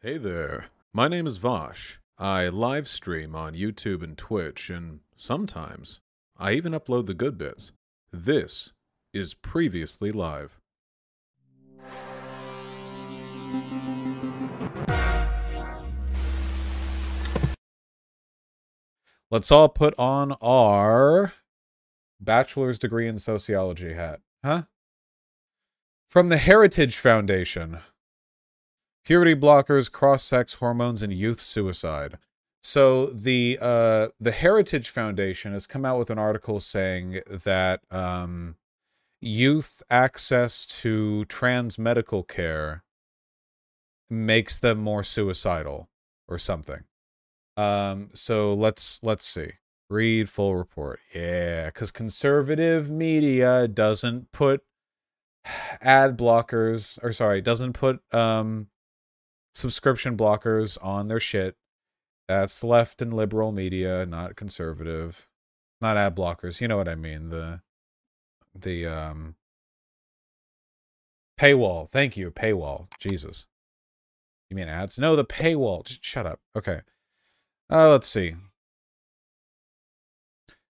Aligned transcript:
Hey 0.00 0.16
there. 0.16 0.66
My 0.92 1.08
name 1.08 1.26
is 1.26 1.40
Vaush. 1.40 1.96
I 2.16 2.46
live 2.50 2.86
stream 2.86 3.34
on 3.34 3.54
YouTube 3.54 4.00
and 4.00 4.16
Twitch, 4.16 4.70
and 4.70 5.00
sometimes 5.16 5.98
I 6.36 6.52
even 6.52 6.70
upload 6.70 7.06
the 7.06 7.14
good 7.14 7.36
bits. 7.36 7.72
This 8.12 8.70
is 9.12 9.34
Previously 9.34 10.12
Live. 10.12 10.60
Let's 19.32 19.50
all 19.50 19.68
put 19.68 19.98
on 19.98 20.36
our 20.40 21.32
bachelor's 22.20 22.78
degree 22.78 23.08
in 23.08 23.18
sociology 23.18 23.94
hat. 23.94 24.20
Huh? 24.44 24.62
From 26.06 26.28
the 26.28 26.38
Heritage 26.38 26.98
Foundation 26.98 27.78
Puberty 29.04 29.34
blockers, 29.34 29.90
cross 29.90 30.22
sex 30.22 30.54
hormones, 30.54 31.02
and 31.02 31.12
youth 31.12 31.40
suicide. 31.40 32.18
So 32.62 33.06
the 33.06 33.58
uh, 33.60 34.08
the 34.20 34.32
Heritage 34.32 34.90
Foundation 34.90 35.52
has 35.52 35.66
come 35.66 35.84
out 35.84 35.98
with 35.98 36.10
an 36.10 36.18
article 36.18 36.60
saying 36.60 37.20
that 37.28 37.80
um, 37.90 38.56
youth 39.20 39.82
access 39.88 40.66
to 40.66 41.24
trans 41.26 41.78
medical 41.78 42.22
care 42.22 42.82
makes 44.10 44.58
them 44.58 44.78
more 44.78 45.02
suicidal 45.02 45.88
or 46.26 46.38
something. 46.38 46.84
Um, 47.56 48.10
so 48.14 48.54
let's 48.54 49.00
let's 49.02 49.24
see. 49.24 49.52
Read 49.90 50.28
full 50.28 50.54
report. 50.54 51.00
Yeah, 51.14 51.66
because 51.66 51.90
conservative 51.90 52.90
media 52.90 53.66
doesn't 53.68 54.32
put 54.32 54.62
ad 55.80 56.18
blockers 56.18 56.98
or 57.02 57.12
sorry, 57.12 57.40
doesn't 57.40 57.72
put 57.72 58.00
um 58.12 58.68
subscription 59.54 60.16
blockers 60.16 60.78
on 60.82 61.08
their 61.08 61.20
shit. 61.20 61.56
That's 62.28 62.62
left 62.62 63.00
and 63.00 63.14
liberal 63.14 63.52
media, 63.52 64.04
not 64.06 64.36
conservative. 64.36 65.28
Not 65.80 65.96
ad 65.96 66.16
blockers. 66.16 66.60
You 66.60 66.68
know 66.68 66.76
what 66.76 66.88
I 66.88 66.94
mean. 66.94 67.30
The 67.30 67.60
the 68.54 68.86
um 68.86 69.36
paywall. 71.38 71.90
Thank 71.90 72.16
you, 72.16 72.30
paywall. 72.30 72.88
Jesus. 72.98 73.46
You 74.50 74.56
mean 74.56 74.68
ads? 74.68 74.98
No, 74.98 75.14
the 75.14 75.24
paywall. 75.24 75.84
Just 75.84 76.04
shut 76.04 76.26
up. 76.26 76.40
Okay. 76.56 76.80
Uh, 77.70 77.90
let's 77.90 78.08
see. 78.08 78.34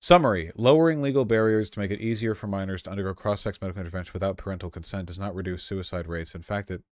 Summary 0.01 0.51
Lowering 0.55 1.01
legal 1.01 1.25
barriers 1.25 1.69
to 1.71 1.79
make 1.79 1.91
it 1.91 1.99
easier 1.99 2.35
for 2.35 2.47
minors 2.47 2.83
to 2.83 2.91
undergo 2.91 3.13
cross 3.13 3.41
sex 3.41 3.59
medical 3.59 3.79
intervention 3.81 4.11
without 4.13 4.37
parental 4.37 4.69
consent 4.69 5.07
does 5.07 5.19
not 5.19 5.35
reduce 5.35 5.63
suicide 5.63 6.07
rates. 6.07 6.35
In 6.35 6.41
fact, 6.41 6.69
it. 6.71 6.83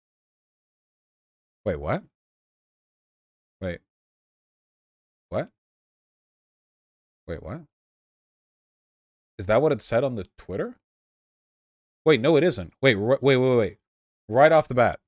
Wait, 1.66 1.80
what? 1.80 2.04
Wait. 3.62 3.80
What? 5.30 5.50
Wait, 7.28 7.42
what? 7.42 7.62
Is 9.40 9.46
that 9.46 9.62
what 9.62 9.72
it 9.72 9.82
said 9.82 10.04
on 10.04 10.16
the 10.16 10.28
Twitter? 10.38 10.76
Wait, 12.06 12.20
no, 12.20 12.36
it 12.36 12.44
isn't. 12.44 12.74
Wait, 12.82 12.96
wait, 12.96 13.22
wait, 13.22 13.38
wait. 13.38 13.78
Right 14.28 14.52
off 14.52 14.68
the 14.68 14.76
bat. 14.76 15.00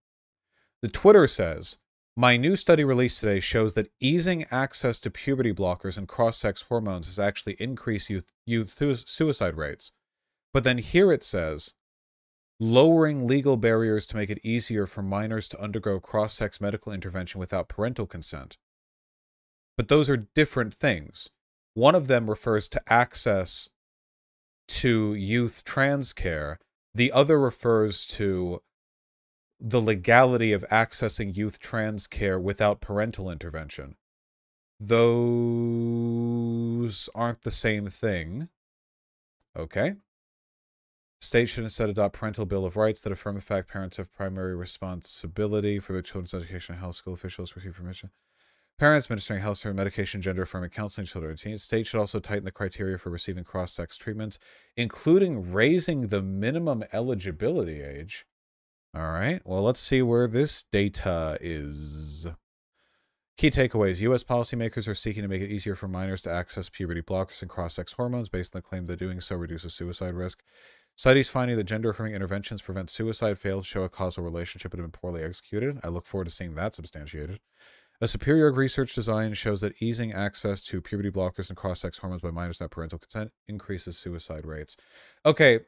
The 0.81 0.87
Twitter 0.87 1.27
says 1.27 1.77
my 2.15 2.37
new 2.37 2.55
study 2.55 2.85
released 2.85 3.19
today 3.19 3.41
shows 3.41 3.73
that 3.73 3.91
easing 3.99 4.45
access 4.49 5.01
to 5.01 5.11
puberty 5.11 5.53
blockers 5.53 5.97
and 5.97 6.07
cross 6.07 6.37
sex 6.37 6.61
hormones 6.61 7.07
has 7.07 7.19
actually 7.19 7.57
increased 7.59 8.09
youth, 8.09 8.31
youth 8.45 8.81
suicide 9.05 9.57
rates. 9.57 9.91
But 10.53 10.63
then 10.63 10.77
here 10.77 11.11
it 11.11 11.23
says 11.23 11.73
lowering 12.59 13.27
legal 13.27 13.57
barriers 13.57 14.05
to 14.07 14.15
make 14.15 14.29
it 14.29 14.39
easier 14.43 14.85
for 14.85 15.01
minors 15.01 15.47
to 15.49 15.61
undergo 15.61 15.99
cross 15.99 16.33
sex 16.33 16.61
medical 16.61 16.91
intervention 16.91 17.39
without 17.39 17.67
parental 17.67 18.05
consent. 18.05 18.57
But 19.77 19.89
those 19.89 20.09
are 20.09 20.17
different 20.17 20.73
things. 20.73 21.29
One 21.73 21.95
of 21.95 22.07
them 22.07 22.29
refers 22.29 22.69
to 22.69 22.81
access 22.87 23.69
to 24.67 25.13
youth 25.13 25.63
trans 25.65 26.13
care, 26.13 26.59
the 26.93 27.11
other 27.11 27.39
refers 27.39 28.05
to 28.05 28.61
the 29.59 29.81
legality 29.81 30.53
of 30.53 30.65
accessing 30.71 31.35
youth 31.35 31.59
trans 31.59 32.07
care 32.07 32.39
without 32.39 32.79
parental 32.81 33.29
intervention. 33.29 33.95
Those 34.79 35.99
aren't 37.13 37.41
the 37.41 37.51
same 37.51 37.87
thing. 37.87 38.49
Okay. 39.57 39.95
States 41.25 41.51
should 41.51 41.63
instead 41.63 41.89
adopt 41.89 42.15
parental 42.15 42.45
bill 42.45 42.65
of 42.65 42.75
rights 42.75 43.01
that 43.01 43.11
affirm 43.11 43.35
the 43.35 43.41
fact 43.41 43.67
parents 43.67 43.97
have 43.97 44.13
primary 44.13 44.55
responsibility 44.55 45.79
for 45.79 45.93
their 45.93 46.01
children's 46.01 46.33
education 46.33 46.73
and 46.73 46.81
health. 46.81 46.95
School 46.95 47.13
officials 47.13 47.55
receive 47.55 47.75
permission. 47.75 48.11
Parents 48.77 49.07
administering 49.07 49.41
health 49.41 49.61
care, 49.61 49.73
medication, 49.73 50.21
gender 50.21 50.43
affirming 50.43 50.69
counseling 50.69 51.07
children 51.07 51.31
and 51.31 51.39
teens. 51.39 51.63
States 51.63 51.89
should 51.89 51.99
also 51.99 52.19
tighten 52.19 52.43
the 52.43 52.51
criteria 52.51 52.97
for 52.97 53.09
receiving 53.09 53.43
cross 53.43 53.71
sex 53.73 53.97
treatments, 53.97 54.37
including 54.75 55.51
raising 55.53 56.07
the 56.07 56.21
minimum 56.21 56.83
eligibility 56.91 57.81
age 57.81 58.25
all 58.95 59.11
right. 59.11 59.41
Well, 59.43 59.61
let's 59.61 59.81
see 59.81 60.01
where 60.01 60.25
this 60.25 60.63
data 60.71 61.37
is. 61.41 62.27
Key 63.37 63.49
takeaways 63.49 63.99
U.S. 63.99 64.23
policymakers 64.23 64.87
are 64.87 64.95
seeking 64.95 65.21
to 65.21 65.27
make 65.27 65.41
it 65.41 65.51
easier 65.51 65.75
for 65.75 65.89
minors 65.89 66.21
to 66.21 66.31
access 66.31 66.69
puberty 66.69 67.01
blockers 67.01 67.41
and 67.41 67.51
cross 67.51 67.73
sex 67.73 67.91
hormones 67.91 68.29
based 68.29 68.55
on 68.55 68.59
the 68.59 68.67
claim 68.67 68.85
that 68.85 68.97
doing 68.97 69.19
so 69.19 69.35
reduces 69.35 69.73
suicide 69.73 70.13
risk. 70.13 70.41
Studies 70.97 71.27
finding 71.27 71.57
that 71.57 71.65
gender 71.65 71.89
affirming 71.89 72.15
interventions 72.15 72.61
prevent 72.61 72.89
suicide 72.89 73.37
fail 73.37 73.59
to 73.59 73.67
show 73.67 73.83
a 73.83 73.89
causal 73.89 74.23
relationship 74.23 74.73
and 74.73 74.81
have 74.81 74.91
been 74.91 74.99
poorly 74.99 75.23
executed. 75.23 75.77
I 75.83 75.89
look 75.89 76.05
forward 76.05 76.25
to 76.25 76.31
seeing 76.31 76.55
that 76.55 76.73
substantiated. 76.73 77.39
A 78.01 78.07
superior 78.07 78.51
research 78.51 78.95
design 78.95 79.33
shows 79.33 79.61
that 79.61 79.81
easing 79.81 80.13
access 80.13 80.63
to 80.65 80.81
puberty 80.81 81.11
blockers 81.11 81.49
and 81.49 81.57
cross 81.57 81.81
sex 81.81 81.97
hormones 81.97 82.21
by 82.21 82.31
minors 82.31 82.59
without 82.59 82.71
parental 82.71 82.99
consent 82.99 83.31
increases 83.47 83.97
suicide 83.97 84.45
rates. 84.45 84.77
Okay, 85.25 85.59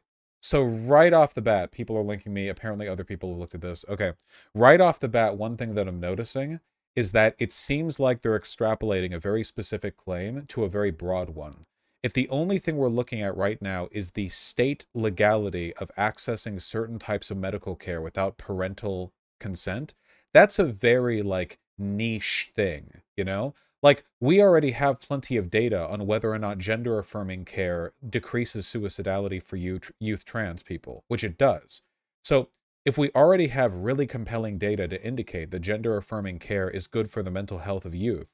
so 0.41 0.63
right 0.63 1.13
off 1.13 1.33
the 1.33 1.41
bat, 1.41 1.71
people 1.71 1.97
are 1.97 2.03
linking 2.03 2.33
me. 2.33 2.47
Apparently, 2.47 2.87
other 2.87 3.03
people 3.03 3.29
have 3.29 3.37
looked 3.37 3.55
at 3.55 3.61
this. 3.61 3.83
Okay, 3.89 4.13
right 4.53 4.79
off 4.79 4.99
the 4.99 5.07
bat, 5.07 5.37
one 5.37 5.57
thing 5.57 5.75
that 5.75 5.87
I'm 5.87 5.99
noticing 5.99 6.59
is 6.95 7.11
that 7.11 7.35
it 7.37 7.51
seems 7.51 7.99
like 7.99 8.21
they're 8.21 8.39
extrapolating 8.39 9.13
a 9.13 9.19
very 9.19 9.43
specific 9.43 9.97
claim 9.97 10.45
to 10.47 10.63
a 10.63 10.69
very 10.69 10.91
broad 10.91 11.29
one. 11.29 11.53
If 12.03 12.13
the 12.13 12.29
only 12.29 12.59
thing 12.59 12.77
we're 12.77 12.89
looking 12.89 13.21
at 13.21 13.35
right 13.35 13.61
now 13.61 13.87
is 13.91 14.11
the 14.11 14.29
state 14.29 14.85
legality 14.93 15.73
of 15.75 15.91
accessing 15.97 16.61
certain 16.61 16.99
types 16.99 17.31
of 17.31 17.37
medical 17.37 17.75
care 17.75 18.01
without 18.01 18.37
parental 18.37 19.13
consent, 19.39 19.93
that's 20.33 20.59
a 20.59 20.63
very 20.65 21.21
like 21.21 21.59
niche 21.77 22.51
thing, 22.55 23.01
you 23.15 23.23
know? 23.23 23.55
Like, 23.83 24.05
we 24.19 24.41
already 24.41 24.71
have 24.71 24.99
plenty 24.99 25.37
of 25.37 25.51
data 25.51 25.87
on 25.87 26.07
whether 26.07 26.31
or 26.31 26.39
not 26.39 26.57
gender 26.57 26.97
affirming 26.97 27.45
care 27.45 27.93
decreases 28.09 28.65
suicidality 28.65 29.41
for 29.41 29.55
youth, 29.55 29.91
youth 29.99 30.25
trans 30.25 30.63
people, 30.63 31.03
which 31.07 31.23
it 31.23 31.37
does. 31.37 31.81
So, 32.23 32.49
if 32.85 32.97
we 32.97 33.11
already 33.15 33.47
have 33.47 33.73
really 33.73 34.07
compelling 34.07 34.57
data 34.57 34.87
to 34.87 35.03
indicate 35.03 35.51
that 35.51 35.59
gender 35.59 35.95
affirming 35.97 36.39
care 36.39 36.69
is 36.69 36.87
good 36.87 37.09
for 37.09 37.21
the 37.21 37.31
mental 37.31 37.59
health 37.59 37.85
of 37.85 37.93
youth, 37.93 38.33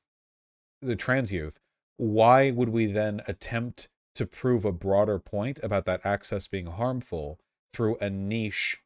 the 0.81 0.95
trans 0.95 1.31
youth, 1.31 1.59
why 1.97 2.51
would 2.51 2.69
we 2.69 2.85
then 2.85 3.21
attempt 3.27 3.89
to 4.15 4.25
prove 4.25 4.65
a 4.65 4.71
broader 4.71 5.19
point 5.19 5.59
about 5.63 5.85
that 5.85 6.05
access 6.05 6.47
being 6.47 6.67
harmful 6.67 7.39
through 7.73 7.97
a 7.97 8.09
niche 8.09 8.79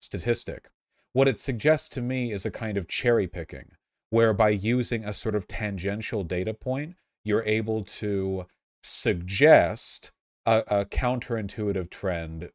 statistic? 0.00 0.68
What 1.12 1.28
it 1.28 1.40
suggests 1.40 1.88
to 1.90 2.00
me 2.00 2.32
is 2.32 2.44
a 2.44 2.50
kind 2.50 2.76
of 2.76 2.88
cherry 2.88 3.26
picking 3.26 3.72
where 4.10 4.32
by 4.32 4.50
using 4.50 5.04
a 5.04 5.12
sort 5.12 5.34
of 5.34 5.46
tangential 5.48 6.24
data 6.24 6.54
point, 6.54 6.96
you're 7.24 7.44
able 7.44 7.84
to 7.84 8.46
suggest 8.82 10.12
a, 10.46 10.62
a 10.68 10.84
counterintuitive 10.86 11.90
trend, 11.90 12.50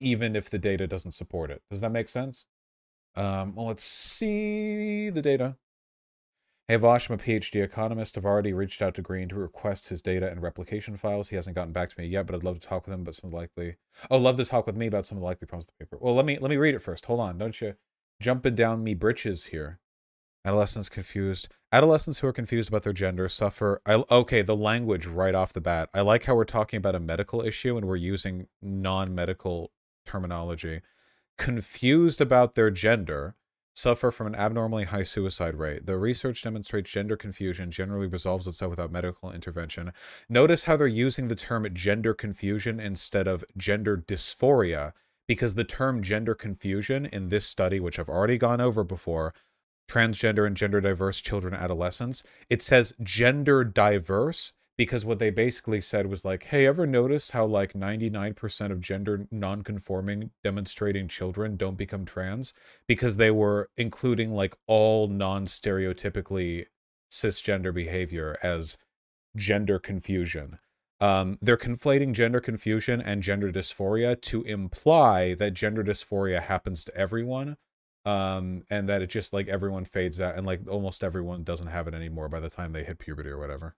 even 0.00 0.34
if 0.34 0.48
the 0.48 0.58
data 0.58 0.86
doesn't 0.86 1.12
support 1.12 1.50
it. 1.50 1.62
Does 1.70 1.80
that 1.80 1.92
make 1.92 2.08
sense? 2.08 2.46
Um, 3.16 3.54
well, 3.54 3.66
let's 3.66 3.84
see 3.84 5.10
the 5.10 5.22
data. 5.22 5.56
Hey, 6.66 6.78
Vaush, 6.78 7.10
I'm 7.10 7.16
a 7.16 7.18
PhD 7.18 7.62
economist. 7.62 8.16
I've 8.16 8.24
already 8.24 8.54
reached 8.54 8.80
out 8.80 8.94
to 8.94 9.02
Greene 9.02 9.28
to 9.28 9.34
request 9.34 9.90
his 9.90 10.00
data 10.00 10.30
and 10.30 10.40
replication 10.40 10.96
files. 10.96 11.28
He 11.28 11.36
hasn't 11.36 11.54
gotten 11.54 11.74
back 11.74 11.90
to 11.90 12.00
me 12.00 12.06
yet, 12.06 12.26
but 12.26 12.34
I'd 12.34 12.42
love 12.42 12.58
to 12.58 12.66
talk 12.66 12.86
with 12.86 12.94
him 12.94 13.02
about 13.02 13.16
some 13.16 13.28
of 13.28 13.34
likely. 13.34 13.76
Oh, 14.10 14.16
love 14.16 14.38
to 14.38 14.46
talk 14.46 14.66
with 14.66 14.74
me 14.74 14.86
about 14.86 15.04
some 15.04 15.18
of 15.18 15.20
the 15.20 15.26
likely 15.26 15.46
problems 15.46 15.66
with 15.66 15.76
the 15.76 15.84
paper. 15.84 15.98
Well, 16.00 16.14
let 16.14 16.24
me 16.24 16.38
let 16.40 16.48
me 16.48 16.56
read 16.56 16.74
it 16.74 16.78
first. 16.78 17.04
Hold 17.04 17.20
on, 17.20 17.36
don't 17.36 17.60
you 17.60 17.74
jumping 18.18 18.54
down 18.54 18.82
me 18.82 18.94
britches 18.94 19.44
here. 19.44 19.78
Adolescents 20.46 20.88
confused. 20.88 21.48
Adolescents 21.70 22.20
who 22.20 22.28
are 22.28 22.32
confused 22.32 22.70
about 22.70 22.82
their 22.82 22.94
gender 22.94 23.28
suffer. 23.28 23.82
I, 23.84 24.02
okay, 24.10 24.40
the 24.40 24.56
language 24.56 25.04
right 25.04 25.34
off 25.34 25.52
the 25.52 25.60
bat. 25.60 25.90
I 25.92 26.00
like 26.00 26.24
how 26.24 26.34
we're 26.34 26.44
talking 26.44 26.78
about 26.78 26.94
a 26.94 27.00
medical 27.00 27.42
issue 27.42 27.76
and 27.76 27.86
we're 27.86 27.96
using 27.96 28.46
non 28.62 29.14
medical 29.14 29.70
terminology. 30.06 30.80
Confused 31.36 32.22
about 32.22 32.54
their 32.54 32.70
gender 32.70 33.36
suffer 33.74 34.10
from 34.10 34.28
an 34.28 34.34
abnormally 34.34 34.84
high 34.84 35.02
suicide 35.02 35.56
rate. 35.56 35.84
The 35.86 35.98
research 35.98 36.42
demonstrates 36.42 36.90
gender 36.90 37.16
confusion 37.16 37.70
generally 37.70 38.06
resolves 38.06 38.46
itself 38.46 38.70
without 38.70 38.92
medical 38.92 39.32
intervention. 39.32 39.92
Notice 40.28 40.64
how 40.64 40.76
they're 40.76 40.86
using 40.86 41.28
the 41.28 41.34
term 41.34 41.66
gender 41.74 42.14
confusion 42.14 42.80
instead 42.80 43.26
of 43.26 43.44
gender 43.56 43.96
dysphoria, 43.96 44.92
because 45.26 45.54
the 45.54 45.64
term 45.64 46.02
gender 46.02 46.34
confusion 46.34 47.06
in 47.06 47.28
this 47.28 47.46
study, 47.46 47.80
which 47.80 47.98
I've 47.98 48.08
already 48.08 48.38
gone 48.38 48.60
over 48.60 48.84
before, 48.84 49.34
transgender 49.88 50.46
and 50.46 50.56
gender 50.56 50.80
diverse 50.80 51.20
children 51.20 51.54
and 51.54 51.62
adolescents. 51.62 52.22
It 52.48 52.62
says 52.62 52.94
gender 53.02 53.64
diverse 53.64 54.52
because 54.76 55.04
what 55.04 55.18
they 55.18 55.30
basically 55.30 55.80
said 55.80 56.06
was 56.06 56.24
like, 56.24 56.44
hey, 56.44 56.66
ever 56.66 56.86
notice 56.86 57.30
how 57.30 57.46
like 57.46 57.74
99% 57.74 58.72
of 58.72 58.80
gender 58.80 59.26
non-conforming 59.30 60.30
demonstrating 60.42 61.06
children 61.06 61.56
don't 61.56 61.76
become 61.76 62.04
trans 62.04 62.52
because 62.88 63.16
they 63.16 63.30
were 63.30 63.70
including 63.76 64.32
like 64.32 64.56
all 64.66 65.06
non-stereotypically 65.06 66.66
cisgender 67.10 67.72
behavior 67.72 68.36
as 68.42 68.76
gender 69.36 69.78
confusion. 69.78 70.58
Um, 71.00 71.38
they're 71.40 71.56
conflating 71.56 72.12
gender 72.12 72.40
confusion 72.40 73.00
and 73.00 73.22
gender 73.22 73.52
dysphoria 73.52 74.20
to 74.22 74.42
imply 74.42 75.34
that 75.34 75.54
gender 75.54 75.84
dysphoria 75.84 76.42
happens 76.42 76.84
to 76.84 76.96
everyone 76.96 77.56
um, 78.04 78.62
and 78.70 78.88
that 78.88 79.02
it 79.02 79.08
just 79.08 79.32
like 79.32 79.48
everyone 79.48 79.84
fades 79.84 80.20
out 80.20 80.36
and 80.36 80.46
like 80.46 80.60
almost 80.68 81.04
everyone 81.04 81.42
doesn't 81.42 81.68
have 81.68 81.88
it 81.88 81.94
anymore 81.94 82.28
by 82.28 82.40
the 82.40 82.50
time 82.50 82.72
they 82.72 82.84
hit 82.84 82.98
puberty 82.98 83.28
or 83.28 83.38
whatever. 83.38 83.76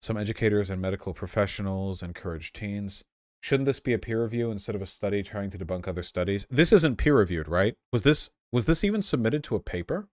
Some 0.00 0.16
educators 0.16 0.70
and 0.70 0.80
medical 0.80 1.12
professionals 1.12 2.02
encourage 2.02 2.52
teens. 2.52 3.04
Shouldn't 3.40 3.66
this 3.66 3.80
be 3.80 3.92
a 3.92 3.98
peer 3.98 4.22
review 4.22 4.50
instead 4.50 4.74
of 4.74 4.82
a 4.82 4.86
study 4.86 5.22
trying 5.22 5.50
to 5.50 5.58
debunk 5.58 5.86
other 5.86 6.02
studies? 6.02 6.46
This 6.50 6.72
isn't 6.72 6.96
peer 6.98 7.16
reviewed, 7.16 7.48
right? 7.48 7.74
Was 7.92 8.02
this 8.02 8.30
was 8.52 8.64
this 8.64 8.82
even 8.82 9.02
submitted 9.02 9.44
to 9.44 9.56
a 9.56 9.60
paper? 9.60 10.08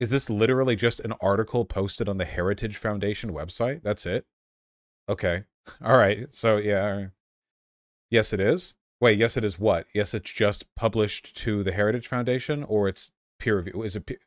Is 0.00 0.08
this 0.08 0.30
literally 0.30 0.76
just 0.76 1.00
an 1.00 1.12
article 1.20 1.64
posted 1.66 2.08
on 2.08 2.16
the 2.16 2.24
Heritage 2.24 2.76
Foundation 2.78 3.32
website? 3.32 3.82
That's 3.82 4.06
it? 4.06 4.24
Okay. 5.08 5.44
All 5.84 5.96
right. 5.96 6.26
So, 6.30 6.56
yeah. 6.56 7.08
Yes, 8.10 8.32
it 8.32 8.40
is. 8.40 8.74
Wait, 9.00 9.18
yes, 9.18 9.36
it 9.36 9.44
is 9.44 9.58
what? 9.58 9.86
Yes, 9.94 10.14
it's 10.14 10.30
just 10.30 10.74
published 10.74 11.36
to 11.36 11.62
the 11.62 11.72
Heritage 11.72 12.08
Foundation 12.08 12.64
or 12.64 12.88
it's 12.88 13.12
peer 13.38 13.58
review? 13.58 13.82
Is 13.82 13.94
it 13.94 14.06
peer- 14.06 14.18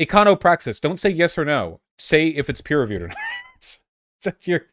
Econopraxis? 0.00 0.80
Don't 0.80 1.00
say 1.00 1.10
yes 1.10 1.38
or 1.38 1.44
no. 1.44 1.80
Say 1.98 2.28
if 2.28 2.50
it's 2.50 2.60
peer 2.60 2.80
reviewed 2.80 3.02
or 3.02 3.08
not. 3.08 3.16
you're 4.44 4.66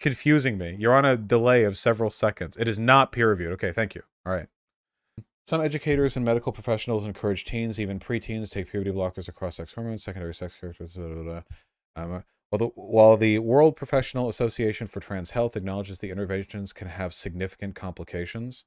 confusing 0.00 0.58
me. 0.58 0.76
You're 0.78 0.94
on 0.94 1.04
a 1.04 1.16
delay 1.16 1.64
of 1.64 1.78
several 1.78 2.10
seconds. 2.10 2.56
It 2.56 2.68
is 2.68 2.78
not 2.78 3.12
peer 3.12 3.30
reviewed. 3.30 3.52
Okay, 3.52 3.72
thank 3.72 3.94
you. 3.94 4.02
All 4.26 4.32
right. 4.32 4.48
Some 5.46 5.60
educators 5.60 6.16
and 6.16 6.24
medical 6.24 6.52
professionals 6.52 7.06
encourage 7.06 7.44
teens, 7.44 7.78
even 7.78 7.98
preteens, 7.98 8.44
to 8.44 8.50
take 8.50 8.70
puberty 8.70 8.90
blockers 8.90 9.28
across 9.28 9.56
sex 9.56 9.74
hormones, 9.74 10.02
secondary 10.02 10.34
sex 10.34 10.56
characteristics. 10.58 10.96
Blah, 10.96 11.22
blah, 11.22 11.22
blah. 11.22 11.42
Um, 11.96 12.24
while, 12.50 12.58
the, 12.58 12.64
while 12.74 13.16
the 13.16 13.38
World 13.40 13.76
Professional 13.76 14.28
Association 14.28 14.86
for 14.86 15.00
Trans 15.00 15.32
Health 15.32 15.56
acknowledges 15.56 15.98
the 15.98 16.10
interventions 16.10 16.72
can 16.72 16.88
have 16.88 17.12
significant 17.12 17.74
complications, 17.74 18.64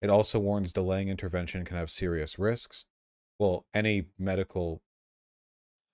it 0.00 0.08
also 0.08 0.38
warns 0.38 0.72
delaying 0.72 1.08
intervention 1.08 1.64
can 1.64 1.76
have 1.76 1.90
serious 1.90 2.38
risks. 2.38 2.86
Well, 3.38 3.66
any 3.74 4.06
medical 4.18 4.80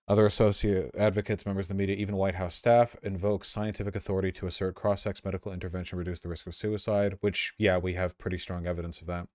other 0.06 0.26
associate 0.26 0.90
advocates, 0.96 1.46
members 1.46 1.66
of 1.66 1.68
the 1.68 1.74
media, 1.74 1.96
even 1.96 2.16
White 2.16 2.34
House 2.34 2.54
staff 2.54 2.94
invoke 3.02 3.44
scientific 3.44 3.96
authority 3.96 4.30
to 4.32 4.46
assert 4.46 4.74
cross-sex 4.74 5.24
medical 5.24 5.52
intervention 5.52 5.98
reduce 5.98 6.20
the 6.20 6.28
risk 6.28 6.46
of 6.46 6.54
suicide, 6.54 7.16
which, 7.20 7.54
yeah, 7.56 7.78
we 7.78 7.94
have 7.94 8.18
pretty 8.18 8.36
strong 8.36 8.66
evidence 8.66 9.00
of 9.00 9.06
that. 9.06 9.28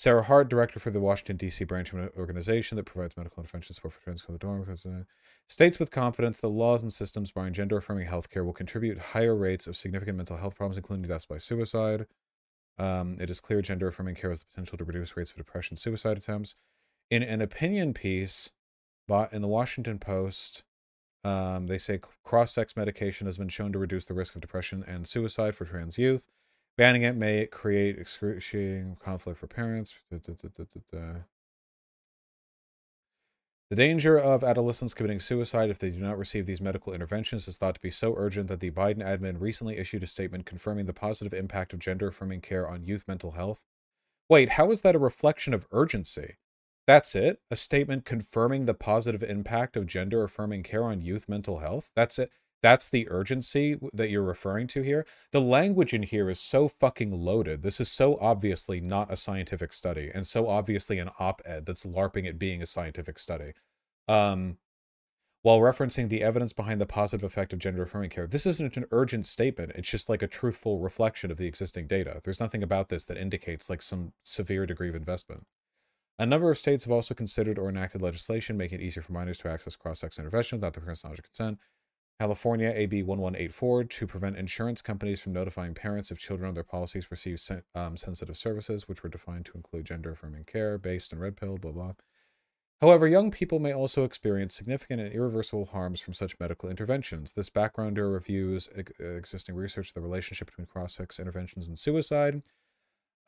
Sarah 0.00 0.22
Hart, 0.22 0.48
director 0.48 0.80
for 0.80 0.90
the 0.90 0.98
Washington, 0.98 1.36
D.C. 1.36 1.62
branch 1.64 1.92
of 1.92 1.98
an 1.98 2.08
organization 2.16 2.76
that 2.76 2.86
provides 2.86 3.16
medical 3.18 3.42
intervention 3.42 3.74
support 3.74 3.92
for 3.92 4.00
trans 4.00 4.24
dorm, 4.38 4.66
uh, 4.68 5.04
states 5.46 5.78
with 5.78 5.90
confidence 5.90 6.40
that 6.40 6.48
laws 6.48 6.82
and 6.82 6.92
systems 6.92 7.30
barring 7.30 7.52
gender 7.52 7.76
affirming 7.76 8.08
healthcare 8.08 8.44
will 8.44 8.54
contribute 8.54 8.98
higher 8.98 9.36
rates 9.36 9.66
of 9.66 9.76
significant 9.76 10.16
mental 10.16 10.38
health 10.38 10.56
problems, 10.56 10.78
including 10.78 11.06
deaths 11.06 11.26
by 11.26 11.36
suicide. 11.36 12.06
Um, 12.78 13.18
it 13.20 13.28
is 13.28 13.40
clear 13.40 13.60
gender 13.60 13.88
affirming 13.88 14.14
care 14.14 14.30
has 14.30 14.40
the 14.40 14.46
potential 14.46 14.78
to 14.78 14.84
reduce 14.84 15.18
rates 15.18 15.32
of 15.32 15.36
depression 15.36 15.76
suicide 15.76 16.16
attempts. 16.16 16.54
In 17.10 17.22
an 17.22 17.42
opinion 17.42 17.92
piece, 17.92 18.52
in 19.32 19.42
the 19.42 19.48
Washington 19.48 19.98
Post, 19.98 20.64
um, 21.24 21.66
they 21.66 21.78
say 21.78 22.00
cross 22.24 22.52
sex 22.52 22.76
medication 22.76 23.26
has 23.26 23.38
been 23.38 23.48
shown 23.48 23.72
to 23.72 23.78
reduce 23.78 24.06
the 24.06 24.14
risk 24.14 24.34
of 24.34 24.40
depression 24.40 24.84
and 24.86 25.06
suicide 25.06 25.54
for 25.54 25.64
trans 25.64 25.98
youth. 25.98 26.28
Banning 26.76 27.02
it 27.02 27.16
may 27.16 27.46
create 27.46 27.98
excruciating 27.98 28.96
conflict 29.04 29.38
for 29.38 29.46
parents. 29.46 29.94
Da, 30.10 30.18
da, 30.18 30.48
da, 30.92 31.20
the 33.70 33.76
danger 33.76 34.18
of 34.18 34.42
adolescents 34.42 34.94
committing 34.94 35.20
suicide 35.20 35.70
if 35.70 35.78
they 35.78 35.90
do 35.90 36.00
not 36.00 36.18
receive 36.18 36.44
these 36.44 36.60
medical 36.60 36.92
interventions 36.92 37.46
is 37.46 37.56
thought 37.56 37.76
to 37.76 37.80
be 37.80 37.90
so 37.90 38.14
urgent 38.16 38.48
that 38.48 38.58
the 38.58 38.72
Biden 38.72 38.98
admin 38.98 39.40
recently 39.40 39.78
issued 39.78 40.02
a 40.02 40.08
statement 40.08 40.44
confirming 40.44 40.86
the 40.86 40.92
positive 40.92 41.32
impact 41.32 41.72
of 41.72 41.78
gender 41.78 42.08
affirming 42.08 42.40
care 42.40 42.68
on 42.68 42.82
youth 42.82 43.04
mental 43.06 43.32
health. 43.32 43.64
Wait, 44.28 44.50
how 44.50 44.72
is 44.72 44.80
that 44.80 44.96
a 44.96 44.98
reflection 44.98 45.54
of 45.54 45.68
urgency? 45.70 46.36
That's 46.90 47.14
it. 47.14 47.40
A 47.52 47.54
statement 47.54 48.04
confirming 48.04 48.66
the 48.66 48.74
positive 48.74 49.22
impact 49.22 49.76
of 49.76 49.86
gender 49.86 50.24
affirming 50.24 50.64
care 50.64 50.82
on 50.82 51.00
youth 51.00 51.28
mental 51.28 51.60
health. 51.60 51.92
That's 51.94 52.18
it. 52.18 52.32
That's 52.64 52.88
the 52.88 53.08
urgency 53.08 53.78
that 53.92 54.10
you're 54.10 54.24
referring 54.24 54.66
to 54.66 54.82
here. 54.82 55.06
The 55.30 55.40
language 55.40 55.94
in 55.94 56.02
here 56.02 56.28
is 56.28 56.40
so 56.40 56.66
fucking 56.66 57.12
loaded. 57.12 57.62
This 57.62 57.80
is 57.80 57.92
so 57.92 58.18
obviously 58.20 58.80
not 58.80 59.12
a 59.12 59.16
scientific 59.16 59.72
study 59.72 60.10
and 60.12 60.26
so 60.26 60.48
obviously 60.48 60.98
an 60.98 61.10
op 61.20 61.40
ed 61.44 61.64
that's 61.64 61.86
LARPing 61.86 62.26
it 62.26 62.40
being 62.40 62.60
a 62.60 62.66
scientific 62.66 63.20
study. 63.20 63.52
Um, 64.08 64.58
while 65.42 65.60
referencing 65.60 66.08
the 66.08 66.24
evidence 66.24 66.52
behind 66.52 66.80
the 66.80 66.86
positive 66.86 67.22
effect 67.22 67.52
of 67.52 67.60
gender 67.60 67.82
affirming 67.82 68.10
care. 68.10 68.26
This 68.26 68.46
isn't 68.46 68.76
an 68.76 68.86
urgent 68.90 69.26
statement. 69.26 69.70
It's 69.76 69.88
just 69.88 70.08
like 70.08 70.22
a 70.22 70.26
truthful 70.26 70.80
reflection 70.80 71.30
of 71.30 71.36
the 71.36 71.46
existing 71.46 71.86
data. 71.86 72.20
There's 72.24 72.40
nothing 72.40 72.64
about 72.64 72.88
this 72.88 73.04
that 73.04 73.16
indicates 73.16 73.70
like 73.70 73.80
some 73.80 74.12
severe 74.24 74.66
degree 74.66 74.88
of 74.88 74.96
investment. 74.96 75.46
A 76.20 76.26
number 76.26 76.50
of 76.50 76.58
states 76.58 76.84
have 76.84 76.92
also 76.92 77.14
considered 77.14 77.58
or 77.58 77.70
enacted 77.70 78.02
legislation 78.02 78.54
making 78.54 78.78
it 78.78 78.84
easier 78.84 79.02
for 79.02 79.14
minors 79.14 79.38
to 79.38 79.48
access 79.48 79.74
cross-sex 79.74 80.18
intervention 80.18 80.58
without 80.58 80.74
the 80.74 80.80
parents' 80.82 81.02
knowledge 81.02 81.20
or 81.20 81.22
consent. 81.22 81.58
California 82.20 82.70
AB 82.76 83.02
1184 83.02 83.84
to 83.84 84.06
prevent 84.06 84.36
insurance 84.36 84.82
companies 84.82 85.22
from 85.22 85.32
notifying 85.32 85.72
parents 85.72 86.10
if 86.10 86.18
children 86.18 86.46
on 86.46 86.52
their 86.52 86.62
policies 86.62 87.10
receive 87.10 87.40
sen- 87.40 87.62
um, 87.74 87.96
sensitive 87.96 88.36
services, 88.36 88.86
which 88.86 89.02
were 89.02 89.08
defined 89.08 89.46
to 89.46 89.52
include 89.54 89.86
gender 89.86 90.10
affirming 90.10 90.44
care 90.44 90.76
based 90.76 91.14
on 91.14 91.18
red 91.18 91.38
pill, 91.38 91.56
blah, 91.56 91.72
blah. 91.72 91.92
However, 92.82 93.08
young 93.08 93.30
people 93.30 93.58
may 93.58 93.72
also 93.72 94.04
experience 94.04 94.54
significant 94.54 95.00
and 95.00 95.14
irreversible 95.14 95.64
harms 95.72 96.02
from 96.02 96.12
such 96.12 96.38
medical 96.38 96.68
interventions. 96.68 97.32
This 97.32 97.48
backgrounder 97.48 98.12
reviews 98.12 98.68
ex- 98.76 98.92
existing 99.00 99.54
research 99.54 99.88
of 99.88 99.94
the 99.94 100.02
relationship 100.02 100.48
between 100.48 100.66
cross 100.66 100.96
sex 100.96 101.18
interventions 101.18 101.66
and 101.66 101.78
suicide 101.78 102.42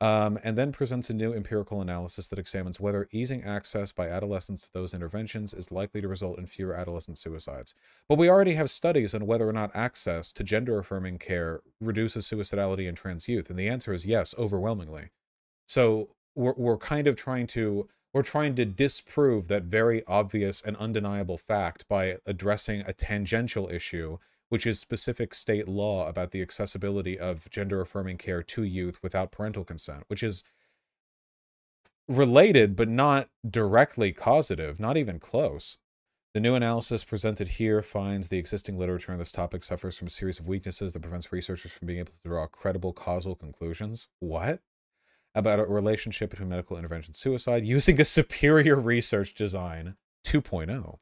um, 0.03 0.37
and 0.43 0.57
then 0.57 0.73
presents 0.73 1.09
a 1.09 1.13
new 1.13 1.33
empirical 1.33 1.79
analysis 1.79 2.27
that 2.27 2.37
examines 2.37 2.77
whether 2.77 3.07
easing 3.13 3.41
access 3.45 3.93
by 3.93 4.09
adolescents 4.09 4.63
to 4.63 4.73
those 4.73 4.93
interventions 4.93 5.53
is 5.53 5.71
likely 5.71 6.01
to 6.01 6.09
result 6.09 6.37
in 6.37 6.45
fewer 6.45 6.75
adolescent 6.75 7.17
suicides. 7.17 7.73
But 8.09 8.17
we 8.17 8.29
already 8.29 8.55
have 8.55 8.69
studies 8.69 9.13
on 9.13 9.25
whether 9.25 9.47
or 9.47 9.53
not 9.53 9.73
access 9.73 10.33
to 10.33 10.43
gender 10.43 10.77
affirming 10.77 11.19
care 11.19 11.61
reduces 11.79 12.29
suicidality 12.29 12.85
in 12.89 12.95
trans 12.95 13.29
youth, 13.29 13.49
and 13.49 13.57
the 13.57 13.69
answer 13.69 13.93
is 13.93 14.05
yes, 14.05 14.35
overwhelmingly. 14.37 15.11
So 15.69 16.09
we're, 16.35 16.55
we're 16.57 16.77
kind 16.77 17.07
of 17.07 17.15
trying 17.15 17.47
to 17.47 17.87
we're 18.13 18.23
trying 18.23 18.55
to 18.55 18.65
disprove 18.65 19.47
that 19.47 19.63
very 19.63 20.03
obvious 20.05 20.61
and 20.61 20.75
undeniable 20.77 21.37
fact 21.37 21.87
by 21.87 22.17
addressing 22.27 22.81
a 22.81 22.93
tangential 22.93 23.69
issue 23.69 24.17
which 24.53 24.67
is 24.67 24.79
specific 24.79 25.33
state 25.33 25.67
law 25.67 26.07
about 26.07 26.29
the 26.29 26.39
accessibility 26.39 27.17
of 27.17 27.49
gender 27.49 27.81
affirming 27.81 28.19
care 28.19 28.43
to 28.43 28.61
youth 28.61 28.99
without 29.01 29.31
parental 29.31 29.63
consent, 29.63 30.03
which 30.09 30.21
is 30.21 30.43
related 32.07 32.75
but 32.75 32.87
not 32.87 33.29
directly 33.49 34.11
causative, 34.11 34.79
not 34.79 34.95
even 34.95 35.17
close. 35.17 35.79
The 36.35 36.39
new 36.39 36.53
analysis 36.53 37.03
presented 37.03 37.47
here 37.47 37.81
finds 37.81 38.27
the 38.27 38.37
existing 38.37 38.77
literature 38.77 39.11
on 39.11 39.17
this 39.17 39.31
topic 39.31 39.63
suffers 39.63 39.97
from 39.97 40.05
a 40.05 40.11
series 40.11 40.39
of 40.39 40.47
weaknesses 40.47 40.93
that 40.93 41.01
prevents 41.01 41.31
researchers 41.31 41.71
from 41.71 41.87
being 41.87 41.97
able 41.97 42.13
to 42.13 42.29
draw 42.29 42.45
credible 42.45 42.93
causal 42.93 43.33
conclusions. 43.33 44.07
What? 44.19 44.59
About 45.33 45.61
a 45.61 45.65
relationship 45.65 46.29
between 46.29 46.49
medical 46.49 46.77
intervention 46.77 47.09
and 47.09 47.15
suicide 47.15 47.65
using 47.65 47.99
a 47.99 48.05
superior 48.19 48.75
research 48.75 49.33
design 49.33 49.95
2.0. 50.27 50.99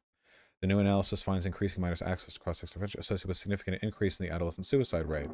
The 0.62 0.68
new 0.68 0.78
analysis 0.78 1.20
finds 1.20 1.44
increasing 1.44 1.80
minors' 1.80 2.02
access 2.02 2.34
to 2.34 2.40
cross-sex 2.40 2.72
intervention 2.72 3.00
associated 3.00 3.26
with 3.26 3.36
significant 3.36 3.82
increase 3.82 4.20
in 4.20 4.26
the 4.26 4.32
adolescent 4.32 4.64
suicide 4.64 5.08
rate. 5.08 5.28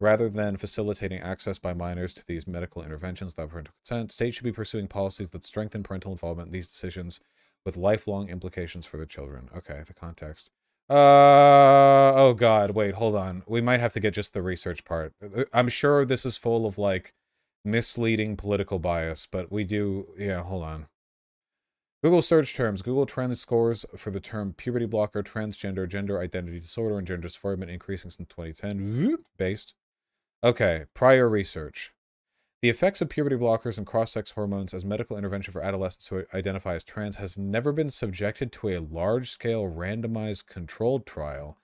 Rather 0.00 0.28
than 0.28 0.56
facilitating 0.56 1.20
access 1.20 1.60
by 1.60 1.72
minors 1.72 2.12
to 2.14 2.26
these 2.26 2.48
medical 2.48 2.82
interventions 2.82 3.36
without 3.36 3.50
parental 3.50 3.72
consent, 3.78 4.10
states 4.10 4.34
should 4.34 4.44
be 4.44 4.50
pursuing 4.50 4.88
policies 4.88 5.30
that 5.30 5.44
strengthen 5.44 5.84
parental 5.84 6.10
involvement 6.10 6.48
in 6.48 6.52
these 6.52 6.66
decisions 6.66 7.20
with 7.64 7.76
lifelong 7.76 8.28
implications 8.28 8.84
for 8.84 8.96
their 8.96 9.06
children. 9.06 9.48
Okay, 9.56 9.80
the 9.86 9.94
context. 9.94 10.50
Uh 10.90 12.12
oh 12.16 12.34
god, 12.36 12.72
wait, 12.72 12.96
hold 12.96 13.14
on. 13.14 13.44
We 13.46 13.60
might 13.60 13.78
have 13.78 13.92
to 13.92 14.00
get 14.00 14.12
just 14.12 14.32
the 14.32 14.42
research 14.42 14.84
part. 14.84 15.14
Uh, 15.22 15.44
I'm 15.52 15.68
sure 15.68 16.04
this 16.04 16.26
is 16.26 16.36
full 16.36 16.66
of 16.66 16.78
like 16.78 17.14
misleading 17.64 18.36
political 18.36 18.80
bias, 18.80 19.26
but 19.30 19.52
we 19.52 19.62
do 19.62 20.08
yeah, 20.18 20.42
hold 20.42 20.64
on. 20.64 20.86
Google 22.04 22.20
search 22.20 22.52
terms. 22.52 22.82
Google 22.82 23.06
Trends 23.06 23.40
scores 23.40 23.86
for 23.96 24.10
the 24.10 24.20
term 24.20 24.52
puberty 24.52 24.84
blocker, 24.84 25.22
transgender, 25.22 25.88
gender 25.88 26.20
identity 26.20 26.60
disorder, 26.60 26.98
and 26.98 27.06
gender 27.06 27.26
dysphoria 27.26 27.58
been 27.58 27.70
increasing 27.70 28.10
since 28.10 28.28
2010. 28.28 29.16
Based. 29.38 29.72
Okay, 30.44 30.84
prior 30.92 31.30
research. 31.30 31.94
The 32.60 32.68
effects 32.68 33.00
of 33.00 33.08
puberty 33.08 33.36
blockers 33.36 33.78
and 33.78 33.86
cross 33.86 34.12
sex 34.12 34.32
hormones 34.32 34.74
as 34.74 34.84
medical 34.84 35.16
intervention 35.16 35.50
for 35.50 35.62
adolescents 35.62 36.08
who 36.08 36.24
identify 36.34 36.74
as 36.74 36.84
trans 36.84 37.16
has 37.16 37.38
never 37.38 37.72
been 37.72 37.88
subjected 37.88 38.52
to 38.52 38.68
a 38.68 38.80
large 38.80 39.30
scale 39.30 39.62
randomized 39.62 40.44
controlled 40.44 41.06
trial, 41.06 41.56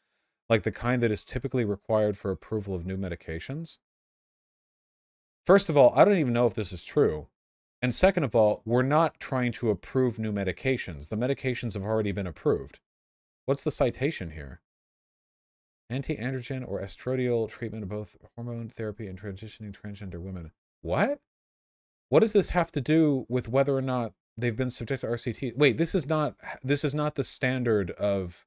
like 0.48 0.62
the 0.62 0.72
kind 0.72 1.02
that 1.02 1.12
is 1.12 1.22
typically 1.22 1.66
required 1.66 2.16
for 2.16 2.30
approval 2.30 2.74
of 2.74 2.86
new 2.86 2.96
medications. 2.96 3.76
First 5.44 5.68
of 5.68 5.76
all, 5.76 5.92
I 5.94 6.06
don't 6.06 6.16
even 6.16 6.32
know 6.32 6.46
if 6.46 6.54
this 6.54 6.72
is 6.72 6.82
true. 6.82 7.26
And 7.82 7.94
second 7.94 8.24
of 8.24 8.34
all, 8.34 8.62
we're 8.64 8.82
not 8.82 9.18
trying 9.18 9.52
to 9.52 9.70
approve 9.70 10.18
new 10.18 10.32
medications. 10.32 11.08
The 11.08 11.16
medications 11.16 11.74
have 11.74 11.82
already 11.82 12.12
been 12.12 12.26
approved. 12.26 12.78
What's 13.46 13.64
the 13.64 13.70
citation 13.70 14.32
here? 14.32 14.60
Anti-androgen 15.88 16.66
or 16.68 16.80
estradiol 16.80 17.48
treatment 17.48 17.82
of 17.82 17.88
both 17.88 18.16
hormone 18.36 18.68
therapy 18.68 19.06
and 19.06 19.20
transitioning 19.20 19.72
transgender 19.72 20.20
women. 20.20 20.52
What? 20.82 21.20
What 22.10 22.20
does 22.20 22.32
this 22.32 22.50
have 22.50 22.70
to 22.72 22.80
do 22.80 23.24
with 23.28 23.48
whether 23.48 23.76
or 23.76 23.82
not 23.82 24.12
they've 24.36 24.56
been 24.56 24.70
subject 24.70 25.00
to 25.00 25.06
RCT? 25.06 25.56
Wait, 25.56 25.78
this 25.78 25.94
is 25.94 26.06
not 26.06 26.36
this 26.62 26.84
is 26.84 26.94
not 26.94 27.14
the 27.14 27.24
standard 27.24 27.92
of 27.92 28.44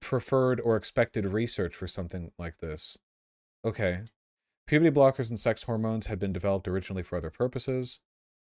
preferred 0.00 0.60
or 0.60 0.76
expected 0.76 1.26
research 1.26 1.74
for 1.74 1.88
something 1.88 2.32
like 2.38 2.58
this. 2.58 2.98
Okay. 3.64 4.02
Puberty 4.70 4.92
blockers 4.92 5.30
and 5.30 5.36
sex 5.36 5.64
hormones 5.64 6.06
had 6.06 6.20
been 6.20 6.32
developed 6.32 6.68
originally 6.68 7.02
for 7.02 7.18
other 7.18 7.28
purposes. 7.28 7.98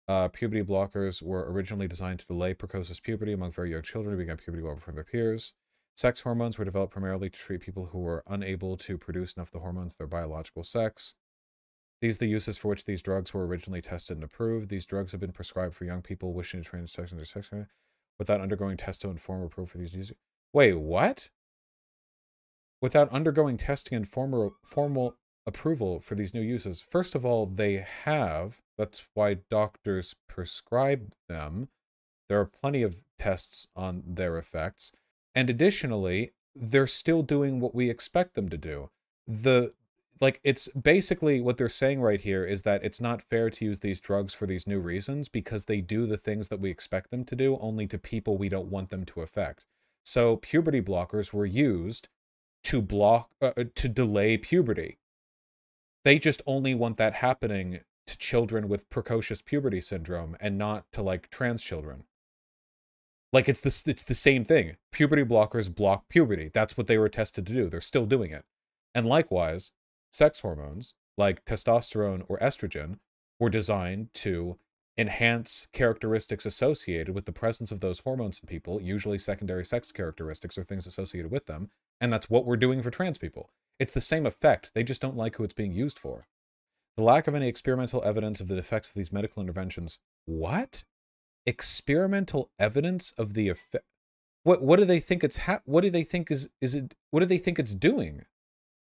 Uh, 0.07 0.27
puberty 0.27 0.61
blockers 0.61 1.23
were 1.23 1.51
originally 1.51 1.87
designed 1.87 2.19
to 2.19 2.27
delay 2.27 2.53
precocious 2.53 2.99
puberty 2.99 3.33
among 3.33 3.49
very 3.49 3.71
young 3.71 3.81
children 3.81 4.13
who 4.13 4.19
began 4.19 4.37
puberty 4.37 4.61
well 4.61 4.75
before 4.75 4.93
their 4.93 5.03
peers. 5.03 5.55
Sex 5.95 6.21
hormones 6.21 6.59
were 6.59 6.65
developed 6.65 6.93
primarily 6.93 7.31
to 7.31 7.39
treat 7.39 7.61
people 7.61 7.87
who 7.87 7.97
were 7.97 8.23
unable 8.27 8.77
to 8.77 8.95
produce 8.95 9.33
enough 9.33 9.47
of 9.47 9.53
the 9.53 9.59
hormones 9.61 9.93
of 9.93 9.97
their 9.97 10.05
biological 10.05 10.63
sex. 10.63 11.15
These 11.99 12.17
are 12.17 12.19
the 12.19 12.27
uses 12.27 12.59
for 12.59 12.67
which 12.67 12.85
these 12.85 13.01
drugs 13.01 13.33
were 13.33 13.47
originally 13.47 13.81
tested 13.81 14.17
and 14.17 14.23
approved. 14.23 14.69
These 14.69 14.85
drugs 14.85 15.13
have 15.13 15.21
been 15.21 15.31
prescribed 15.31 15.73
for 15.73 15.85
young 15.85 16.03
people 16.03 16.35
wishing 16.35 16.61
to 16.61 16.69
transition 16.69 17.17
their 17.17 17.25
sex 17.25 17.49
without 18.19 18.39
undergoing 18.39 18.77
testing 18.77 19.09
and 19.09 19.19
formal 19.19 19.47
approval 19.47 19.65
for 19.65 19.79
these 19.79 19.95
uses. 19.95 20.15
Wait, 20.53 20.75
what? 20.75 21.31
Without 22.83 23.09
undergoing 23.09 23.57
testing 23.57 23.95
and 23.95 24.07
formal 24.07 24.53
formal 24.63 25.15
approval 25.49 25.99
for 25.99 26.15
these 26.15 26.33
new 26.33 26.41
uses. 26.41 26.81
First 26.81 27.15
of 27.15 27.25
all, 27.25 27.45
they 27.45 27.85
have. 28.05 28.61
That's 28.77 29.03
why 29.13 29.33
doctors 29.49 30.15
prescribe 30.27 31.13
them. 31.27 31.67
There 32.29 32.39
are 32.39 32.45
plenty 32.45 32.83
of 32.83 33.03
tests 33.17 33.67
on 33.75 34.03
their 34.05 34.37
effects. 34.37 34.93
And 35.35 35.49
additionally, 35.49 36.31
they're 36.55 36.87
still 36.87 37.21
doing 37.21 37.59
what 37.59 37.75
we 37.75 37.89
expect 37.89 38.35
them 38.35 38.49
to 38.49 38.57
do. 38.57 38.89
The 39.27 39.73
like 40.21 40.41
it's 40.43 40.67
basically 40.69 41.39
what 41.39 41.57
they're 41.57 41.69
saying 41.69 42.01
right 42.01 42.19
here 42.19 42.43
is 42.43 42.63
that 42.63 42.83
it's 42.83 42.99
not 42.99 43.23
fair 43.23 43.49
to 43.49 43.65
use 43.65 43.79
these 43.79 43.99
drugs 43.99 44.33
for 44.33 44.45
these 44.45 44.67
new 44.67 44.79
reasons 44.79 45.29
because 45.29 45.65
they 45.65 45.79
do 45.79 46.05
the 46.05 46.17
things 46.17 46.49
that 46.49 46.59
we 46.59 46.69
expect 46.69 47.09
them 47.09 47.23
to 47.25 47.35
do 47.35 47.57
only 47.61 47.87
to 47.87 47.97
people 47.97 48.37
we 48.37 48.49
don't 48.49 48.69
want 48.69 48.89
them 48.89 49.05
to 49.05 49.21
affect. 49.21 49.65
So 50.03 50.37
puberty 50.37 50.81
blockers 50.81 51.31
were 51.31 51.45
used 51.45 52.09
to 52.63 52.81
block 52.81 53.29
uh, 53.41 53.51
uh 53.55 53.63
to 53.75 53.87
delay 53.87 54.37
puberty. 54.37 54.97
They 56.03 56.19
just 56.19 56.41
only 56.45 56.73
want 56.75 56.97
that 56.97 57.15
happening 57.15 57.81
to 58.07 58.17
children 58.17 58.67
with 58.67 58.89
precocious 58.89 59.41
puberty 59.41 59.81
syndrome 59.81 60.35
and 60.39 60.57
not 60.57 60.85
to 60.93 61.01
like 61.01 61.29
trans 61.29 61.63
children. 61.63 62.03
Like 63.31 63.47
it's 63.47 63.61
the 63.61 63.83
it's 63.89 64.03
the 64.03 64.15
same 64.15 64.43
thing. 64.43 64.77
Puberty 64.91 65.23
blockers 65.23 65.73
block 65.73 66.09
puberty. 66.09 66.49
That's 66.51 66.75
what 66.77 66.87
they 66.87 66.97
were 66.97 67.09
tested 67.09 67.45
to 67.47 67.53
do. 67.53 67.69
They're 67.69 67.81
still 67.81 68.05
doing 68.05 68.31
it. 68.31 68.45
And 68.95 69.05
likewise, 69.05 69.71
sex 70.11 70.39
hormones 70.39 70.95
like 71.17 71.45
testosterone 71.45 72.23
or 72.27 72.39
estrogen 72.39 72.97
were 73.39 73.49
designed 73.49 74.13
to 74.13 74.57
enhance 74.97 75.67
characteristics 75.71 76.45
associated 76.45 77.13
with 77.13 77.25
the 77.25 77.31
presence 77.31 77.71
of 77.71 77.79
those 77.79 77.99
hormones 77.99 78.39
in 78.41 78.47
people, 78.47 78.81
usually 78.81 79.19
secondary 79.19 79.63
sex 79.63 79.91
characteristics 79.91 80.57
or 80.57 80.63
things 80.63 80.87
associated 80.87 81.31
with 81.31 81.45
them, 81.45 81.69
and 82.01 82.11
that's 82.11 82.29
what 82.29 82.45
we're 82.45 82.57
doing 82.57 82.81
for 82.81 82.89
trans 82.89 83.17
people. 83.17 83.51
It's 83.79 83.93
the 83.93 84.01
same 84.01 84.25
effect, 84.25 84.71
they 84.75 84.83
just 84.83 85.01
don't 85.01 85.17
like 85.17 85.37
who 85.37 85.43
it's 85.43 85.53
being 85.53 85.71
used 85.71 85.97
for. 85.97 86.27
The 86.97 87.03
lack 87.03 87.27
of 87.27 87.35
any 87.35 87.47
experimental 87.47 88.03
evidence 88.03 88.41
of 88.41 88.49
the 88.49 88.57
effects 88.57 88.89
of 88.89 88.95
these 88.95 89.11
medical 89.11 89.41
interventions. 89.41 89.99
What? 90.25 90.83
Experimental 91.45 92.51
evidence 92.59 93.11
of 93.17 93.33
the 93.33 93.47
effect? 93.47 93.85
What 94.43 94.61
what 94.61 94.79
do 94.79 94.85
they 94.85 94.99
think 94.99 95.23
it's 95.23 95.37
ha- 95.37 95.61
what 95.65 95.81
do 95.81 95.89
they 95.89 96.03
think 96.03 96.29
is 96.29 96.49
is 96.59 96.75
it 96.75 96.95
what 97.11 97.21
do 97.21 97.25
they 97.25 97.37
think 97.37 97.57
it's 97.57 97.73
doing? 97.73 98.25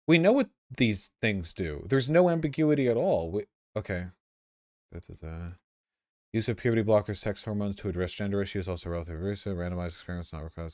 We 0.07 0.19
know 0.19 0.33
what 0.33 0.51
these 0.77 1.11
things 1.23 1.55
do. 1.55 1.87
There's 1.89 2.11
no 2.11 2.29
ambiguity 2.29 2.89
at 2.89 2.97
all. 2.97 3.31
We, 3.31 3.45
okay. 3.77 4.07
Da, 4.93 5.01
da, 5.01 5.29
da. 5.29 5.49
Use 6.33 6.49
of 6.49 6.57
puberty 6.57 6.83
blockers, 6.83 7.17
sex 7.17 7.43
hormones 7.43 7.77
to 7.77 7.89
address 7.89 8.13
gender 8.13 8.43
issues, 8.43 8.69
also 8.69 8.91
relatively 8.91 9.23
recent. 9.23 9.57
Randomized 9.57 9.87
experiments 9.87 10.33
not 10.33 10.43
required. 10.45 10.73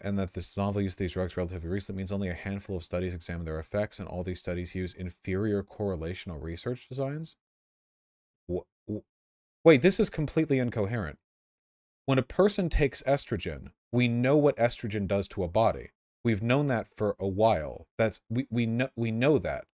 And 0.00 0.18
that 0.18 0.32
this 0.32 0.56
novel 0.56 0.82
use 0.82 0.94
of 0.94 0.98
these 0.98 1.12
drugs 1.12 1.36
relatively 1.36 1.68
recently 1.68 1.98
means 1.98 2.12
only 2.12 2.28
a 2.28 2.34
handful 2.34 2.76
of 2.76 2.84
studies 2.84 3.14
examine 3.14 3.44
their 3.44 3.60
effects, 3.60 3.98
and 3.98 4.08
all 4.08 4.24
these 4.24 4.40
studies 4.40 4.74
use 4.74 4.94
inferior 4.94 5.62
correlational 5.62 6.42
research 6.42 6.88
designs. 6.88 7.36
Wait, 9.64 9.82
this 9.82 10.00
is 10.00 10.10
completely 10.10 10.58
incoherent. 10.58 11.18
When 12.06 12.18
a 12.18 12.22
person 12.22 12.68
takes 12.68 13.02
estrogen, 13.02 13.68
we 13.92 14.08
know 14.08 14.36
what 14.36 14.56
estrogen 14.56 15.06
does 15.06 15.28
to 15.28 15.44
a 15.44 15.48
body. 15.48 15.90
We've 16.24 16.42
known 16.42 16.66
that 16.66 16.86
for 16.88 17.14
a 17.18 17.28
while. 17.28 17.86
That's 17.96 18.20
we 18.28 18.46
we 18.50 18.66
know 18.66 18.88
we 18.96 19.10
know 19.10 19.38
that. 19.38 19.64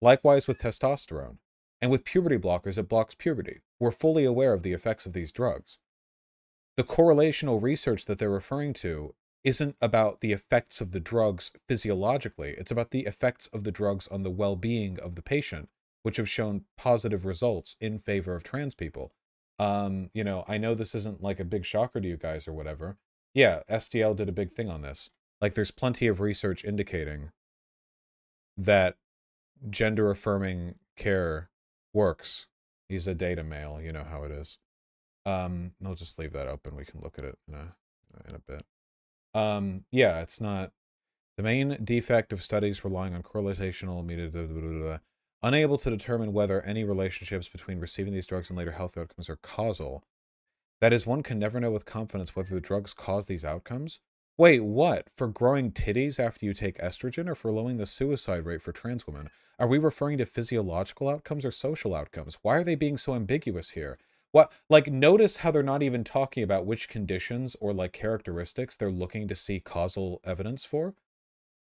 Likewise 0.00 0.48
with 0.48 0.58
testosterone. 0.58 1.38
And 1.80 1.90
with 1.90 2.04
puberty 2.04 2.38
blockers, 2.38 2.78
it 2.78 2.88
blocks 2.88 3.14
puberty. 3.14 3.60
We're 3.80 3.90
fully 3.90 4.24
aware 4.24 4.52
of 4.52 4.62
the 4.62 4.72
effects 4.72 5.04
of 5.04 5.12
these 5.12 5.32
drugs. 5.32 5.80
The 6.76 6.84
correlational 6.84 7.60
research 7.60 8.04
that 8.06 8.18
they're 8.18 8.30
referring 8.30 8.72
to 8.74 9.14
isn't 9.44 9.76
about 9.80 10.20
the 10.20 10.32
effects 10.32 10.80
of 10.80 10.92
the 10.92 11.00
drugs 11.00 11.52
physiologically. 11.68 12.54
It's 12.56 12.70
about 12.70 12.90
the 12.90 13.06
effects 13.06 13.48
of 13.48 13.64
the 13.64 13.72
drugs 13.72 14.08
on 14.08 14.22
the 14.22 14.30
well 14.30 14.56
being 14.56 14.98
of 15.00 15.14
the 15.14 15.22
patient, 15.22 15.68
which 16.02 16.16
have 16.16 16.28
shown 16.28 16.64
positive 16.76 17.24
results 17.24 17.76
in 17.80 17.98
favor 17.98 18.34
of 18.34 18.44
trans 18.44 18.74
people. 18.74 19.12
Um, 19.58 20.10
you 20.14 20.24
know, 20.24 20.44
I 20.48 20.58
know 20.58 20.74
this 20.74 20.94
isn't 20.94 21.22
like 21.22 21.40
a 21.40 21.44
big 21.44 21.64
shocker 21.64 22.00
to 22.00 22.08
you 22.08 22.16
guys 22.16 22.48
or 22.48 22.52
whatever. 22.52 22.98
Yeah, 23.34 23.60
SDL 23.70 24.16
did 24.16 24.28
a 24.28 24.32
big 24.32 24.50
thing 24.50 24.68
on 24.68 24.82
this. 24.82 25.10
Like 25.40 25.54
there's 25.54 25.70
plenty 25.70 26.06
of 26.06 26.20
research 26.20 26.64
indicating 26.64 27.30
that 28.56 28.96
gender 29.70 30.10
affirming 30.10 30.76
care 30.96 31.50
works. 31.92 32.46
He's 32.88 33.08
a 33.08 33.14
data 33.14 33.42
male, 33.42 33.80
you 33.80 33.92
know 33.92 34.04
how 34.04 34.24
it 34.24 34.30
is. 34.30 34.58
Um, 35.24 35.72
I'll 35.84 35.94
just 35.94 36.18
leave 36.18 36.32
that 36.32 36.48
open. 36.48 36.76
We 36.76 36.84
can 36.84 37.00
look 37.00 37.18
at 37.18 37.24
it 37.24 37.38
in 37.48 37.54
a 37.54 37.74
in 38.28 38.34
a 38.34 38.38
bit. 38.38 38.64
Um, 39.34 39.84
yeah, 39.90 40.20
it's 40.20 40.40
not 40.40 40.72
the 41.36 41.42
main 41.42 41.78
defect 41.82 42.32
of 42.32 42.42
studies 42.42 42.84
relying 42.84 43.14
on 43.14 43.22
correlational 43.22 44.04
media, 44.04 44.28
blah, 44.28 44.42
blah, 44.42 44.60
blah, 44.60 44.98
unable 45.42 45.78
to 45.78 45.90
determine 45.90 46.32
whether 46.32 46.62
any 46.62 46.84
relationships 46.84 47.48
between 47.48 47.80
receiving 47.80 48.12
these 48.12 48.26
drugs 48.26 48.50
and 48.50 48.58
later 48.58 48.72
health 48.72 48.96
outcomes 48.98 49.28
are 49.28 49.38
causal. 49.42 50.04
That 50.80 50.92
is, 50.92 51.06
one 51.06 51.22
can 51.22 51.38
never 51.38 51.60
know 51.60 51.70
with 51.70 51.86
confidence 51.86 52.36
whether 52.36 52.54
the 52.54 52.60
drugs 52.60 52.92
cause 52.92 53.26
these 53.26 53.44
outcomes, 53.44 54.00
Wait, 54.38 54.60
what? 54.60 55.10
For 55.14 55.28
growing 55.28 55.72
titties 55.72 56.18
after 56.18 56.46
you 56.46 56.54
take 56.54 56.78
estrogen 56.78 57.28
or 57.28 57.34
for 57.34 57.52
lowering 57.52 57.76
the 57.76 57.84
suicide 57.84 58.46
rate 58.46 58.62
for 58.62 58.72
trans 58.72 59.06
women? 59.06 59.28
Are 59.58 59.66
we 59.66 59.76
referring 59.76 60.16
to 60.18 60.24
physiological 60.24 61.10
outcomes 61.10 61.44
or 61.44 61.50
social 61.50 61.94
outcomes? 61.94 62.38
Why 62.40 62.56
are 62.56 62.64
they 62.64 62.74
being 62.74 62.96
so 62.96 63.14
ambiguous 63.14 63.70
here? 63.70 63.98
What 64.32 64.50
like 64.68 64.90
notice 64.90 65.36
how 65.36 65.50
they're 65.50 65.62
not 65.62 65.82
even 65.82 66.04
talking 66.04 66.42
about 66.42 66.66
which 66.66 66.88
conditions 66.88 67.56
or 67.60 67.72
like 67.72 67.92
characteristics 67.92 68.76
they're 68.76 68.90
looking 68.90 69.28
to 69.28 69.36
see 69.36 69.60
causal 69.60 70.20
evidence 70.24 70.64
for? 70.64 70.94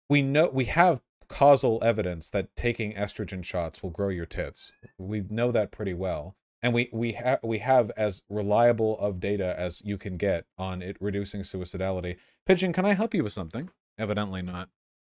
We 0.09 0.23
know 0.23 0.51
we 0.53 0.67
have 0.67 1.03
causal 1.29 1.83
evidence 1.83 2.31
that 2.31 2.55
taking 2.57 2.95
estrogen 2.95 3.45
shots 3.45 3.83
will 3.83 3.91
grow 3.91 4.09
your 4.09 4.27
tits. 4.27 4.73
We 4.99 5.23
know 5.29 5.51
that 5.53 5.73
pretty 5.73 5.95
well 5.95 6.37
and 6.63 6.75
we 6.75 6.89
we 6.93 7.13
have 7.13 7.41
we 7.43 7.59
have 7.59 7.91
as 7.97 8.23
reliable 8.29 8.99
of 8.99 9.21
data 9.21 9.55
as 9.59 9.83
you 9.85 9.97
can 9.97 10.17
get 10.17 10.45
on 10.57 10.83
it 10.83 10.97
reducing 11.01 11.43
suicidality. 11.43 12.17
Pigeon, 12.47 12.73
can 12.73 12.85
I 12.85 12.95
help 12.95 13.15
you 13.15 13.25
with 13.25 13.33
something? 13.33 13.71
Evidently 13.99 14.43
not. 14.43 14.69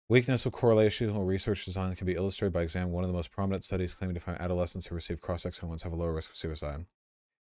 Weakness 0.08 0.44
of 0.44 0.52
correlational 0.52 1.26
research 1.26 1.64
design 1.64 1.94
can 1.94 2.06
be 2.06 2.14
illustrated 2.14 2.52
by 2.52 2.62
examining 2.62 2.92
one 2.92 3.04
of 3.04 3.08
the 3.08 3.14
most 3.14 3.30
prominent 3.30 3.64
studies 3.64 3.94
claiming 3.94 4.14
to 4.14 4.20
find 4.20 4.40
adolescents 4.40 4.86
who 4.86 4.94
receive 4.94 5.20
cross-sex 5.20 5.58
hormones 5.58 5.82
have 5.82 5.92
a 5.92 5.96
lower 5.96 6.12
risk 6.12 6.30
of 6.30 6.36
suicide. 6.36 6.84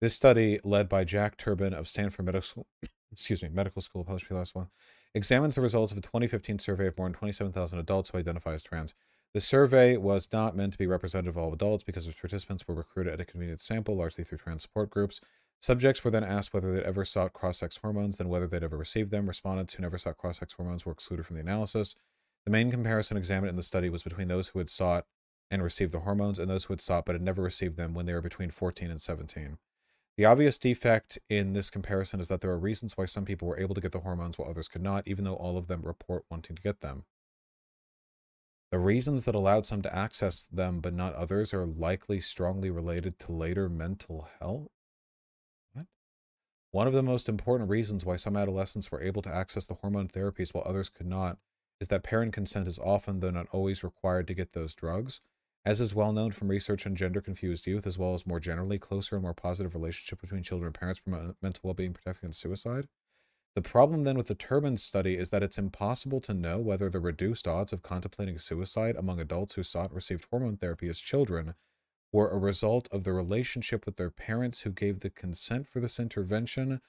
This 0.01 0.15
study, 0.15 0.59
led 0.65 0.89
by 0.89 1.05
Jack 1.05 1.37
Turban 1.37 1.73
of 1.73 1.89
Stanford 1.89 2.27
Medical 2.27 2.47
School, 2.47 2.67
excuse 3.13 3.43
me, 3.43 3.49
Medical 3.49 3.81
School, 3.81 4.05
published 4.05 4.31
last 4.31 4.55
one, 4.55 4.69
examines 5.15 5.55
the 5.55 5.61
results 5.61 5.93
of 5.93 5.99
a 5.99 6.03
2015 6.03 6.59
survey 6.59 6.89
of 6.89 6.99
more 6.99 7.07
than 7.07 7.15
27,000 7.15 7.79
adults 7.79 8.11
who 8.11 8.19
identify 8.19 8.53
as 8.53 8.63
trans. 8.63 8.95
The 9.33 9.41
survey 9.41 9.97
was 9.97 10.29
not 10.33 10.57
meant 10.57 10.73
to 10.73 10.79
be 10.79 10.87
representative 10.87 11.37
of 11.37 11.43
all 11.43 11.53
adults 11.53 11.83
because 11.83 12.07
its 12.07 12.21
participants 12.21 12.69
were 12.69 12.75
recruited 12.75 13.15
at 13.15 13.21
a 13.21 13.25
convenient 13.25 13.61
sample, 13.61 13.97
largely 13.97 14.25
through 14.25 14.39
trans 14.39 14.63
support 14.63 14.91
groups. 14.91 15.21
Subjects 15.61 16.05
were 16.05 16.11
then 16.11 16.23
asked 16.23 16.53
whether 16.53 16.75
they'd 16.75 16.83
ever 16.83 17.05
sought 17.05 17.33
cross 17.33 17.59
sex 17.59 17.79
hormones, 17.79 18.19
then 18.19 18.29
whether 18.29 18.47
they'd 18.47 18.63
ever 18.63 18.77
received 18.77 19.11
them. 19.11 19.27
Respondents 19.27 19.75
who 19.75 19.83
never 19.83 19.97
sought 19.97 20.19
cross 20.19 20.39
sex 20.39 20.53
hormones 20.53 20.85
were 20.85 20.93
excluded 20.93 21.25
from 21.25 21.37
the 21.37 21.43
analysis. 21.43 21.95
The 22.45 22.51
main 22.51 22.71
comparison 22.71 23.17
examined 23.17 23.49
in 23.49 23.57
the 23.57 23.63
study 23.63 23.89
was 23.89 24.03
between 24.03 24.29
those 24.29 24.49
who 24.49 24.59
had 24.59 24.69
sought 24.69 25.07
and 25.51 25.63
received 25.63 25.93
the 25.93 26.01
hormones, 26.01 26.39
and 26.39 26.51
those 26.51 26.65
who 26.65 26.75
had 26.75 26.81
sought 26.81 27.07
but 27.07 27.15
had 27.15 27.23
never 27.23 27.43
received 27.43 27.77
them 27.77 27.95
when 27.95 28.05
they 28.05 28.13
were 28.13 28.21
between 28.21 28.51
14 28.51 28.91
and 28.91 29.01
17. 29.01 29.57
The 30.17 30.25
obvious 30.27 30.59
defect 30.59 31.19
in 31.29 31.55
this 31.55 31.71
comparison 31.71 32.21
is 32.21 32.29
that 32.29 32.41
there 32.41 32.53
are 32.53 32.59
reasons 32.59 32.97
why 32.97 33.05
some 33.07 33.25
people 33.25 33.49
were 33.49 33.59
able 33.59 33.75
to 33.75 33.81
get 33.81 33.91
the 33.91 34.01
hormones 34.01 34.39
while 34.39 34.49
others 34.49 34.69
could 34.69 34.83
not, 34.83 35.09
even 35.09 35.25
though 35.25 35.35
all 35.35 35.57
of 35.57 35.67
them 35.67 35.83
report 35.83 36.25
wanting 36.31 36.55
to 36.55 36.63
get 36.63 36.81
them. 36.81 37.05
The 38.71 38.79
reasons 38.79 39.25
that 39.25 39.35
allowed 39.35 39.67
some 39.67 39.83
to 39.83 39.95
access 39.95 40.47
them 40.47 40.81
but 40.81 40.95
not 40.95 41.15
others 41.15 41.53
are 41.53 41.67
likely 41.67 42.21
strongly 42.21 42.71
related 42.71 43.19
to 43.21 43.33
later 43.33 43.69
mental 43.69 44.29
health. 44.41 44.69
What? 45.73 45.87
One 46.71 46.87
of 46.87 46.93
the 46.93 47.03
most 47.03 47.29
important 47.29 47.71
reasons 47.71 48.05
why 48.05 48.17
some 48.17 48.37
adolescents 48.37 48.93
were 48.93 49.03
able 49.03 49.23
to 49.23 49.35
access 49.35 49.67
the 49.67 49.75
hormone 49.75 50.09
therapies 50.09 50.55
while 50.55 50.65
others 50.67 50.89
could 50.89 51.07
not 51.07 51.39
is 51.81 51.89
that 51.89 52.05
parent 52.05 52.33
consent 52.33 52.69
is 52.69 52.79
often, 52.79 53.19
though 53.19 53.31
not 53.31 53.49
always, 53.53 53.83
required 53.83 54.29
to 54.29 54.35
get 54.35 54.53
those 54.53 54.75
drugs. 54.75 55.21
As 55.67 55.81
is 55.81 55.95
well 55.95 56.13
known 56.13 56.31
from 56.31 56.49
research 56.49 56.87
on 56.87 56.95
gender 56.95 57.23
confused 57.23 57.67
youth, 57.67 57.87
as 57.87 57.97
well 57.97 58.13
as 58.13 58.27
more 58.27 58.39
generally, 58.39 58.79
closer 58.79 59.17
and 59.17 59.23
more 59.23 59.33
positive 59.33 59.75
relationship 59.75 60.21
between 60.21 60.43
children 60.43 60.67
and 60.67 60.75
parents 60.75 61.01
promote 61.01 61.37
mental 61.41 61.63
well 61.65 61.75
being, 61.75 61.95
protection, 61.95 62.27
and 62.27 62.35
suicide. 62.35 62.87
The 63.55 63.63
problem 63.63 64.05
then 64.05 64.19
with 64.19 64.27
the 64.27 64.35
Turban 64.35 64.77
study 64.77 65.17
is 65.17 65.31
that 65.31 65.43
it's 65.43 65.57
impossible 65.57 66.21
to 66.23 66.35
know 66.35 66.59
whether 66.59 66.91
the 66.91 67.01
reduced 67.01 67.49
odds 67.49 67.73
of 67.73 67.83
contemplating 67.83 68.37
suicide 68.37 68.97
among 68.97 69.21
adults 69.21 69.55
who 69.55 69.63
sought 69.63 69.87
and 69.87 69.95
received 69.95 70.27
hormone 70.31 70.57
therapy 70.57 70.89
as 70.89 70.99
children 70.99 71.55
were 72.13 72.29
a 72.29 72.39
result 72.39 72.89
of 72.93 73.05
the 73.05 73.13
relationship 73.13 73.87
with 73.87 73.97
their 73.97 74.11
parents 74.11 74.63
who 74.63 74.71
gave 74.71 75.01
the 75.01 75.11
consent 75.11 75.67
for 75.67 75.81
this 75.81 75.99
intervention 75.99 76.81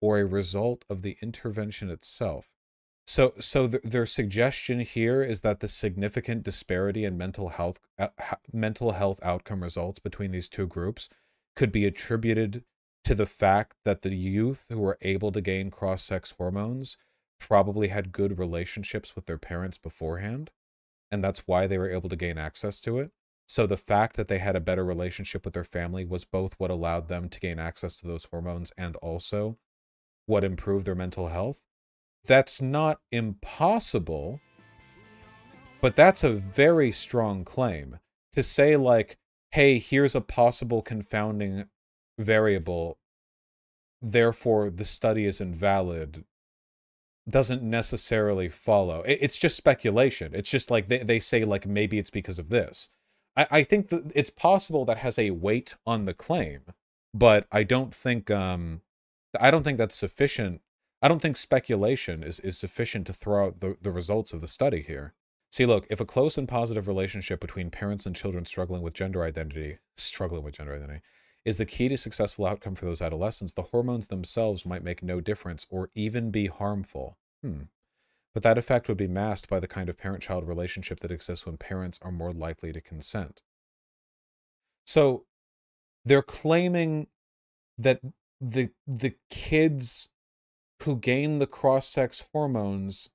or 0.00 0.18
a 0.18 0.26
result 0.26 0.84
of 0.90 1.02
the 1.02 1.16
intervention 1.20 1.88
itself. 1.88 2.48
So, 3.06 3.34
so 3.38 3.68
th- 3.68 3.82
their 3.82 4.06
suggestion 4.06 4.80
here 4.80 5.22
is 5.22 5.42
that 5.42 5.60
the 5.60 5.68
significant 5.68 6.42
disparity 6.42 7.04
in 7.04 7.18
mental 7.18 7.50
health 7.50 7.80
uh, 7.98 8.08
mental 8.52 8.92
health 8.92 9.20
outcome 9.22 9.62
results 9.62 9.98
between 9.98 10.30
these 10.30 10.48
two 10.48 10.66
groups 10.66 11.08
could 11.54 11.70
be 11.70 11.84
attributed 11.84 12.64
to 13.04 13.14
the 13.14 13.26
fact 13.26 13.76
that 13.84 14.02
the 14.02 14.14
youth 14.14 14.66
who 14.70 14.80
were 14.80 14.98
able 15.02 15.30
to 15.32 15.42
gain 15.42 15.70
cross 15.70 16.02
sex 16.02 16.34
hormones 16.38 16.96
probably 17.38 17.88
had 17.88 18.12
good 18.12 18.38
relationships 18.38 19.14
with 19.14 19.26
their 19.26 19.38
parents 19.38 19.76
beforehand. 19.76 20.50
And 21.12 21.22
that's 21.22 21.46
why 21.46 21.66
they 21.66 21.76
were 21.76 21.90
able 21.90 22.08
to 22.08 22.16
gain 22.16 22.38
access 22.38 22.80
to 22.80 22.98
it. 22.98 23.10
So 23.46 23.66
the 23.66 23.76
fact 23.76 24.16
that 24.16 24.28
they 24.28 24.38
had 24.38 24.56
a 24.56 24.60
better 24.60 24.84
relationship 24.84 25.44
with 25.44 25.52
their 25.52 25.64
family 25.64 26.06
was 26.06 26.24
both 26.24 26.54
what 26.58 26.70
allowed 26.70 27.08
them 27.08 27.28
to 27.28 27.40
gain 27.40 27.58
access 27.58 27.96
to 27.96 28.06
those 28.06 28.24
hormones 28.24 28.72
and 28.78 28.96
also 28.96 29.58
what 30.24 30.44
improved 30.44 30.86
their 30.86 30.94
mental 30.94 31.28
health. 31.28 31.60
That's 32.26 32.62
not 32.62 33.00
impossible, 33.12 34.40
but 35.80 35.94
that's 35.96 36.24
a 36.24 36.32
very 36.32 36.90
strong 36.90 37.44
claim 37.44 37.98
to 38.32 38.42
say, 38.42 38.76
like, 38.76 39.18
hey, 39.50 39.78
here's 39.78 40.14
a 40.14 40.20
possible 40.20 40.82
confounding 40.82 41.66
variable, 42.18 42.98
therefore 44.00 44.70
the 44.70 44.84
study 44.84 45.26
is 45.26 45.40
invalid, 45.40 46.24
doesn't 47.28 47.62
necessarily 47.62 48.48
follow. 48.48 49.02
It's 49.06 49.38
just 49.38 49.56
speculation. 49.56 50.34
It's 50.34 50.50
just 50.50 50.70
like 50.70 50.88
they, 50.88 50.98
they 50.98 51.18
say, 51.18 51.44
like, 51.44 51.66
maybe 51.66 51.98
it's 51.98 52.10
because 52.10 52.38
of 52.38 52.48
this. 52.48 52.88
I, 53.36 53.46
I 53.50 53.62
think 53.64 53.88
that 53.88 54.12
it's 54.14 54.30
possible 54.30 54.84
that 54.86 54.98
has 54.98 55.18
a 55.18 55.30
weight 55.30 55.74
on 55.86 56.04
the 56.04 56.14
claim, 56.14 56.62
but 57.12 57.46
I 57.52 57.62
don't 57.62 57.94
think 57.94 58.30
um 58.30 58.80
I 59.40 59.50
don't 59.50 59.62
think 59.62 59.78
that's 59.78 59.94
sufficient. 59.94 60.60
I 61.04 61.08
don't 61.08 61.20
think 61.20 61.36
speculation 61.36 62.22
is, 62.22 62.40
is 62.40 62.56
sufficient 62.56 63.06
to 63.08 63.12
throw 63.12 63.44
out 63.44 63.60
the, 63.60 63.76
the 63.82 63.92
results 63.92 64.32
of 64.32 64.40
the 64.40 64.48
study 64.48 64.80
here. 64.80 65.12
See, 65.52 65.66
look, 65.66 65.86
if 65.90 66.00
a 66.00 66.06
close 66.06 66.38
and 66.38 66.48
positive 66.48 66.88
relationship 66.88 67.40
between 67.40 67.70
parents 67.70 68.06
and 68.06 68.16
children 68.16 68.46
struggling 68.46 68.80
with 68.80 68.94
gender 68.94 69.22
identity, 69.22 69.80
struggling 69.98 70.42
with 70.42 70.54
gender 70.54 70.74
identity, 70.74 71.02
is 71.44 71.58
the 71.58 71.66
key 71.66 71.90
to 71.90 71.98
successful 71.98 72.46
outcome 72.46 72.74
for 72.74 72.86
those 72.86 73.02
adolescents, 73.02 73.52
the 73.52 73.64
hormones 73.64 74.06
themselves 74.06 74.64
might 74.64 74.82
make 74.82 75.02
no 75.02 75.20
difference 75.20 75.66
or 75.68 75.90
even 75.94 76.30
be 76.30 76.46
harmful. 76.46 77.18
Hmm. 77.42 77.64
But 78.32 78.42
that 78.42 78.56
effect 78.56 78.88
would 78.88 78.96
be 78.96 79.06
masked 79.06 79.50
by 79.50 79.60
the 79.60 79.68
kind 79.68 79.90
of 79.90 79.98
parent 79.98 80.22
child 80.22 80.48
relationship 80.48 81.00
that 81.00 81.12
exists 81.12 81.44
when 81.44 81.58
parents 81.58 81.98
are 82.00 82.12
more 82.12 82.32
likely 82.32 82.72
to 82.72 82.80
consent. 82.80 83.42
So 84.86 85.26
they're 86.02 86.22
claiming 86.22 87.08
that 87.76 88.00
the 88.40 88.70
the 88.86 89.14
kids 89.28 90.08
who 90.82 90.96
gain 90.96 91.38
the 91.38 91.46
cross 91.46 91.88
sex 91.88 92.24
hormones 92.32 93.08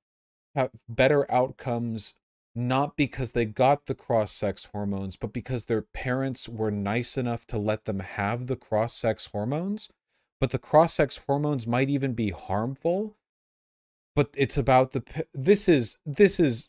have 0.54 0.70
better 0.88 1.30
outcomes 1.30 2.14
not 2.54 2.96
because 2.96 3.32
they 3.32 3.44
got 3.44 3.86
the 3.86 3.94
cross 3.94 4.32
sex 4.32 4.66
hormones, 4.72 5.16
but 5.16 5.32
because 5.32 5.66
their 5.66 5.82
parents 5.82 6.48
were 6.48 6.70
nice 6.70 7.16
enough 7.16 7.46
to 7.46 7.58
let 7.58 7.84
them 7.84 8.00
have 8.00 8.46
the 8.46 8.56
cross 8.56 8.94
sex 8.94 9.26
hormones. 9.26 9.88
But 10.40 10.50
the 10.50 10.58
cross 10.58 10.94
sex 10.94 11.20
hormones 11.26 11.66
might 11.66 11.90
even 11.90 12.14
be 12.14 12.30
harmful. 12.30 13.16
But 14.16 14.30
it's 14.34 14.58
about 14.58 14.92
the. 14.92 15.02
This 15.32 15.68
is. 15.68 15.98
This 16.04 16.40
is. 16.40 16.68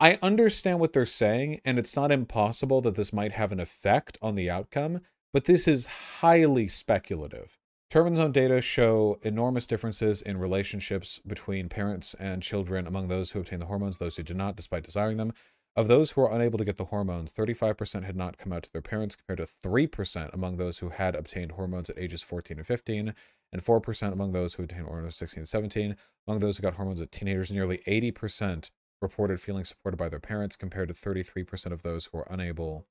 I 0.00 0.18
understand 0.20 0.80
what 0.80 0.92
they're 0.92 1.06
saying, 1.06 1.60
and 1.64 1.78
it's 1.78 1.94
not 1.94 2.10
impossible 2.10 2.80
that 2.80 2.96
this 2.96 3.12
might 3.12 3.32
have 3.32 3.52
an 3.52 3.60
effect 3.60 4.18
on 4.20 4.34
the 4.34 4.50
outcome, 4.50 5.02
but 5.32 5.44
this 5.44 5.68
is 5.68 5.86
highly 5.86 6.66
speculative. 6.66 7.56
Turban's 7.92 8.18
own 8.18 8.32
data 8.32 8.62
show 8.62 9.18
enormous 9.20 9.66
differences 9.66 10.22
in 10.22 10.38
relationships 10.38 11.20
between 11.26 11.68
parents 11.68 12.14
and 12.14 12.42
children 12.42 12.86
among 12.86 13.08
those 13.08 13.30
who 13.30 13.38
obtain 13.38 13.58
the 13.58 13.66
hormones, 13.66 13.98
those 13.98 14.16
who 14.16 14.22
did 14.22 14.34
not, 14.34 14.56
despite 14.56 14.82
desiring 14.82 15.18
them. 15.18 15.34
Of 15.76 15.88
those 15.88 16.10
who 16.10 16.22
were 16.22 16.30
unable 16.30 16.56
to 16.56 16.64
get 16.64 16.78
the 16.78 16.86
hormones, 16.86 17.34
35% 17.34 18.02
had 18.02 18.16
not 18.16 18.38
come 18.38 18.50
out 18.50 18.62
to 18.62 18.72
their 18.72 18.80
parents, 18.80 19.14
compared 19.14 19.46
to 19.46 19.68
3% 19.68 20.32
among 20.32 20.56
those 20.56 20.78
who 20.78 20.88
had 20.88 21.14
obtained 21.14 21.52
hormones 21.52 21.90
at 21.90 21.98
ages 21.98 22.22
14 22.22 22.56
and 22.56 22.66
15, 22.66 23.14
and 23.52 23.62
4% 23.62 24.12
among 24.14 24.32
those 24.32 24.54
who 24.54 24.62
obtained 24.62 24.86
hormones 24.86 25.12
at 25.12 25.18
16 25.18 25.40
and 25.42 25.48
17. 25.50 25.96
Among 26.26 26.38
those 26.38 26.56
who 26.56 26.62
got 26.62 26.76
hormones 26.76 27.02
at 27.02 27.12
teenagers, 27.12 27.52
nearly 27.52 27.82
80% 27.86 28.70
reported 29.02 29.38
feeling 29.38 29.64
supported 29.64 29.98
by 29.98 30.08
their 30.08 30.18
parents, 30.18 30.56
compared 30.56 30.88
to 30.88 30.94
33% 30.94 31.72
of 31.72 31.82
those 31.82 32.06
who 32.06 32.16
were 32.16 32.26
unable 32.30 32.86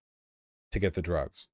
to 0.72 0.78
get 0.78 0.94
the 0.94 1.02
drugs. 1.02 1.48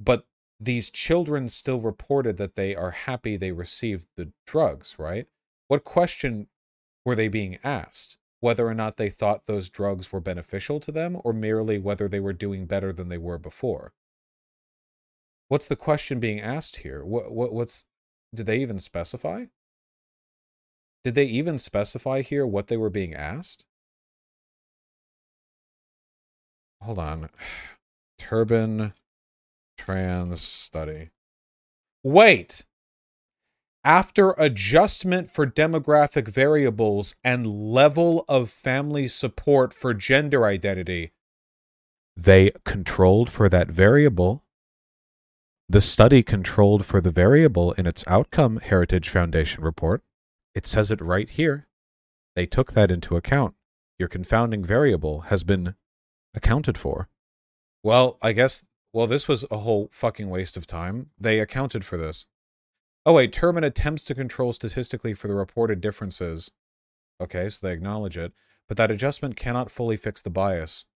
But 0.00 0.24
these 0.60 0.90
children 0.90 1.48
still 1.48 1.80
reported 1.80 2.36
that 2.36 2.54
they 2.54 2.74
are 2.74 2.90
happy 2.90 3.36
they 3.36 3.52
received 3.52 4.06
the 4.16 4.32
drugs, 4.46 4.96
right? 4.98 5.26
What 5.68 5.84
question 5.84 6.48
were 7.04 7.14
they 7.14 7.28
being 7.28 7.58
asked? 7.64 8.16
Whether 8.40 8.66
or 8.66 8.74
not 8.74 8.96
they 8.96 9.10
thought 9.10 9.46
those 9.46 9.70
drugs 9.70 10.12
were 10.12 10.20
beneficial 10.20 10.78
to 10.80 10.92
them, 10.92 11.18
or 11.24 11.32
merely 11.32 11.78
whether 11.78 12.08
they 12.08 12.20
were 12.20 12.32
doing 12.32 12.66
better 12.66 12.92
than 12.92 13.08
they 13.08 13.18
were 13.18 13.38
before? 13.38 13.92
What's 15.48 15.66
the 15.66 15.76
question 15.76 16.20
being 16.20 16.40
asked 16.40 16.76
here? 16.78 17.04
What, 17.04 17.32
what 17.32 17.52
what's 17.52 17.84
did 18.34 18.46
they 18.46 18.58
even 18.58 18.78
specify? 18.80 19.46
Did 21.04 21.14
they 21.14 21.26
even 21.26 21.58
specify 21.58 22.22
here 22.22 22.46
what 22.46 22.68
they 22.68 22.76
were 22.76 22.90
being 22.90 23.14
asked? 23.14 23.64
Hold 26.82 26.98
on. 26.98 27.30
Turban 28.18 28.94
Trans 29.76 30.40
study. 30.40 31.10
Wait! 32.02 32.64
After 33.84 34.30
adjustment 34.38 35.28
for 35.28 35.46
demographic 35.46 36.28
variables 36.28 37.14
and 37.22 37.46
level 37.46 38.24
of 38.28 38.48
family 38.48 39.08
support 39.08 39.74
for 39.74 39.92
gender 39.92 40.46
identity, 40.46 41.12
they 42.16 42.52
controlled 42.64 43.28
for 43.28 43.48
that 43.48 43.68
variable. 43.68 44.44
The 45.68 45.80
study 45.80 46.22
controlled 46.22 46.86
for 46.86 47.00
the 47.00 47.10
variable 47.10 47.72
in 47.72 47.86
its 47.86 48.04
outcome, 48.06 48.58
Heritage 48.58 49.08
Foundation 49.08 49.64
report. 49.64 50.02
It 50.54 50.66
says 50.66 50.90
it 50.90 51.00
right 51.00 51.28
here. 51.28 51.66
They 52.36 52.46
took 52.46 52.72
that 52.72 52.90
into 52.90 53.16
account. 53.16 53.54
Your 53.98 54.08
confounding 54.08 54.64
variable 54.64 55.22
has 55.22 55.44
been 55.44 55.74
accounted 56.34 56.78
for. 56.78 57.08
Well, 57.82 58.18
I 58.22 58.32
guess 58.32 58.64
well, 58.94 59.08
this 59.08 59.26
was 59.26 59.44
a 59.50 59.58
whole 59.58 59.90
fucking 59.92 60.30
waste 60.30 60.56
of 60.56 60.68
time. 60.68 61.10
They 61.18 61.40
accounted 61.40 61.84
for 61.84 61.98
this. 61.98 62.26
Oh, 63.04 63.14
wait, 63.14 63.32
Turban 63.32 63.64
attempts 63.64 64.04
to 64.04 64.14
control 64.14 64.52
statistically 64.52 65.14
for 65.14 65.26
the 65.26 65.34
reported 65.34 65.80
differences. 65.80 66.52
Okay, 67.20 67.50
so 67.50 67.66
they 67.66 67.72
acknowledge 67.72 68.16
it. 68.16 68.32
But 68.68 68.76
that 68.76 68.92
adjustment 68.92 69.36
cannot 69.36 69.70
fully 69.70 69.96
fix 69.96 70.22
the 70.22 70.30
bias. 70.30 70.86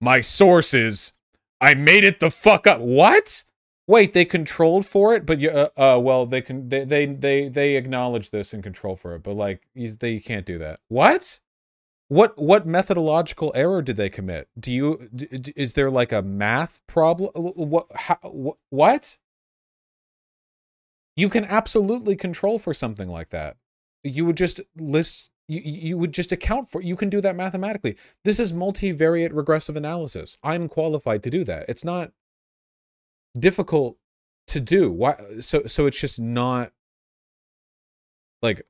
My 0.00 0.20
sources. 0.20 1.12
I 1.60 1.74
made 1.74 2.02
it 2.02 2.18
the 2.18 2.30
fuck 2.30 2.66
up. 2.66 2.80
What? 2.80 3.44
Wait, 3.86 4.12
they 4.12 4.24
controlled 4.24 4.84
for 4.84 5.14
it, 5.14 5.24
but 5.24 5.38
you, 5.38 5.50
uh, 5.50 5.68
uh, 5.76 5.98
well, 6.00 6.26
they 6.26 6.42
can, 6.42 6.68
they, 6.68 6.84
they, 6.84 7.06
they, 7.06 7.48
they 7.48 7.76
acknowledge 7.76 8.30
this 8.30 8.52
and 8.52 8.62
control 8.62 8.96
for 8.96 9.14
it, 9.14 9.22
but 9.22 9.34
like, 9.34 9.62
you, 9.74 9.92
they 9.92 10.18
can't 10.18 10.46
do 10.46 10.58
that. 10.58 10.80
What? 10.88 11.38
What 12.12 12.36
what 12.36 12.66
methodological 12.66 13.52
error 13.54 13.82
did 13.82 13.96
they 13.96 14.10
commit 14.10 14.48
do 14.58 14.70
you 14.72 15.08
is 15.56 15.72
there 15.74 15.90
like 15.90 16.12
a 16.12 16.22
math 16.22 16.80
problem 16.86 17.30
what 17.34 17.86
how, 17.94 18.18
what 18.70 19.18
you 21.16 21.28
can 21.28 21.44
absolutely 21.44 22.16
control 22.16 22.58
for 22.58 22.74
something 22.74 23.08
like 23.08 23.30
that 23.30 23.56
you 24.04 24.24
would 24.26 24.36
just 24.36 24.60
list 24.76 25.30
You, 25.48 25.60
you 25.88 25.98
would 25.98 26.14
just 26.14 26.32
account 26.32 26.68
for 26.68 26.80
you 26.80 26.96
can 26.96 27.10
do 27.10 27.20
that 27.20 27.36
mathematically. 27.36 27.96
This 28.24 28.38
is 28.38 28.52
multivariate 28.52 29.34
regressive 29.34 29.76
analysis. 29.76 30.38
I'm 30.42 30.68
qualified 30.68 31.22
to 31.24 31.30
do 31.30 31.44
that. 31.44 31.66
It's 31.68 31.84
not 31.84 32.12
difficult 33.38 33.96
to 34.48 34.60
do. 34.60 34.90
Why 34.90 35.16
so 35.40 35.56
so 35.66 35.86
it's 35.88 36.00
just 36.00 36.20
not 36.20 36.72
like 38.40 38.62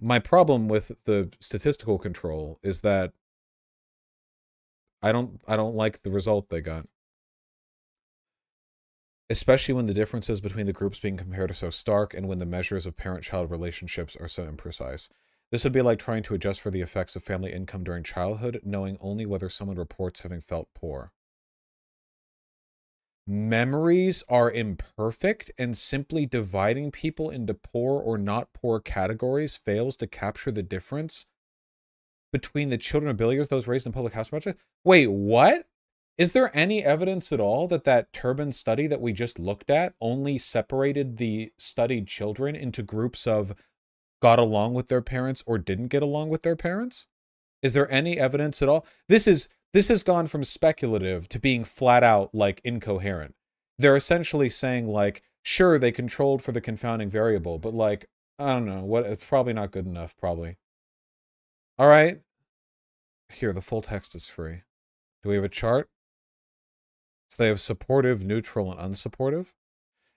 my 0.00 0.18
problem 0.18 0.68
with 0.68 0.92
the 1.04 1.30
statistical 1.40 1.98
control 1.98 2.58
is 2.62 2.80
that 2.82 3.12
I 5.02 5.12
don't 5.12 5.40
I 5.46 5.56
don't 5.56 5.76
like 5.76 6.02
the 6.02 6.10
result 6.10 6.48
they 6.48 6.60
got. 6.60 6.86
Especially 9.30 9.74
when 9.74 9.86
the 9.86 9.94
differences 9.94 10.40
between 10.40 10.66
the 10.66 10.72
groups 10.72 11.00
being 11.00 11.16
compared 11.16 11.50
are 11.50 11.54
so 11.54 11.70
stark 11.70 12.14
and 12.14 12.26
when 12.26 12.38
the 12.38 12.46
measures 12.46 12.86
of 12.86 12.96
parent-child 12.96 13.50
relationships 13.50 14.16
are 14.16 14.28
so 14.28 14.50
imprecise. 14.50 15.08
This 15.50 15.64
would 15.64 15.72
be 15.72 15.82
like 15.82 15.98
trying 15.98 16.22
to 16.24 16.34
adjust 16.34 16.60
for 16.60 16.70
the 16.70 16.80
effects 16.80 17.14
of 17.14 17.22
family 17.22 17.52
income 17.52 17.84
during 17.84 18.04
childhood, 18.04 18.60
knowing 18.64 18.96
only 19.00 19.26
whether 19.26 19.48
someone 19.48 19.76
reports 19.76 20.20
having 20.20 20.40
felt 20.40 20.68
poor. 20.74 21.12
Memories 23.30 24.24
are 24.30 24.50
imperfect, 24.50 25.50
and 25.58 25.76
simply 25.76 26.24
dividing 26.24 26.90
people 26.90 27.28
into 27.28 27.52
poor 27.52 28.00
or 28.00 28.16
not 28.16 28.54
poor 28.54 28.80
categories 28.80 29.54
fails 29.54 29.98
to 29.98 30.06
capture 30.06 30.50
the 30.50 30.62
difference 30.62 31.26
between 32.32 32.70
the 32.70 32.78
children 32.78 33.10
of 33.10 33.18
billionaires, 33.18 33.50
those 33.50 33.66
raised 33.66 33.84
in 33.84 33.92
public 33.92 34.14
house 34.14 34.30
projects. 34.30 34.58
Wait, 34.82 35.08
what? 35.08 35.66
Is 36.16 36.32
there 36.32 36.50
any 36.56 36.82
evidence 36.82 37.30
at 37.30 37.38
all 37.38 37.68
that 37.68 37.84
that 37.84 38.14
Turban 38.14 38.50
study 38.50 38.86
that 38.86 39.02
we 39.02 39.12
just 39.12 39.38
looked 39.38 39.68
at 39.68 39.92
only 40.00 40.38
separated 40.38 41.18
the 41.18 41.52
studied 41.58 42.08
children 42.08 42.56
into 42.56 42.82
groups 42.82 43.26
of 43.26 43.54
got 44.22 44.38
along 44.38 44.72
with 44.72 44.88
their 44.88 45.02
parents 45.02 45.44
or 45.46 45.58
didn't 45.58 45.88
get 45.88 46.02
along 46.02 46.30
with 46.30 46.44
their 46.44 46.56
parents? 46.56 47.06
Is 47.62 47.74
there 47.74 47.90
any 47.92 48.18
evidence 48.18 48.62
at 48.62 48.70
all? 48.70 48.86
This 49.06 49.26
is 49.26 49.48
this 49.72 49.88
has 49.88 50.02
gone 50.02 50.26
from 50.26 50.44
speculative 50.44 51.28
to 51.28 51.38
being 51.38 51.64
flat 51.64 52.02
out 52.02 52.34
like 52.34 52.60
incoherent. 52.64 53.34
They're 53.78 53.96
essentially 53.96 54.48
saying 54.48 54.88
like, 54.88 55.22
sure, 55.42 55.78
they 55.78 55.92
controlled 55.92 56.42
for 56.42 56.52
the 56.52 56.60
confounding 56.60 57.10
variable, 57.10 57.58
but 57.58 57.74
like, 57.74 58.06
I 58.38 58.54
don't 58.54 58.66
know, 58.66 58.84
what 58.84 59.06
it's 59.06 59.24
probably 59.24 59.52
not 59.52 59.70
good 59.70 59.86
enough, 59.86 60.16
probably. 60.16 60.56
All 61.78 61.88
right. 61.88 62.20
Here, 63.30 63.52
the 63.52 63.60
full 63.60 63.82
text 63.82 64.14
is 64.14 64.26
free. 64.26 64.62
Do 65.22 65.28
we 65.28 65.34
have 65.34 65.44
a 65.44 65.48
chart? 65.48 65.88
So 67.30 67.42
they 67.42 67.48
have 67.48 67.60
supportive, 67.60 68.24
neutral, 68.24 68.72
and 68.72 68.94
unsupportive. 68.94 69.48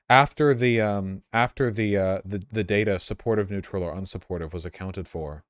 After 0.09 0.53
the 0.53 0.81
um 0.81 1.23
after 1.31 1.69
the 1.69 1.97
uh 1.97 2.21
the, 2.25 2.43
the 2.51 2.63
data 2.63 2.99
supportive, 2.99 3.51
neutral, 3.51 3.83
or 3.83 3.93
unsupportive 3.93 4.53
was 4.53 4.65
accounted 4.65 5.07
for, 5.07 5.43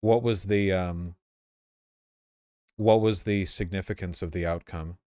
what 0.00 0.22
was 0.22 0.44
the 0.44 0.72
um 0.72 1.16
what 2.76 3.00
was 3.00 3.22
the 3.22 3.44
significance 3.44 4.22
of 4.22 4.32
the 4.32 4.46
outcome? 4.46 4.98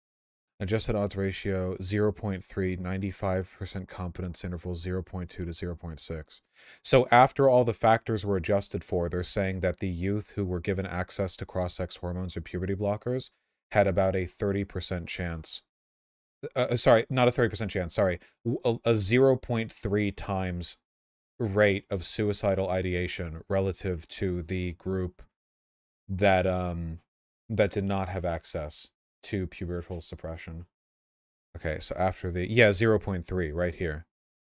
Adjusted 0.61 0.96
odds 0.96 1.14
ratio 1.14 1.76
0.3, 1.76 2.42
95% 2.78 3.88
confidence 3.88 4.44
interval 4.44 4.74
0.2 4.74 5.28
to 5.28 5.44
0.6. 5.44 6.40
So 6.83 7.07
after 7.12 7.48
all 7.48 7.64
the 7.64 7.72
factors 7.72 8.26
were 8.26 8.37
adjusted 8.37 8.83
for, 8.83 9.09
they're 9.09 9.22
saying 9.22 9.61
that 9.61 9.78
the 9.78 9.88
youth 9.88 10.33
who 10.35 10.44
were 10.44 10.59
given 10.59 10.85
access 10.85 11.37
to 11.37 11.46
cross-sex 11.46 11.96
hormones 11.96 12.37
or 12.37 12.40
puberty 12.40 12.74
blockers 12.74 13.31
had 13.70 13.87
about 13.87 14.16
a 14.16 14.24
30% 14.24 15.07
chance. 15.07 15.62
Uh, 16.57 16.61
uh, 16.70 16.76
sorry, 16.76 17.07
not 17.09 17.28
a 17.28 17.31
30% 17.31 17.68
chance, 17.68 17.94
sorry. 17.94 18.18
A, 18.64 18.76
a 18.85 18.92
0.3 18.94 20.16
times 20.16 20.78
rate 21.38 21.85
of 21.88 22.04
suicidal 22.04 22.68
ideation 22.68 23.42
relative 23.48 24.09
to 24.09 24.42
the 24.42 24.72
group 24.72 25.22
that 26.09 26.46
um 26.46 26.98
that 27.48 27.70
did 27.70 27.84
not 27.84 28.08
have 28.08 28.24
access 28.24 28.88
to 29.24 29.46
pubertal 29.46 30.02
suppression. 30.02 30.66
Okay, 31.56 31.78
so 31.80 31.94
after 31.98 32.30
the, 32.30 32.50
yeah, 32.50 32.70
0.3 32.70 33.54
right 33.54 33.74
here 33.74 34.06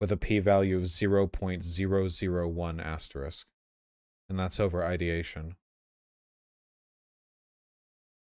with 0.00 0.12
a 0.12 0.16
p-value 0.16 0.76
of 0.76 0.84
0.001 0.84 2.84
asterisk. 2.84 3.46
And 4.28 4.38
that's 4.38 4.60
over 4.60 4.84
ideation. 4.84 5.56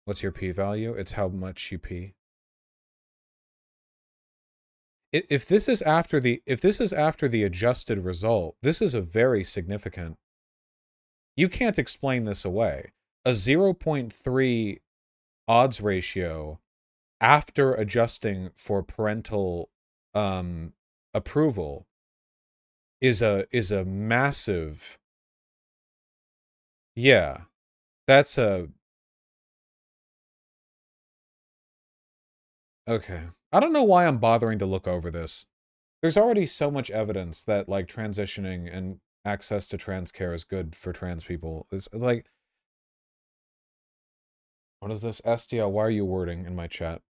What's 0.05 0.23
your 0.23 0.31
p-value? 0.31 0.93
It's 0.93 1.13
how 1.13 1.27
much 1.27 1.71
you 1.71 1.79
pee. 1.79 2.15
If 5.13 5.45
this 5.45 5.67
is 5.67 5.81
after 5.81 6.21
the 6.21 6.41
if 6.45 6.61
this 6.61 6.79
is 6.79 6.93
after 6.93 7.27
the 7.27 7.43
adjusted 7.43 7.99
result, 7.99 8.55
this 8.61 8.81
is 8.81 8.93
a 8.93 9.01
very 9.01 9.43
significant. 9.43 10.17
You 11.35 11.49
can't 11.49 11.77
explain 11.77 12.23
this 12.23 12.45
away. 12.45 12.91
A 13.25 13.31
0.3 13.31 14.79
odds 15.47 15.81
ratio 15.81 16.59
after 17.19 17.73
adjusting 17.73 18.49
for 18.55 18.81
parental 18.83 19.69
um, 20.13 20.73
approval 21.13 21.87
is 22.99 23.21
a 23.21 23.45
is 23.51 23.71
a 23.71 23.83
massive 23.83 24.99
yeah 26.95 27.41
that's 28.07 28.37
a 28.37 28.67
okay. 32.87 33.23
I 33.51 33.59
don't 33.59 33.73
know 33.73 33.83
why 33.83 34.05
i'm 34.05 34.17
bothering 34.17 34.59
to 34.59 34.65
look 34.65 34.87
over 34.87 35.11
this. 35.11 35.45
There's 36.01 36.17
already 36.17 36.45
so 36.47 36.71
much 36.71 36.91
evidence 36.91 37.43
that 37.45 37.69
like 37.69 37.87
transitioning 37.87 38.75
and 38.75 38.99
access 39.25 39.67
to 39.69 39.77
trans 39.77 40.11
care 40.11 40.33
is 40.33 40.43
good 40.43 40.75
for 40.75 40.93
trans 40.93 41.23
people. 41.23 41.67
It's 41.71 41.89
like 41.93 42.27
what 44.81 44.91
is 44.91 45.03
this? 45.03 45.21
SDL, 45.21 45.69
why 45.69 45.83
are 45.83 45.91
you 45.91 46.05
wording 46.05 46.45
in 46.45 46.55
my 46.55 46.65
chat? 46.65 47.01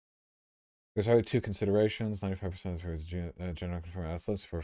There's 0.95 1.07
only 1.07 1.23
two 1.23 1.41
considerations. 1.41 2.21
95% 2.21 2.81
for 2.81 3.43
uh, 3.43 3.53
general 3.53 3.81
conform 3.81 4.07
assets 4.07 4.45
for 4.45 4.61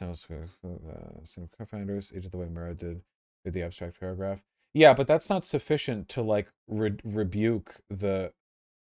Angeles 0.00 0.26
uh, 0.64 1.46
co-founders, 1.58 2.12
each 2.16 2.24
of 2.24 2.30
the 2.30 2.38
way 2.38 2.48
Mara 2.48 2.74
did 2.74 3.02
with 3.44 3.52
the 3.52 3.62
abstract 3.62 4.00
paragraph. 4.00 4.40
Yeah, 4.72 4.94
but 4.94 5.06
that's 5.06 5.28
not 5.28 5.44
sufficient 5.44 6.08
to 6.10 6.22
like 6.22 6.48
re 6.66 6.94
rebuke 7.04 7.76
the. 7.90 8.32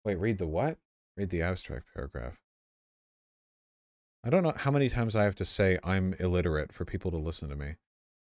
Wait, 0.03 0.15
read 0.15 0.37
the 0.37 0.47
what? 0.47 0.77
Read 1.15 1.29
the 1.29 1.41
abstract 1.41 1.85
paragraph. 1.93 2.39
I 4.25 4.29
don't 4.29 4.43
know 4.43 4.53
how 4.55 4.69
many 4.69 4.89
times 4.89 5.15
I 5.15 5.23
have 5.23 5.35
to 5.35 5.45
say 5.45 5.79
I'm 5.81 6.13
illiterate 6.19 6.73
for 6.73 6.83
people 6.83 7.09
to 7.11 7.17
listen 7.17 7.47
to 7.47 7.55
me. 7.55 7.75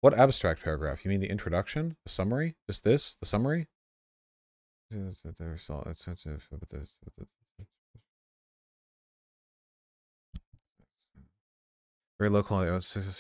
What 0.05 0.13
abstract 0.13 0.63
paragraph? 0.63 1.03
You 1.03 1.09
mean 1.09 1.21
the 1.21 1.31
introduction? 1.31 1.97
The 2.05 2.11
summary? 2.11 2.57
Just 2.67 2.85
this? 2.85 3.17
The 3.21 3.25
summary? 3.25 3.69
Very 12.19 12.29
low 12.29 12.43
quality. 12.43 12.79
Sexual 12.83 13.13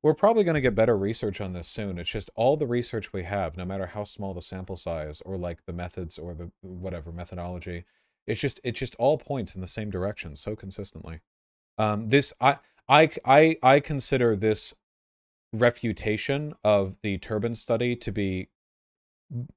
We're 0.00 0.14
probably 0.14 0.44
going 0.44 0.54
to 0.54 0.60
get 0.60 0.76
better 0.76 0.96
research 0.96 1.40
on 1.40 1.54
this 1.54 1.66
soon. 1.66 1.98
It's 1.98 2.08
just 2.08 2.30
all 2.36 2.56
the 2.56 2.68
research 2.68 3.12
we 3.12 3.24
have, 3.24 3.56
no 3.56 3.64
matter 3.64 3.86
how 3.86 4.04
small 4.04 4.32
the 4.32 4.42
sample 4.42 4.76
size 4.76 5.20
or 5.22 5.36
like 5.36 5.66
the 5.66 5.72
methods 5.72 6.20
or 6.20 6.34
the 6.34 6.52
whatever 6.60 7.10
methodology, 7.10 7.84
it's 8.28 8.40
just 8.40 8.60
it 8.62 8.72
just 8.72 8.94
all 8.96 9.18
points 9.18 9.54
in 9.54 9.60
the 9.60 9.66
same 9.66 9.90
direction 9.90 10.36
so 10.36 10.54
consistently. 10.54 11.20
Um, 11.78 12.10
this 12.10 12.32
I 12.40 12.58
I 12.88 13.10
I 13.24 13.56
I 13.62 13.80
consider 13.80 14.36
this 14.36 14.74
refutation 15.52 16.54
of 16.62 16.96
the 17.02 17.18
Turban 17.18 17.54
study 17.54 17.96
to 17.96 18.12
be 18.12 18.48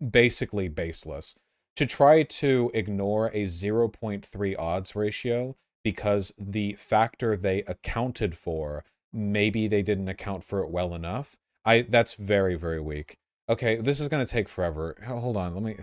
basically 0.09 0.69
baseless. 0.69 1.35
To 1.77 1.85
try 1.85 2.23
to 2.23 2.69
ignore 2.73 3.27
a 3.27 3.45
0.3 3.45 4.59
odds 4.59 4.95
ratio 4.95 5.55
because 5.83 6.33
the 6.37 6.73
factor 6.73 7.35
they 7.35 7.63
accounted 7.63 8.37
for 8.37 8.83
maybe 9.13 9.67
they 9.67 9.81
didn't 9.81 10.09
account 10.09 10.43
for 10.43 10.61
it 10.61 10.69
well 10.69 10.93
enough. 10.93 11.37
I 11.65 11.81
that's 11.81 12.13
very 12.13 12.55
very 12.55 12.79
weak. 12.79 13.17
Okay, 13.49 13.75
this 13.77 13.99
is 13.99 14.07
going 14.07 14.25
to 14.25 14.31
take 14.31 14.47
forever. 14.47 14.95
Hold 15.05 15.35
on, 15.35 15.53
let 15.53 15.63
me 15.63 15.75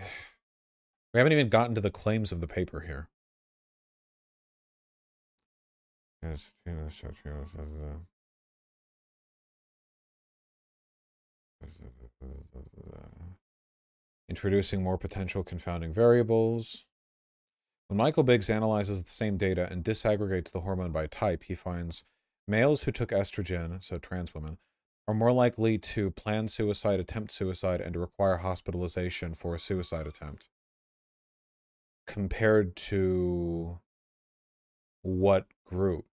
we 1.13 1.17
haven't 1.19 1.33
even 1.33 1.49
gotten 1.49 1.75
to 1.75 1.81
the 1.81 1.89
claims 1.89 2.31
of 2.31 2.39
the 2.39 2.47
paper 2.47 2.81
here. 2.81 3.09
Introducing 14.29 14.83
more 14.83 14.97
potential 14.97 15.43
confounding 15.43 15.93
variables. 15.93 16.85
When 17.87 17.97
Michael 17.97 18.23
Biggs 18.23 18.49
analyzes 18.49 19.01
the 19.01 19.09
same 19.09 19.37
data 19.37 19.67
and 19.71 19.83
disaggregates 19.83 20.51
the 20.51 20.61
hormone 20.61 20.91
by 20.91 21.07
type, 21.07 21.43
he 21.43 21.55
finds 21.55 22.03
males 22.47 22.83
who 22.83 22.91
took 22.91 23.09
estrogen, 23.09 23.83
so 23.83 23.97
trans 23.97 24.35
women, 24.35 24.59
are 25.07 25.15
more 25.15 25.31
likely 25.31 25.79
to 25.79 26.11
plan 26.11 26.47
suicide, 26.47 26.99
attempt 26.99 27.31
suicide, 27.31 27.81
and 27.81 27.93
to 27.93 27.99
require 27.99 28.37
hospitalization 28.37 29.33
for 29.33 29.55
a 29.55 29.59
suicide 29.59 30.05
attempt 30.05 30.47
compared 32.09 32.75
to 32.75 33.79
what 35.03 35.45
group? 35.63 36.05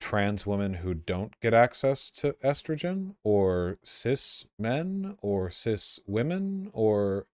Trans 0.00 0.46
women 0.46 0.72
who 0.74 0.94
don't 0.94 1.38
get 1.40 1.52
access 1.52 2.08
to 2.10 2.32
estrogen, 2.42 3.14
or 3.22 3.78
cis 3.84 4.46
men, 4.58 5.16
or 5.20 5.50
cis 5.50 6.00
women, 6.06 6.70
or 6.72 7.26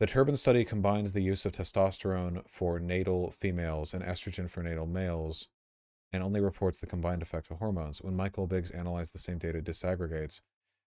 the 0.00 0.06
Turban 0.06 0.36
study 0.36 0.64
combines 0.64 1.12
the 1.12 1.22
use 1.22 1.44
of 1.44 1.52
testosterone 1.52 2.42
for 2.48 2.80
natal 2.80 3.30
females 3.30 3.92
and 3.92 4.02
estrogen 4.02 4.48
for 4.48 4.62
natal 4.62 4.86
males 4.86 5.48
and 6.14 6.22
only 6.22 6.40
reports 6.40 6.78
the 6.78 6.86
combined 6.86 7.20
effect 7.20 7.50
of 7.50 7.58
hormones. 7.58 8.00
When 8.00 8.16
Michael 8.16 8.46
Biggs 8.46 8.70
analyzed 8.70 9.12
the 9.12 9.18
same 9.18 9.38
data, 9.38 9.60
disaggregates 9.60 10.40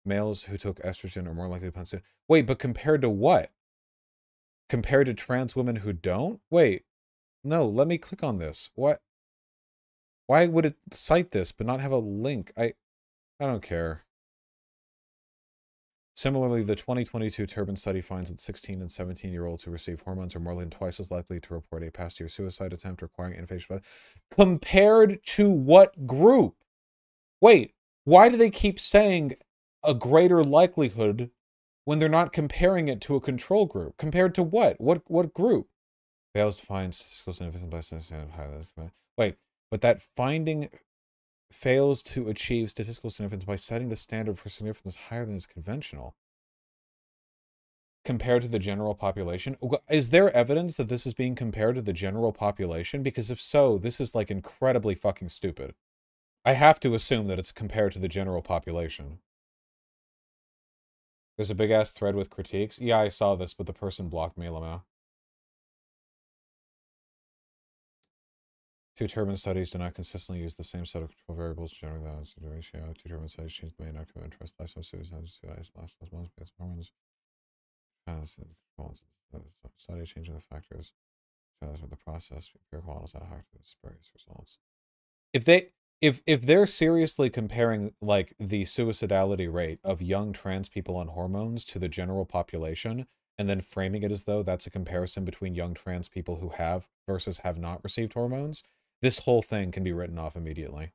males 0.05 0.45
who 0.45 0.59
took 0.59 0.81
estrogen 0.81 1.29
are 1.29 1.35
more 1.35 1.49
likely 1.49 1.71
to. 1.71 2.03
Wait, 2.27 2.45
but 2.45 2.59
compared 2.59 3.03
to 3.03 3.09
what? 3.09 3.53
Compared 4.69 5.07
to 5.07 5.15
trans 5.15 5.57
women 5.57 5.77
who 5.77 5.93
don't? 5.93 6.41
Wait, 6.51 6.85
no. 7.43 7.67
Let 7.67 7.89
me 7.89 7.99
click 7.99 8.23
on 8.23 8.39
this. 8.39 8.71
What? 8.75 9.01
Why 10.27 10.47
would 10.47 10.67
it 10.67 10.77
cite 10.93 11.31
this 11.31 11.53
but 11.53 11.67
not 11.67 11.81
have 11.81 11.93
a 11.93 11.99
link? 11.99 12.53
I, 12.57 12.75
I 13.41 13.47
don't 13.47 13.63
care. 13.63 14.05
Similarly, 16.19 16.63
the 16.63 16.75
2022 16.75 17.47
Turban 17.47 17.77
study 17.77 18.01
finds 18.01 18.31
that 18.31 18.41
16 18.41 18.81
and 18.81 18.91
17 18.91 19.33
year 19.33 19.47
olds 19.47 19.63
who 19.63 19.71
receive 19.71 20.01
hormones 20.01 20.35
are 20.35 20.41
more 20.41 20.57
than 20.57 20.69
twice 20.69 20.99
as 20.99 21.13
likely 21.13 21.39
to 21.39 21.55
report 21.55 21.85
a 21.85 21.93
past 21.93 22.19
year 22.19 22.29
suicide 22.29 22.73
attempt 22.73 23.03
requiring 23.03 23.41
inpatient. 23.41 23.83
Compared 24.33 25.25
to 25.25 25.49
what 25.49 26.09
group? 26.09 26.57
Wait, 27.41 27.73
why 28.05 28.29
do 28.29 28.37
they 28.37 28.51
keep 28.51 28.81
saying 28.81 29.37
a 29.85 29.95
greater 29.95 30.43
likelihood 30.43 31.31
when 31.89 31.99
they're 31.99 32.09
not 32.11 32.35
comparing 32.35 32.87
it 32.87 33.01
to 33.01 33.17
a 33.17 33.21
control 33.21 33.65
group? 33.65 33.97
Compared 33.97 34.35
to 34.35 34.43
what? 34.43 34.79
What 34.79 35.01
what 35.07 35.33
group? 35.33 35.69
Fails 36.35 36.59
to 36.59 36.67
find 36.67 36.95
statistical 36.95 37.33
significance 37.33 37.71
by 37.71 38.91
Wait, 39.17 39.37
but 39.71 39.81
that 39.81 40.03
finding 40.03 40.69
fails 41.51 42.03
to 42.03 42.29
achieve 42.29 42.69
statistical 42.69 43.09
significance 43.09 43.47
by 43.47 43.57
setting 43.57 43.89
the 43.89 43.97
standard 43.97 44.39
for 44.39 44.51
significance 44.51 44.97
higher 44.97 45.25
than 45.25 45.37
is 45.37 45.47
conventional 45.47 46.15
compared 48.05 48.43
to 48.43 48.49
the 48.49 48.59
general 48.59 48.95
population 48.95 49.57
is 49.89 50.11
there 50.11 50.31
evidence 50.37 50.77
that 50.77 50.89
this 50.89 51.07
is 51.07 51.15
being 51.15 51.35
compared 51.35 51.75
to 51.75 51.83
the 51.83 51.95
general 51.95 52.33
population 52.33 53.03
because 53.03 53.31
if 53.31 53.41
so 53.41 53.79
this 53.79 53.99
is 53.99 54.15
like 54.15 54.31
incredibly 54.31 54.95
fucking 54.95 55.31
stupid 55.31 55.75
i 56.45 56.53
have 56.53 56.79
to 56.79 56.95
assume 56.95 57.29
that 57.29 57.39
it's 57.39 57.53
compared 57.53 57.93
to 57.93 57.99
the 57.99 58.09
general 58.09 58.43
population 58.43 59.21
there's 61.39 61.51
a 61.51 61.55
big 61.55 61.71
ass 61.71 61.93
thread 61.93 62.15
with 62.15 62.29
critiques 62.29 62.79
yeah 62.79 62.99
i 62.99 63.09
saw 63.09 63.35
this 63.35 63.55
but 63.55 63.67
the 63.67 63.73
person 63.73 64.11
blocked 64.11 64.37
me 64.37 64.47
lamau 64.47 64.83
Two 68.99 69.07
Turban 69.07 69.37
studies 69.37 69.71
do 69.71 69.79
not 69.79 69.95
consistently 69.95 70.43
use 70.43 70.57
the 70.57 70.65
same 70.65 70.85
set 70.85 71.03
of 71.03 71.11
control 71.11 71.37
variables 71.37 71.71
to 71.71 71.79
generate 71.79 72.03
the 72.43 72.51
ratio. 72.51 72.93
Two 73.01 73.09
Turban 73.09 73.29
studies 73.29 73.53
change 73.53 73.73
the 73.77 73.85
main 73.85 73.97
active 73.97 74.25
interest, 74.25 74.55
lifestyle 74.59 74.83
suicides, 74.83 75.41
last 75.77 75.95
12 75.99 76.13
months, 76.13 76.33
because 76.35 76.53
hormones. 76.59 76.91
Study 79.77 80.05
changing 80.05 80.35
the 80.35 80.41
factors. 80.41 80.93
The 81.61 81.97
process, 81.97 82.51
empirical 82.57 82.93
models 82.93 83.13
that 83.13 83.23
have 83.23 83.45
various 83.85 84.11
results. 84.15 84.59
If 85.33 85.45
they 85.45 85.69
if 86.01 86.23
if 86.27 86.43
they're 86.43 86.67
seriously 86.67 87.31
comparing 87.31 87.93
like 88.01 88.35
the 88.39 88.65
suicidality 88.65 89.53
rate 89.53 89.81
of 89.83 90.01
young 90.03 90.33
trans 90.33 90.69
people 90.69 90.97
on 90.97 91.09
hormones 91.09 91.65
to 91.65 91.79
the 91.79 91.89
general 91.89 92.25
population 92.25 93.07
and 93.39 93.49
then 93.49 93.61
framing 93.61 94.03
it 94.03 94.13
as 94.13 94.25
though 94.25 94.43
that's 94.43 94.67
a 94.67 94.71
comparison 94.71 95.25
between 95.25 95.55
young 95.55 95.75
trans 95.75 96.09
people 96.09 96.37
who 96.37 96.51
have 96.51 96.89
versus 97.07 97.39
have 97.39 97.59
not 97.59 97.83
received 97.83 98.15
hormones 98.15 98.63
this 99.01 99.19
whole 99.21 99.43
thing 99.43 99.71
can 99.71 99.85
be 99.85 99.93
written 99.93 100.19
off 100.19 100.37
immediately. 100.37 100.93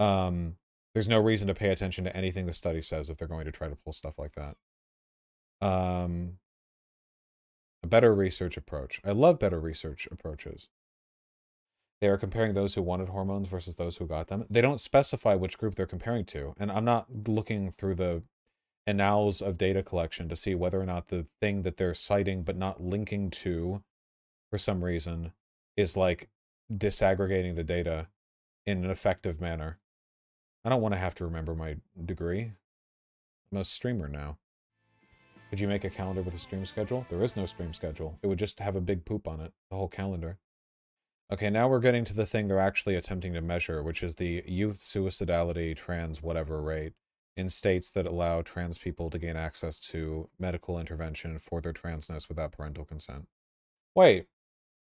Um, 0.00 0.56
there's 0.94 1.08
no 1.08 1.20
reason 1.20 1.48
to 1.48 1.54
pay 1.54 1.68
attention 1.70 2.04
to 2.04 2.16
anything 2.16 2.46
the 2.46 2.52
study 2.52 2.82
says 2.82 3.08
if 3.08 3.16
they're 3.16 3.28
going 3.28 3.44
to 3.44 3.52
try 3.52 3.68
to 3.68 3.76
pull 3.76 3.92
stuff 3.92 4.18
like 4.18 4.32
that. 4.32 4.56
Um, 5.66 6.38
a 7.82 7.86
better 7.86 8.14
research 8.14 8.56
approach. 8.56 9.00
I 9.04 9.12
love 9.12 9.38
better 9.38 9.60
research 9.60 10.08
approaches. 10.10 10.68
They 12.02 12.08
are 12.08 12.18
comparing 12.18 12.52
those 12.52 12.74
who 12.74 12.82
wanted 12.82 13.10
hormones 13.10 13.46
versus 13.46 13.76
those 13.76 13.96
who 13.96 14.08
got 14.08 14.26
them. 14.26 14.44
They 14.50 14.60
don't 14.60 14.80
specify 14.80 15.36
which 15.36 15.56
group 15.56 15.76
they're 15.76 15.86
comparing 15.86 16.24
to. 16.26 16.52
And 16.58 16.72
I'm 16.72 16.84
not 16.84 17.28
looking 17.28 17.70
through 17.70 17.94
the 17.94 18.24
annals 18.88 19.40
of 19.40 19.56
data 19.56 19.84
collection 19.84 20.28
to 20.28 20.34
see 20.34 20.56
whether 20.56 20.80
or 20.80 20.84
not 20.84 21.06
the 21.06 21.26
thing 21.40 21.62
that 21.62 21.76
they're 21.76 21.94
citing 21.94 22.42
but 22.42 22.56
not 22.56 22.82
linking 22.82 23.30
to 23.30 23.84
for 24.50 24.58
some 24.58 24.82
reason 24.82 25.30
is 25.76 25.96
like 25.96 26.28
disaggregating 26.72 27.54
the 27.54 27.62
data 27.62 28.08
in 28.66 28.84
an 28.84 28.90
effective 28.90 29.40
manner. 29.40 29.78
I 30.64 30.70
don't 30.70 30.82
want 30.82 30.94
to 30.94 31.00
have 31.00 31.14
to 31.14 31.24
remember 31.24 31.54
my 31.54 31.76
degree. 32.04 32.50
I'm 33.52 33.58
a 33.58 33.64
streamer 33.64 34.08
now. 34.08 34.38
Could 35.50 35.60
you 35.60 35.68
make 35.68 35.84
a 35.84 35.90
calendar 35.90 36.22
with 36.22 36.34
a 36.34 36.38
stream 36.38 36.66
schedule? 36.66 37.06
There 37.10 37.22
is 37.22 37.36
no 37.36 37.46
stream 37.46 37.72
schedule. 37.72 38.18
It 38.22 38.26
would 38.26 38.40
just 38.40 38.58
have 38.58 38.74
a 38.74 38.80
big 38.80 39.04
poop 39.04 39.28
on 39.28 39.40
it, 39.40 39.52
the 39.70 39.76
whole 39.76 39.86
calendar. 39.86 40.38
Okay, 41.32 41.48
now 41.48 41.66
we're 41.66 41.80
getting 41.80 42.04
to 42.04 42.12
the 42.12 42.26
thing 42.26 42.46
they're 42.46 42.58
actually 42.58 42.94
attempting 42.94 43.32
to 43.32 43.40
measure, 43.40 43.82
which 43.82 44.02
is 44.02 44.16
the 44.16 44.44
youth 44.46 44.82
suicidality 44.82 45.74
trans 45.74 46.22
whatever 46.22 46.60
rate 46.60 46.92
in 47.38 47.48
states 47.48 47.90
that 47.92 48.04
allow 48.04 48.42
trans 48.42 48.76
people 48.76 49.08
to 49.08 49.18
gain 49.18 49.34
access 49.34 49.80
to 49.80 50.28
medical 50.38 50.78
intervention 50.78 51.38
for 51.38 51.62
their 51.62 51.72
transness 51.72 52.28
without 52.28 52.52
parental 52.52 52.84
consent. 52.84 53.28
Wait, 53.94 54.26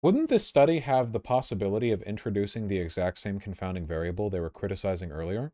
wouldn't 0.00 0.30
this 0.30 0.46
study 0.46 0.78
have 0.78 1.12
the 1.12 1.20
possibility 1.20 1.92
of 1.92 2.00
introducing 2.04 2.68
the 2.68 2.78
exact 2.78 3.18
same 3.18 3.38
confounding 3.38 3.86
variable 3.86 4.30
they 4.30 4.40
were 4.40 4.48
criticizing 4.48 5.12
earlier? 5.12 5.52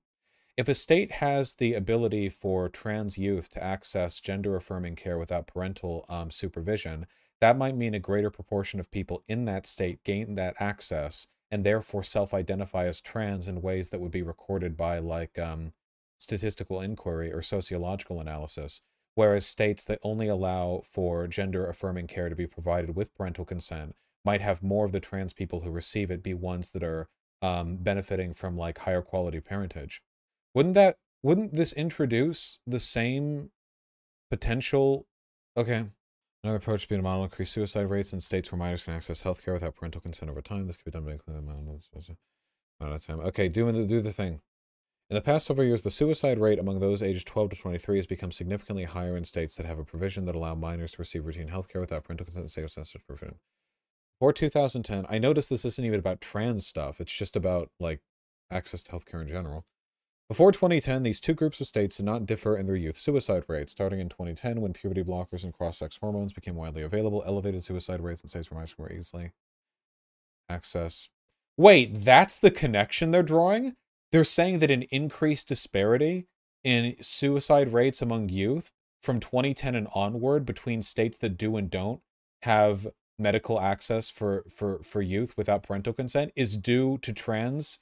If 0.56 0.68
a 0.68 0.74
state 0.76 1.10
has 1.10 1.54
the 1.54 1.74
ability 1.74 2.28
for 2.28 2.68
trans 2.68 3.18
youth 3.18 3.50
to 3.50 3.62
access 3.62 4.20
gender 4.20 4.54
affirming 4.54 4.94
care 4.94 5.18
without 5.18 5.48
parental 5.48 6.04
um, 6.08 6.30
supervision, 6.30 7.08
that 7.40 7.56
might 7.56 7.76
mean 7.76 7.94
a 7.94 7.98
greater 7.98 8.30
proportion 8.30 8.80
of 8.80 8.90
people 8.90 9.22
in 9.28 9.44
that 9.44 9.66
state 9.66 10.02
gain 10.04 10.34
that 10.36 10.56
access 10.58 11.28
and 11.50 11.64
therefore 11.64 12.02
self 12.02 12.34
identify 12.34 12.86
as 12.86 13.00
trans 13.00 13.46
in 13.48 13.62
ways 13.62 13.90
that 13.90 14.00
would 14.00 14.10
be 14.10 14.22
recorded 14.22 14.76
by 14.76 14.98
like 14.98 15.38
um, 15.38 15.72
statistical 16.18 16.80
inquiry 16.80 17.32
or 17.32 17.42
sociological 17.42 18.20
analysis. 18.20 18.80
Whereas 19.14 19.46
states 19.46 19.82
that 19.84 19.98
only 20.02 20.28
allow 20.28 20.82
for 20.84 21.26
gender 21.26 21.66
affirming 21.66 22.06
care 22.06 22.28
to 22.28 22.36
be 22.36 22.46
provided 22.46 22.94
with 22.94 23.14
parental 23.14 23.46
consent 23.46 23.94
might 24.24 24.42
have 24.42 24.62
more 24.62 24.84
of 24.84 24.92
the 24.92 25.00
trans 25.00 25.32
people 25.32 25.60
who 25.60 25.70
receive 25.70 26.10
it 26.10 26.22
be 26.22 26.34
ones 26.34 26.70
that 26.70 26.82
are 26.82 27.08
um, 27.40 27.76
benefiting 27.76 28.34
from 28.34 28.56
like 28.56 28.78
higher 28.78 29.02
quality 29.02 29.40
parentage. 29.40 30.02
Wouldn't 30.52 30.74
that 30.74 30.98
wouldn't 31.22 31.54
this 31.54 31.72
introduce 31.72 32.58
the 32.66 32.78
same 32.78 33.50
potential? 34.30 35.06
Okay. 35.56 35.86
Another 36.46 36.58
approach 36.58 36.82
would 36.82 36.90
be 36.90 36.94
to 36.94 37.02
model 37.02 37.24
increase 37.24 37.50
suicide 37.50 37.90
rates 37.90 38.12
in 38.12 38.20
states 38.20 38.52
where 38.52 38.58
minors 38.60 38.84
can 38.84 38.94
access 38.94 39.22
health 39.22 39.44
care 39.44 39.54
without 39.54 39.74
parental 39.74 40.00
consent 40.00 40.30
over 40.30 40.40
time. 40.40 40.68
This 40.68 40.76
could 40.76 40.84
be 40.84 40.90
done 40.92 41.04
by 41.04 41.10
including 41.10 41.42
amount 41.42 41.80
of 42.80 43.04
time. 43.04 43.18
Okay, 43.18 43.48
do 43.48 43.72
the 43.72 43.84
do 43.84 44.00
the 44.00 44.12
thing. 44.12 44.40
In 45.10 45.16
the 45.16 45.22
past 45.22 45.44
several 45.44 45.66
years, 45.66 45.82
the 45.82 45.90
suicide 45.90 46.38
rate 46.38 46.60
among 46.60 46.78
those 46.78 47.02
aged 47.02 47.26
12 47.26 47.50
to 47.50 47.56
23 47.56 47.96
has 47.96 48.06
become 48.06 48.30
significantly 48.30 48.84
higher 48.84 49.16
in 49.16 49.24
states 49.24 49.56
that 49.56 49.66
have 49.66 49.80
a 49.80 49.84
provision 49.84 50.24
that 50.26 50.36
allow 50.36 50.54
minors 50.54 50.92
to 50.92 50.98
receive 51.00 51.26
routine 51.26 51.48
health 51.48 51.66
care 51.66 51.80
without 51.80 52.04
parental 52.04 52.26
consent 52.26 52.44
and 52.44 52.50
safe 52.52 52.70
census 52.70 53.02
provision 53.04 53.40
or 54.20 54.32
2010. 54.32 55.04
I 55.08 55.18
noticed 55.18 55.50
this 55.50 55.64
isn't 55.64 55.84
even 55.84 55.98
about 55.98 56.20
trans 56.20 56.64
stuff. 56.64 57.00
It's 57.00 57.12
just 57.12 57.34
about 57.34 57.72
like 57.80 58.02
access 58.52 58.84
to 58.84 58.92
health 58.92 59.04
care 59.04 59.20
in 59.20 59.26
general. 59.26 59.66
Before 60.28 60.50
2010, 60.50 61.04
these 61.04 61.20
two 61.20 61.34
groups 61.34 61.60
of 61.60 61.68
states 61.68 61.98
did 61.98 62.06
not 62.06 62.26
differ 62.26 62.56
in 62.56 62.66
their 62.66 62.74
youth 62.74 62.98
suicide 62.98 63.44
rates. 63.46 63.70
Starting 63.70 64.00
in 64.00 64.08
2010, 64.08 64.60
when 64.60 64.72
puberty 64.72 65.04
blockers 65.04 65.44
and 65.44 65.52
cross-sex 65.52 65.98
hormones 66.00 66.32
became 66.32 66.56
widely 66.56 66.82
available, 66.82 67.22
elevated 67.24 67.62
suicide 67.62 68.00
rates 68.00 68.22
in 68.22 68.28
states 68.28 68.50
were 68.50 68.58
much 68.58 68.76
more 68.76 68.90
easily 68.90 69.30
access. 70.48 71.08
Wait, 71.56 72.04
that's 72.04 72.38
the 72.38 72.50
connection 72.50 73.12
they're 73.12 73.22
drawing? 73.22 73.76
They're 74.10 74.24
saying 74.24 74.58
that 74.60 74.70
an 74.70 74.82
increased 74.90 75.46
disparity 75.46 76.26
in 76.64 76.96
suicide 77.00 77.72
rates 77.72 78.02
among 78.02 78.28
youth 78.28 78.72
from 79.02 79.20
2010 79.20 79.76
and 79.76 79.88
onward 79.94 80.44
between 80.44 80.82
states 80.82 81.18
that 81.18 81.38
do 81.38 81.56
and 81.56 81.70
don't 81.70 82.00
have 82.42 82.88
medical 83.18 83.60
access 83.60 84.10
for 84.10 84.44
for 84.48 84.82
for 84.82 85.00
youth 85.00 85.36
without 85.36 85.62
parental 85.62 85.92
consent 85.92 86.32
is 86.36 86.56
due 86.56 86.98
to 86.98 87.12
trans 87.12 87.78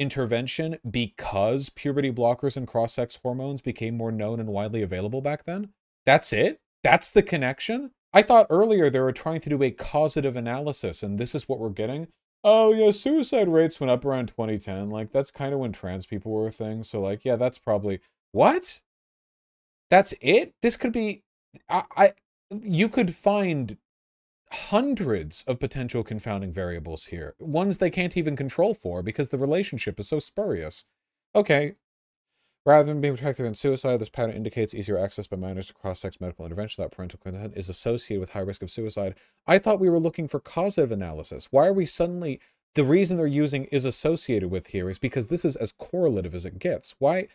intervention 0.00 0.78
because 0.90 1.68
puberty 1.68 2.10
blockers 2.10 2.56
and 2.56 2.66
cross-sex 2.66 3.20
hormones 3.22 3.60
became 3.60 3.96
more 3.96 4.10
known 4.10 4.40
and 4.40 4.48
widely 4.48 4.82
available 4.82 5.20
back 5.20 5.44
then? 5.44 5.68
That's 6.06 6.32
it? 6.32 6.58
That's 6.82 7.10
the 7.10 7.22
connection? 7.22 7.92
I 8.12 8.22
thought 8.22 8.46
earlier 8.50 8.90
they 8.90 8.98
were 8.98 9.12
trying 9.12 9.40
to 9.42 9.50
do 9.50 9.62
a 9.62 9.70
causative 9.70 10.34
analysis 10.34 11.02
and 11.02 11.18
this 11.18 11.34
is 11.34 11.48
what 11.48 11.60
we're 11.60 11.68
getting. 11.68 12.08
Oh 12.42 12.72
yeah 12.72 12.90
suicide 12.90 13.48
rates 13.48 13.78
went 13.78 13.90
up 13.90 14.04
around 14.04 14.28
2010 14.28 14.88
like 14.88 15.12
that's 15.12 15.30
kind 15.30 15.52
of 15.52 15.60
when 15.60 15.72
trans 15.72 16.06
people 16.06 16.32
were 16.32 16.46
a 16.46 16.50
thing. 16.50 16.82
So 16.82 17.00
like 17.00 17.24
yeah 17.24 17.36
that's 17.36 17.58
probably 17.58 18.00
what? 18.32 18.80
That's 19.90 20.14
it? 20.20 20.54
This 20.62 20.76
could 20.76 20.92
be 20.92 21.22
i, 21.68 21.84
I 21.96 22.12
you 22.62 22.88
could 22.88 23.14
find 23.14 23.76
hundreds 24.52 25.44
of 25.44 25.60
potential 25.60 26.02
confounding 26.02 26.52
variables 26.52 27.06
here, 27.06 27.34
ones 27.38 27.78
they 27.78 27.90
can't 27.90 28.16
even 28.16 28.36
control 28.36 28.74
for 28.74 29.02
because 29.02 29.28
the 29.28 29.38
relationship 29.38 30.00
is 30.00 30.08
so 30.08 30.18
spurious. 30.18 30.84
Okay, 31.34 31.74
Rather 32.66 32.84
than 32.84 33.00
being 33.00 33.16
protected 33.16 33.46
against 33.46 33.62
suicide, 33.62 33.98
this 33.98 34.10
pattern 34.10 34.36
indicates 34.36 34.74
easier 34.74 34.98
access 34.98 35.26
by 35.26 35.36
minors 35.36 35.66
to 35.68 35.74
cross-sex 35.74 36.20
medical 36.20 36.44
intervention 36.44 36.82
without 36.82 36.94
parental 36.94 37.18
consent 37.18 37.54
is 37.56 37.70
associated 37.70 38.20
with 38.20 38.30
high 38.30 38.40
risk 38.40 38.60
of 38.62 38.70
suicide. 38.70 39.14
I 39.46 39.58
thought 39.58 39.80
we 39.80 39.88
were 39.88 39.98
looking 39.98 40.28
for 40.28 40.40
causative 40.40 40.92
analysis. 40.92 41.48
Why 41.50 41.66
are 41.66 41.72
we 41.72 41.86
suddenly... 41.86 42.40
The 42.74 42.84
reason 42.84 43.16
they're 43.16 43.26
using 43.26 43.64
is 43.64 43.84
associated 43.84 44.48
with 44.50 44.68
here 44.68 44.88
is 44.88 44.98
because 44.98 45.26
this 45.26 45.44
is 45.44 45.56
as 45.56 45.72
correlative 45.72 46.34
as 46.34 46.44
it 46.44 46.58
gets. 46.58 46.94
Why... 46.98 47.28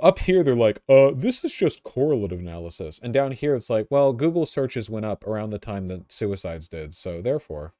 Up 0.00 0.20
here, 0.20 0.42
they're 0.42 0.56
like, 0.56 0.80
uh, 0.88 1.12
this 1.14 1.44
is 1.44 1.52
just 1.52 1.82
correlative 1.82 2.40
analysis. 2.40 2.98
And 3.02 3.12
down 3.12 3.32
here, 3.32 3.54
it's 3.54 3.68
like, 3.68 3.86
well, 3.90 4.12
Google 4.12 4.46
searches 4.46 4.88
went 4.88 5.04
up 5.04 5.26
around 5.26 5.50
the 5.50 5.58
time 5.58 5.86
that 5.88 6.10
suicides 6.10 6.66
did. 6.68 6.94
So 6.94 7.20
therefore, 7.20 7.74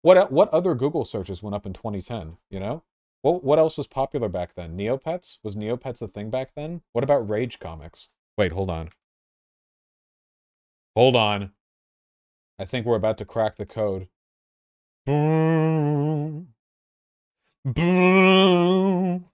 what, 0.00 0.32
what 0.32 0.48
other 0.48 0.74
Google 0.74 1.04
searches 1.04 1.42
went 1.42 1.54
up 1.54 1.66
in 1.66 1.74
2010, 1.74 2.38
you 2.50 2.58
know? 2.58 2.82
What 3.22 3.44
what 3.44 3.58
else 3.60 3.78
was 3.78 3.86
popular 3.86 4.28
back 4.28 4.54
then? 4.54 4.76
Neopets? 4.76 5.38
Was 5.44 5.54
Neopets 5.54 6.02
a 6.02 6.08
thing 6.08 6.28
back 6.28 6.54
then? 6.54 6.82
What 6.92 7.04
about 7.04 7.28
Rage 7.28 7.60
comics? 7.60 8.10
Wait, 8.36 8.52
hold 8.52 8.68
on. 8.68 8.90
Hold 10.96 11.16
on. 11.16 11.52
I 12.58 12.64
think 12.64 12.84
we're 12.84 12.96
about 12.96 13.18
to 13.18 13.24
crack 13.24 13.56
the 13.56 13.66
code. 13.66 14.08
Boom. 15.06 16.48
Boom. 17.64 19.31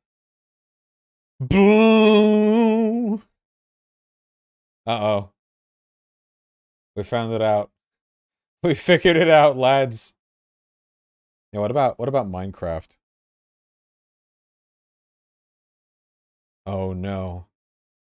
Boom. 1.41 3.23
Uh-oh. 4.87 5.31
We 6.97 7.03
found 7.05 7.33
it 7.33 7.43
out. 7.43 7.71
We 8.63 8.75
figured 8.75 9.17
it 9.17 9.29
out, 9.31 9.57
lads. 9.57 10.15
Yeah, 11.53 11.61
what 11.61 11.71
about 11.71 11.97
what 11.99 12.09
about 12.09 12.27
Minecraft? 12.29 12.97
Oh 16.67 16.93
no. 16.93 17.47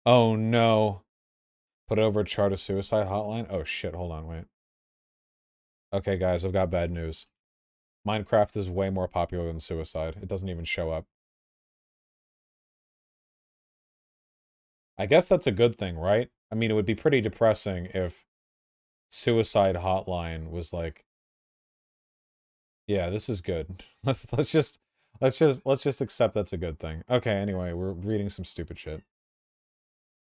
Oh 0.05 0.35
no. 0.35 1.01
Put 1.87 1.99
over 1.99 2.21
a 2.21 2.25
chart 2.25 2.53
of 2.53 2.59
suicide 2.59 3.07
hotline? 3.07 3.47
Oh 3.49 3.63
shit, 3.63 3.95
hold 3.95 4.11
on, 4.11 4.27
wait. 4.27 4.45
Okay, 5.91 6.17
guys, 6.17 6.45
I've 6.45 6.53
got 6.53 6.69
bad 6.69 6.91
news. 6.91 7.27
Minecraft 8.07 8.57
is 8.57 8.69
way 8.69 8.89
more 8.89 9.07
popular 9.07 9.47
than 9.47 9.59
suicide. 9.59 10.17
It 10.21 10.27
doesn't 10.27 10.49
even 10.49 10.65
show 10.65 10.91
up. 10.91 11.05
I 14.97 15.05
guess 15.05 15.27
that's 15.27 15.47
a 15.47 15.51
good 15.51 15.75
thing, 15.75 15.97
right? 15.97 16.29
I 16.51 16.55
mean, 16.55 16.71
it 16.71 16.75
would 16.75 16.85
be 16.85 16.95
pretty 16.95 17.21
depressing 17.21 17.87
if 17.93 18.25
suicide 19.09 19.75
hotline 19.75 20.49
was 20.49 20.73
like 20.73 21.05
yeah, 22.87 23.09
this 23.09 23.29
is 23.29 23.39
good. 23.41 23.81
Let's 24.03 24.25
let's 24.33 24.51
just 24.51 24.79
Let's 25.21 25.37
just 25.37 25.61
let's 25.65 25.83
just 25.83 26.01
accept 26.01 26.33
that's 26.33 26.53
a 26.53 26.57
good 26.57 26.79
thing. 26.79 27.03
Okay, 27.09 27.31
anyway, 27.31 27.73
we're 27.73 27.93
reading 27.93 28.29
some 28.29 28.45
stupid 28.45 28.79
shit. 28.79 29.03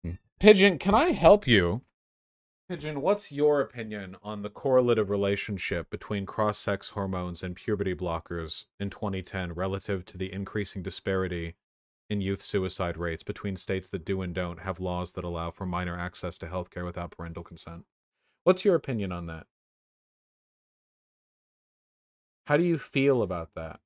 Hmm. 0.03 0.13
Pigeon, 0.39 0.77
can 0.77 0.95
I 0.95 1.11
help 1.11 1.47
you? 1.47 1.81
Pigeon, 2.69 3.01
what's 3.01 3.31
your 3.31 3.61
opinion 3.61 4.15
on 4.23 4.41
the 4.41 4.49
correlative 4.49 5.09
relationship 5.09 5.89
between 5.89 6.25
cross-sex 6.25 6.89
hormones 6.89 7.41
and 7.41 7.55
puberty 7.55 7.95
blockers 7.95 8.65
in 8.79 8.89
2010 8.91 9.53
relative 9.53 10.05
to 10.05 10.17
the 10.17 10.31
increasing 10.31 10.83
disparity 10.83 11.55
in 12.09 12.21
youth 12.21 12.41
suicide 12.41 12.97
rates 12.97 13.23
between 13.23 13.55
states 13.55 13.87
that 13.89 14.05
do 14.05 14.21
and 14.21 14.33
don't 14.35 14.59
have 14.61 14.79
laws 14.79 15.13
that 15.13 15.23
allow 15.23 15.51
for 15.51 15.65
minor 15.65 15.97
access 15.97 16.37
to 16.39 16.47
healthcare 16.47 16.85
without 16.85 17.11
parental 17.11 17.43
consent? 17.43 17.85
What's 18.43 18.65
your 18.65 18.75
opinion 18.75 19.11
on 19.11 19.27
that? 19.27 19.47
How 22.47 22.57
do 22.57 22.63
you 22.63 22.77
feel 22.77 23.21
about 23.21 23.53
that? 23.55 23.79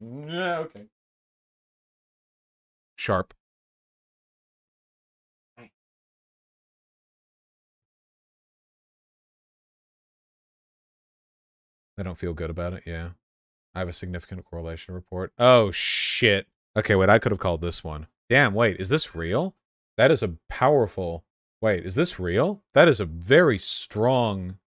Yeah, 0.00 0.58
okay. 0.60 0.86
Sharp. 2.96 3.34
I 11.98 12.02
don't 12.02 12.18
feel 12.18 12.34
good 12.34 12.50
about 12.50 12.72
it, 12.72 12.82
yeah. 12.86 13.10
I 13.74 13.80
have 13.80 13.88
a 13.88 13.92
significant 13.92 14.44
correlation 14.44 14.94
report. 14.94 15.32
Oh, 15.38 15.70
shit. 15.70 16.46
Okay, 16.76 16.94
wait, 16.94 17.08
I 17.08 17.18
could 17.18 17.32
have 17.32 17.38
called 17.40 17.60
this 17.60 17.84
one. 17.84 18.06
Damn, 18.28 18.54
wait, 18.54 18.80
is 18.80 18.88
this 18.88 19.14
real? 19.14 19.54
That 19.96 20.10
is 20.10 20.22
a 20.22 20.36
powerful... 20.48 21.24
Wait, 21.60 21.86
is 21.86 21.94
this 21.94 22.18
real? 22.18 22.62
That 22.74 22.88
is 22.88 23.00
a 23.00 23.04
very 23.04 23.58
strong... 23.58 24.58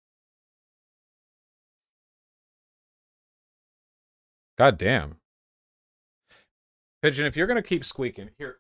God 4.57 4.77
damn. 4.77 5.17
Pigeon, 7.01 7.25
if 7.27 7.37
you're 7.37 7.45
going 7.45 7.61
to 7.61 7.67
keep 7.67 7.85
squeaking, 7.85 8.31
here. 8.37 8.57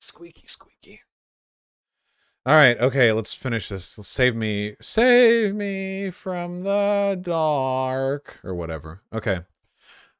Squeaky, 0.00 0.46
squeaky. 0.46 1.02
All 2.50 2.56
right, 2.56 2.76
okay, 2.80 3.12
let's 3.12 3.32
finish 3.32 3.68
this. 3.68 3.96
Let's 3.96 4.08
save 4.08 4.34
me, 4.34 4.74
save 4.80 5.54
me 5.54 6.10
from 6.10 6.62
the 6.62 7.16
dark, 7.22 8.40
or 8.42 8.56
whatever. 8.56 9.02
Okay. 9.12 9.42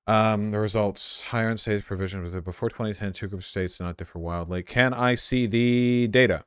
Um, 0.06 0.52
the 0.52 0.60
results, 0.60 1.22
higher 1.22 1.50
in 1.50 1.56
states 1.56 1.84
provision, 1.84 2.40
before 2.42 2.68
2010, 2.68 3.14
two 3.14 3.26
group 3.26 3.42
states 3.42 3.78
did 3.78 3.84
not 3.84 3.96
differ 3.96 4.20
wildly. 4.20 4.62
Can 4.62 4.94
I 4.94 5.16
see 5.16 5.46
the 5.46 6.06
data? 6.06 6.44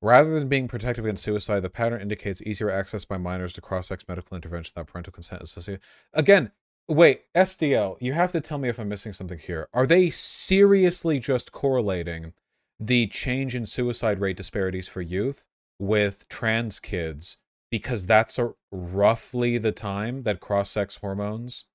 Rather 0.00 0.32
than 0.38 0.48
being 0.48 0.66
protective 0.66 1.04
against 1.04 1.24
suicide, 1.24 1.60
the 1.60 1.68
pattern 1.68 2.00
indicates 2.00 2.40
easier 2.42 2.70
access 2.70 3.04
by 3.04 3.18
minors 3.18 3.52
to 3.52 3.60
cross-sex 3.60 4.04
medical 4.08 4.34
intervention 4.34 4.72
without 4.74 4.86
parental 4.90 5.12
consent 5.12 5.42
associated. 5.42 5.82
Again, 6.14 6.52
wait, 6.88 7.22
SDL, 7.34 7.96
you 8.00 8.12
have 8.12 8.32
to 8.32 8.40
tell 8.40 8.58
me 8.58 8.68
if 8.68 8.78
I'm 8.78 8.88
missing 8.88 9.12
something 9.12 9.38
here. 9.38 9.68
Are 9.72 9.86
they 9.86 10.10
seriously 10.10 11.18
just 11.18 11.52
correlating 11.52 12.32
the 12.78 13.06
change 13.06 13.54
in 13.54 13.66
suicide 13.66 14.20
rate 14.20 14.36
disparities 14.36 14.88
for 14.88 15.00
youth 15.00 15.44
with 15.78 16.28
trans 16.28 16.80
kids 16.80 17.38
because 17.70 18.06
that's 18.06 18.38
a, 18.38 18.52
roughly 18.70 19.58
the 19.58 19.72
time 19.72 20.22
that 20.24 20.40
cross-sex 20.40 20.96
hormones 20.96 21.66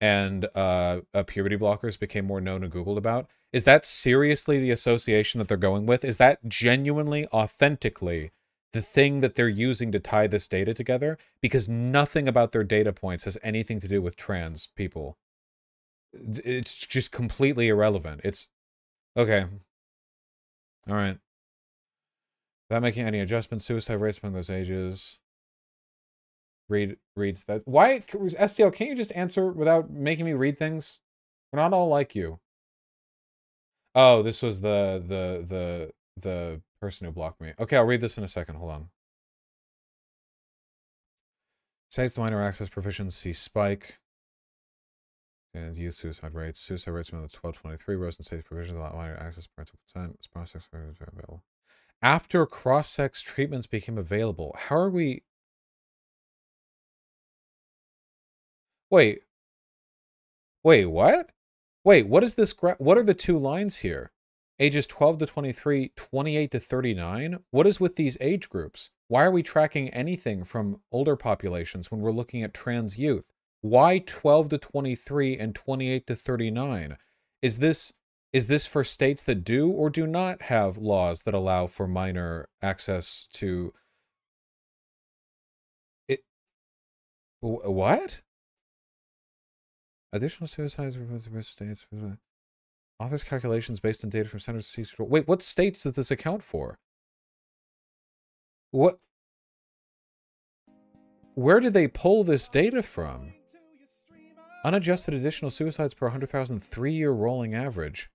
and 0.00 0.46
uh, 0.54 1.00
uh, 1.14 1.22
puberty 1.24 1.56
blockers 1.56 1.98
became 1.98 2.24
more 2.24 2.40
known 2.40 2.62
and 2.62 2.72
Googled 2.72 2.98
about? 2.98 3.28
Is 3.52 3.64
that 3.64 3.86
seriously 3.86 4.58
the 4.58 4.70
association 4.70 5.38
that 5.38 5.48
they're 5.48 5.56
going 5.56 5.86
with? 5.86 6.04
Is 6.04 6.18
that 6.18 6.46
genuinely, 6.46 7.26
authentically 7.32 8.30
the 8.72 8.82
thing 8.82 9.20
that 9.20 9.34
they're 9.34 9.48
using 9.48 9.92
to 9.92 10.00
tie 10.00 10.26
this 10.26 10.48
data 10.48 10.74
together? 10.74 11.18
Because 11.40 11.68
nothing 11.68 12.28
about 12.28 12.52
their 12.52 12.64
data 12.64 12.92
points 12.92 13.24
has 13.24 13.38
anything 13.42 13.80
to 13.80 13.88
do 13.88 14.02
with 14.02 14.16
trans 14.16 14.66
people. 14.66 15.16
It's 16.12 16.74
just 16.74 17.12
completely 17.12 17.68
irrelevant. 17.68 18.22
It's 18.24 18.48
okay. 19.16 19.46
All 20.88 20.94
right. 20.94 21.18
Without 22.68 22.82
making 22.82 23.06
any 23.06 23.20
adjustments, 23.20 23.64
suicide 23.64 24.00
rates 24.00 24.20
among 24.22 24.34
those 24.34 24.50
ages. 24.50 25.18
Read 26.68 26.96
reads 27.16 27.44
that. 27.44 27.62
Why 27.64 28.00
STL? 28.00 28.74
Can't 28.74 28.90
you 28.90 28.96
just 28.96 29.12
answer 29.12 29.50
without 29.50 29.90
making 29.90 30.26
me 30.26 30.34
read 30.34 30.58
things? 30.58 31.00
We're 31.50 31.60
not 31.60 31.72
all 31.72 31.88
like 31.88 32.14
you. 32.14 32.40
Oh, 33.94 34.22
this 34.22 34.42
was 34.42 34.60
the 34.60 35.02
the 35.06 35.44
the 35.46 35.92
the 36.20 36.60
person 36.80 37.06
who 37.06 37.12
blocked 37.12 37.40
me. 37.40 37.52
Okay, 37.58 37.76
I'll 37.76 37.84
read 37.84 38.00
this 38.00 38.18
in 38.18 38.24
a 38.24 38.28
second. 38.28 38.56
Hold 38.56 38.70
on. 38.70 38.88
States 41.90 42.18
minor 42.18 42.42
access 42.42 42.68
proficiency 42.68 43.32
spike 43.32 43.98
and 45.54 45.76
youth 45.76 45.94
suicide 45.94 46.34
rates. 46.34 46.60
Suicide 46.60 46.90
rates 46.90 47.10
among 47.10 47.22
the 47.22 47.36
1223 47.40 47.96
rose 47.96 48.18
in 48.18 48.24
states 48.24 48.46
provisions 48.46 48.78
allow 48.78 48.92
minor 48.92 49.16
access 49.16 49.46
parental 49.46 49.78
consent. 49.86 50.18
Cross 50.32 50.52
sex 50.52 50.68
available. 50.72 51.42
After 52.00 52.46
cross 52.46 52.88
sex 52.88 53.22
treatments 53.22 53.66
became 53.66 53.98
available, 53.98 54.54
how 54.58 54.76
are 54.76 54.90
we? 54.90 55.22
Wait. 58.90 59.22
Wait, 60.62 60.86
what? 60.86 61.30
Wait, 61.84 62.06
what 62.06 62.22
is 62.22 62.34
this? 62.34 62.54
what 62.78 62.98
are 62.98 63.02
the 63.02 63.14
two 63.14 63.38
lines 63.38 63.78
here? 63.78 64.10
Ages 64.60 64.88
12 64.88 65.18
to 65.18 65.26
23, 65.26 65.92
28 65.94 66.50
to 66.50 66.58
39? 66.58 67.38
What 67.52 67.66
is 67.66 67.78
with 67.78 67.94
these 67.94 68.16
age 68.20 68.48
groups? 68.48 68.90
Why 69.06 69.24
are 69.24 69.30
we 69.30 69.42
tracking 69.42 69.88
anything 69.90 70.42
from 70.42 70.80
older 70.90 71.14
populations 71.14 71.90
when 71.90 72.00
we're 72.00 72.10
looking 72.10 72.42
at 72.42 72.54
trans 72.54 72.98
youth? 72.98 73.28
Why 73.60 74.00
12 74.04 74.48
to 74.50 74.58
23 74.58 75.38
and 75.38 75.54
28 75.54 76.06
to 76.08 76.14
39? 76.16 76.96
Is 77.40 77.58
this 77.58 77.92
is 78.32 78.46
this 78.46 78.66
for 78.66 78.84
states 78.84 79.22
that 79.22 79.44
do 79.44 79.70
or 79.70 79.88
do 79.88 80.06
not 80.06 80.42
have 80.42 80.76
laws 80.76 81.22
that 81.22 81.34
allow 81.34 81.66
for 81.66 81.86
minor 81.88 82.48
access 82.60 83.26
to 83.34 83.72
it? 86.08 86.24
What? 87.40 88.20
Additional 90.12 90.46
suicides 90.48 90.96
in 90.96 91.42
states. 91.42 91.86
Authors' 93.00 93.22
calculations 93.22 93.78
based 93.78 94.02
on 94.02 94.10
data 94.10 94.28
from 94.28 94.40
Centers 94.40 94.66
for 94.66 94.76
Disease 94.76 94.90
Control. 94.90 95.08
Wait, 95.08 95.28
what 95.28 95.42
states 95.42 95.84
does 95.84 95.92
this 95.92 96.10
account 96.10 96.42
for? 96.42 96.78
What? 98.72 98.98
Where 101.34 101.60
did 101.60 101.72
they 101.72 101.86
pull 101.86 102.24
this 102.24 102.48
data 102.48 102.82
from? 102.82 103.32
Unadjusted 104.64 105.14
additional 105.14 105.52
suicides 105.52 105.94
per 105.94 106.06
100,000 106.06 106.60
three-year 106.60 107.12
rolling 107.12 107.54
average. 107.54 108.10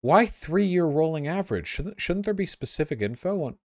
Why 0.00 0.26
three-year 0.26 0.84
rolling 0.84 1.28
average? 1.28 1.68
Shouldn't 1.68 2.00
shouldn't 2.00 2.24
there 2.24 2.34
be 2.34 2.46
specific 2.46 3.00
info 3.00 3.44
on? 3.44 3.58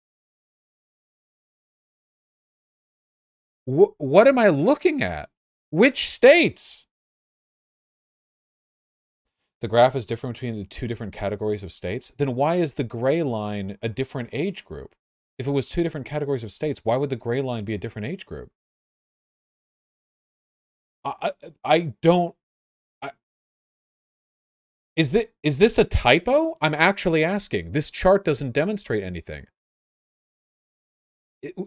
Wh- 3.65 3.99
what 3.99 4.27
am 4.27 4.37
I 4.37 4.49
looking 4.49 5.01
at? 5.01 5.29
Which 5.71 6.09
states? 6.09 6.87
The 9.61 9.67
graph 9.67 9.95
is 9.95 10.07
different 10.07 10.35
between 10.35 10.57
the 10.57 10.65
two 10.65 10.87
different 10.87 11.13
categories 11.13 11.63
of 11.63 11.71
states. 11.71 12.11
Then 12.17 12.35
why 12.35 12.55
is 12.55 12.73
the 12.73 12.83
gray 12.83 13.21
line 13.21 13.77
a 13.81 13.89
different 13.89 14.29
age 14.33 14.65
group? 14.65 14.95
If 15.37 15.47
it 15.47 15.51
was 15.51 15.69
two 15.69 15.83
different 15.83 16.07
categories 16.07 16.43
of 16.43 16.51
states, 16.51 16.81
why 16.83 16.97
would 16.97 17.11
the 17.11 17.15
gray 17.15 17.41
line 17.41 17.63
be 17.63 17.75
a 17.75 17.77
different 17.77 18.07
age 18.07 18.25
group? 18.25 18.49
I 21.05 21.31
I, 21.63 21.93
don't. 22.01 22.35
I, 23.01 23.11
is 24.95 25.11
this 25.11 25.25
is 25.43 25.57
this 25.59 25.77
a 25.77 25.83
typo? 25.83 26.57
I'm 26.61 26.75
actually 26.75 27.23
asking. 27.23 27.71
This 27.71 27.91
chart 27.91 28.25
doesn't 28.25 28.51
demonstrate 28.51 29.03
anything. 29.03 29.45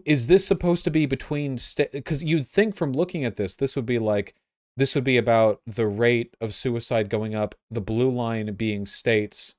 Is 0.05 0.27
this 0.27 0.45
supposed 0.47 0.85
to 0.85 0.91
be 0.91 1.05
between 1.05 1.57
state? 1.57 1.91
Because 1.91 2.23
you'd 2.23 2.47
think 2.47 2.75
from 2.75 2.93
looking 2.93 3.25
at 3.25 3.35
this, 3.35 3.55
this 3.55 3.75
would 3.75 3.85
be 3.85 3.99
like 3.99 4.35
this 4.77 4.95
would 4.95 5.03
be 5.03 5.17
about 5.17 5.61
the 5.65 5.87
rate 5.87 6.35
of 6.41 6.53
suicide 6.53 7.09
going 7.09 7.33
up. 7.33 7.55
The 7.71 7.81
blue 7.81 8.09
line 8.09 8.53
being 8.55 8.85
states 8.85 9.55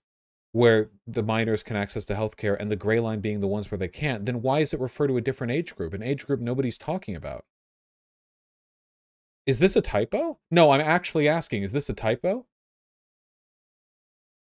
where 0.52 0.90
the 1.06 1.22
minors 1.22 1.62
can 1.62 1.76
access 1.76 2.06
the 2.06 2.14
healthcare, 2.14 2.56
and 2.58 2.70
the 2.70 2.76
gray 2.76 2.98
line 2.98 3.20
being 3.20 3.40
the 3.40 3.46
ones 3.46 3.70
where 3.70 3.78
they 3.78 3.88
can't. 3.88 4.24
Then 4.24 4.40
why 4.40 4.60
is 4.60 4.72
it 4.72 4.80
refer 4.80 5.06
to 5.06 5.18
a 5.18 5.20
different 5.20 5.52
age 5.52 5.76
group? 5.76 5.92
An 5.92 6.02
age 6.02 6.26
group 6.26 6.40
nobody's 6.40 6.78
talking 6.78 7.14
about. 7.14 7.44
Is 9.44 9.58
this 9.58 9.76
a 9.76 9.82
typo? 9.82 10.38
No, 10.50 10.70
I'm 10.70 10.80
actually 10.80 11.28
asking, 11.28 11.62
is 11.62 11.72
this 11.72 11.90
a 11.90 11.92
typo? 11.92 12.46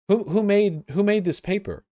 Who 0.09 0.25
who 0.25 0.43
made 0.43 0.85
who 0.91 1.03
made 1.03 1.25
this 1.25 1.39
paper? 1.39 1.85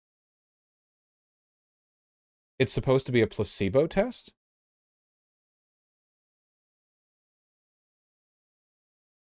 It's 2.59 2.73
supposed 2.73 3.07
to 3.07 3.13
be 3.13 3.21
a 3.21 3.27
placebo 3.27 3.87
test? 3.87 4.33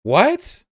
What? 0.03 0.65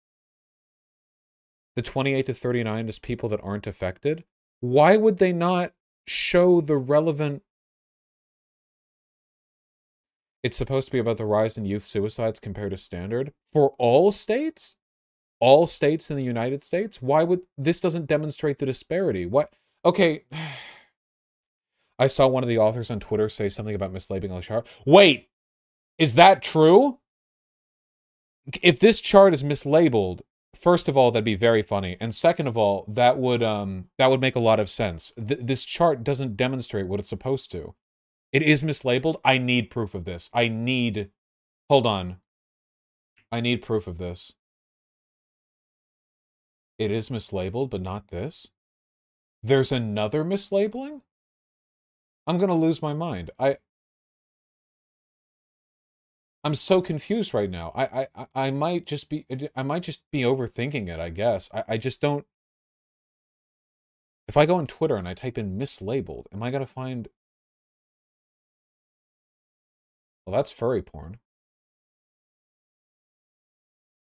The 1.75 1.81
28 1.81 2.25
to 2.25 2.33
39 2.33 2.89
is 2.89 2.99
people 2.99 3.29
that 3.29 3.41
aren't 3.43 3.67
affected? 3.67 4.23
Why 4.59 4.97
would 4.97 5.17
they 5.17 5.31
not 5.31 5.73
show 6.07 6.59
the 6.61 6.77
relevant 6.77 7.43
it's 10.41 10.57
supposed 10.57 10.87
to 10.87 10.91
be 10.93 10.99
about 10.99 11.17
the 11.17 11.25
rise 11.25 11.57
in 11.57 11.65
youth 11.65 11.85
suicides 11.85 12.39
compared 12.39 12.71
to 12.71 12.77
standard. 12.77 13.33
For 13.51 13.73
all 13.77 14.11
states? 14.11 14.75
All 15.41 15.67
states 15.67 16.09
in 16.09 16.17
the 16.17 16.23
united 16.23 16.63
states? 16.63 17.01
Why 17.01 17.23
would 17.23 17.41
this 17.57 17.79
doesn't 17.79 18.07
demonstrate 18.07 18.57
the 18.57 18.65
disparity. 18.65 19.25
What 19.25 19.53
okay. 19.85 20.23
I 21.99 22.07
saw 22.07 22.27
one 22.27 22.43
of 22.43 22.49
the 22.49 22.57
authors 22.57 22.89
on 22.89 23.01
twitter 23.01 23.27
say 23.27 23.49
something 23.49 23.75
about 23.75 23.91
mislabeling 23.91 24.37
a 24.37 24.41
chart 24.41 24.65
wait 24.85 25.27
is 25.97 26.15
that 26.15 26.41
true 26.41 26.97
if 28.61 28.79
this 28.79 29.01
chart 29.01 29.33
is 29.33 29.43
mislabeled 29.43 30.21
first 30.55 30.87
of 30.87 30.97
all 30.97 31.11
that'd 31.11 31.23
be 31.23 31.35
very 31.35 31.61
funny 31.61 31.95
and 31.99 32.13
second 32.13 32.47
of 32.47 32.57
all 32.57 32.85
that 32.87 33.17
would 33.17 33.43
um 33.43 33.85
that 33.97 34.09
would 34.09 34.21
make 34.21 34.35
a 34.35 34.39
lot 34.39 34.59
of 34.59 34.69
sense 34.69 35.13
Th- 35.15 35.39
this 35.41 35.63
chart 35.63 36.03
doesn't 36.03 36.35
demonstrate 36.35 36.87
what 36.87 36.99
it's 36.99 37.09
supposed 37.09 37.51
to 37.51 37.75
it 38.31 38.43
is 38.43 38.61
mislabeled. 38.61 39.19
I 39.25 39.37
need 39.37 39.69
proof 39.69 39.95
of 39.95 40.05
this. 40.05 40.29
I 40.33 40.47
need. 40.47 41.09
Hold 41.69 41.85
on. 41.85 42.17
I 43.31 43.41
need 43.41 43.61
proof 43.61 43.87
of 43.87 43.97
this. 43.97 44.33
It 46.77 46.91
is 46.91 47.09
mislabeled, 47.09 47.69
but 47.69 47.81
not 47.81 48.09
this. 48.09 48.47
There's 49.43 49.71
another 49.71 50.23
mislabeling? 50.23 51.01
I'm 52.27 52.37
going 52.37 52.49
to 52.49 52.53
lose 52.53 52.81
my 52.81 52.93
mind. 52.93 53.31
I. 53.39 53.57
I'm 56.43 56.55
so 56.55 56.81
confused 56.81 57.33
right 57.33 57.49
now. 57.49 57.71
I, 57.75 58.07
I, 58.15 58.27
I- 58.35 58.51
might 58.51 58.85
just 58.85 59.09
be 59.09 59.25
I 59.55 59.63
might 59.63 59.83
just 59.83 60.01
be 60.11 60.21
overthinking 60.21 60.87
it, 60.87 60.99
I 60.99 61.09
guess. 61.09 61.49
I, 61.53 61.63
I 61.69 61.77
just 61.77 61.99
don't 62.01 62.25
if 64.27 64.37
I 64.37 64.45
go 64.45 64.55
on 64.55 64.67
Twitter 64.67 64.95
and 64.95 65.07
I 65.07 65.13
type 65.15 65.37
in 65.37 65.57
mislabeled, 65.57 66.25
am 66.31 66.43
I 66.43 66.51
gonna 66.51 66.65
find 66.65 67.07
Well, 70.25 70.35
that's 70.35 70.51
furry 70.51 70.81
porn. 70.81 71.19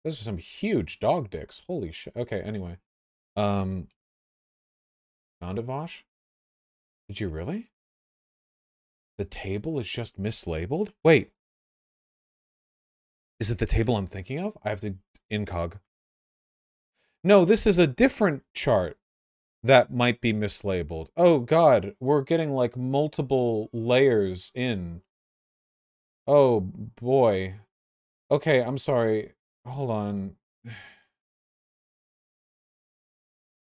Those 0.04 0.20
are 0.20 0.24
some 0.24 0.38
huge 0.38 1.00
dog 1.00 1.30
dicks. 1.30 1.62
Holy 1.66 1.90
shit. 1.92 2.14
Okay, 2.16 2.40
anyway. 2.40 2.78
Um 3.36 3.88
Vaush? 5.42 6.02
Did 7.08 7.20
you 7.20 7.28
really? 7.28 7.70
The 9.16 9.24
table 9.24 9.78
is 9.80 9.88
just 9.88 10.20
mislabeled? 10.20 10.92
Wait. 11.02 11.32
Is 13.40 13.50
it 13.50 13.58
the 13.58 13.66
table 13.66 13.96
I'm 13.96 14.06
thinking 14.06 14.38
of? 14.38 14.56
I 14.64 14.70
have 14.70 14.80
to 14.80 14.96
incog. 15.30 15.78
No, 17.22 17.44
this 17.44 17.66
is 17.66 17.78
a 17.78 17.86
different 17.86 18.42
chart 18.54 18.98
that 19.62 19.92
might 19.92 20.20
be 20.20 20.32
mislabeled. 20.32 21.08
Oh 21.16 21.40
god, 21.40 21.94
we're 22.00 22.22
getting 22.22 22.52
like 22.52 22.76
multiple 22.76 23.68
layers 23.72 24.52
in. 24.54 25.02
Oh 26.26 26.60
boy. 26.60 27.56
Okay, 28.30 28.62
I'm 28.62 28.78
sorry. 28.78 29.34
Hold 29.66 29.90
on. 29.90 30.36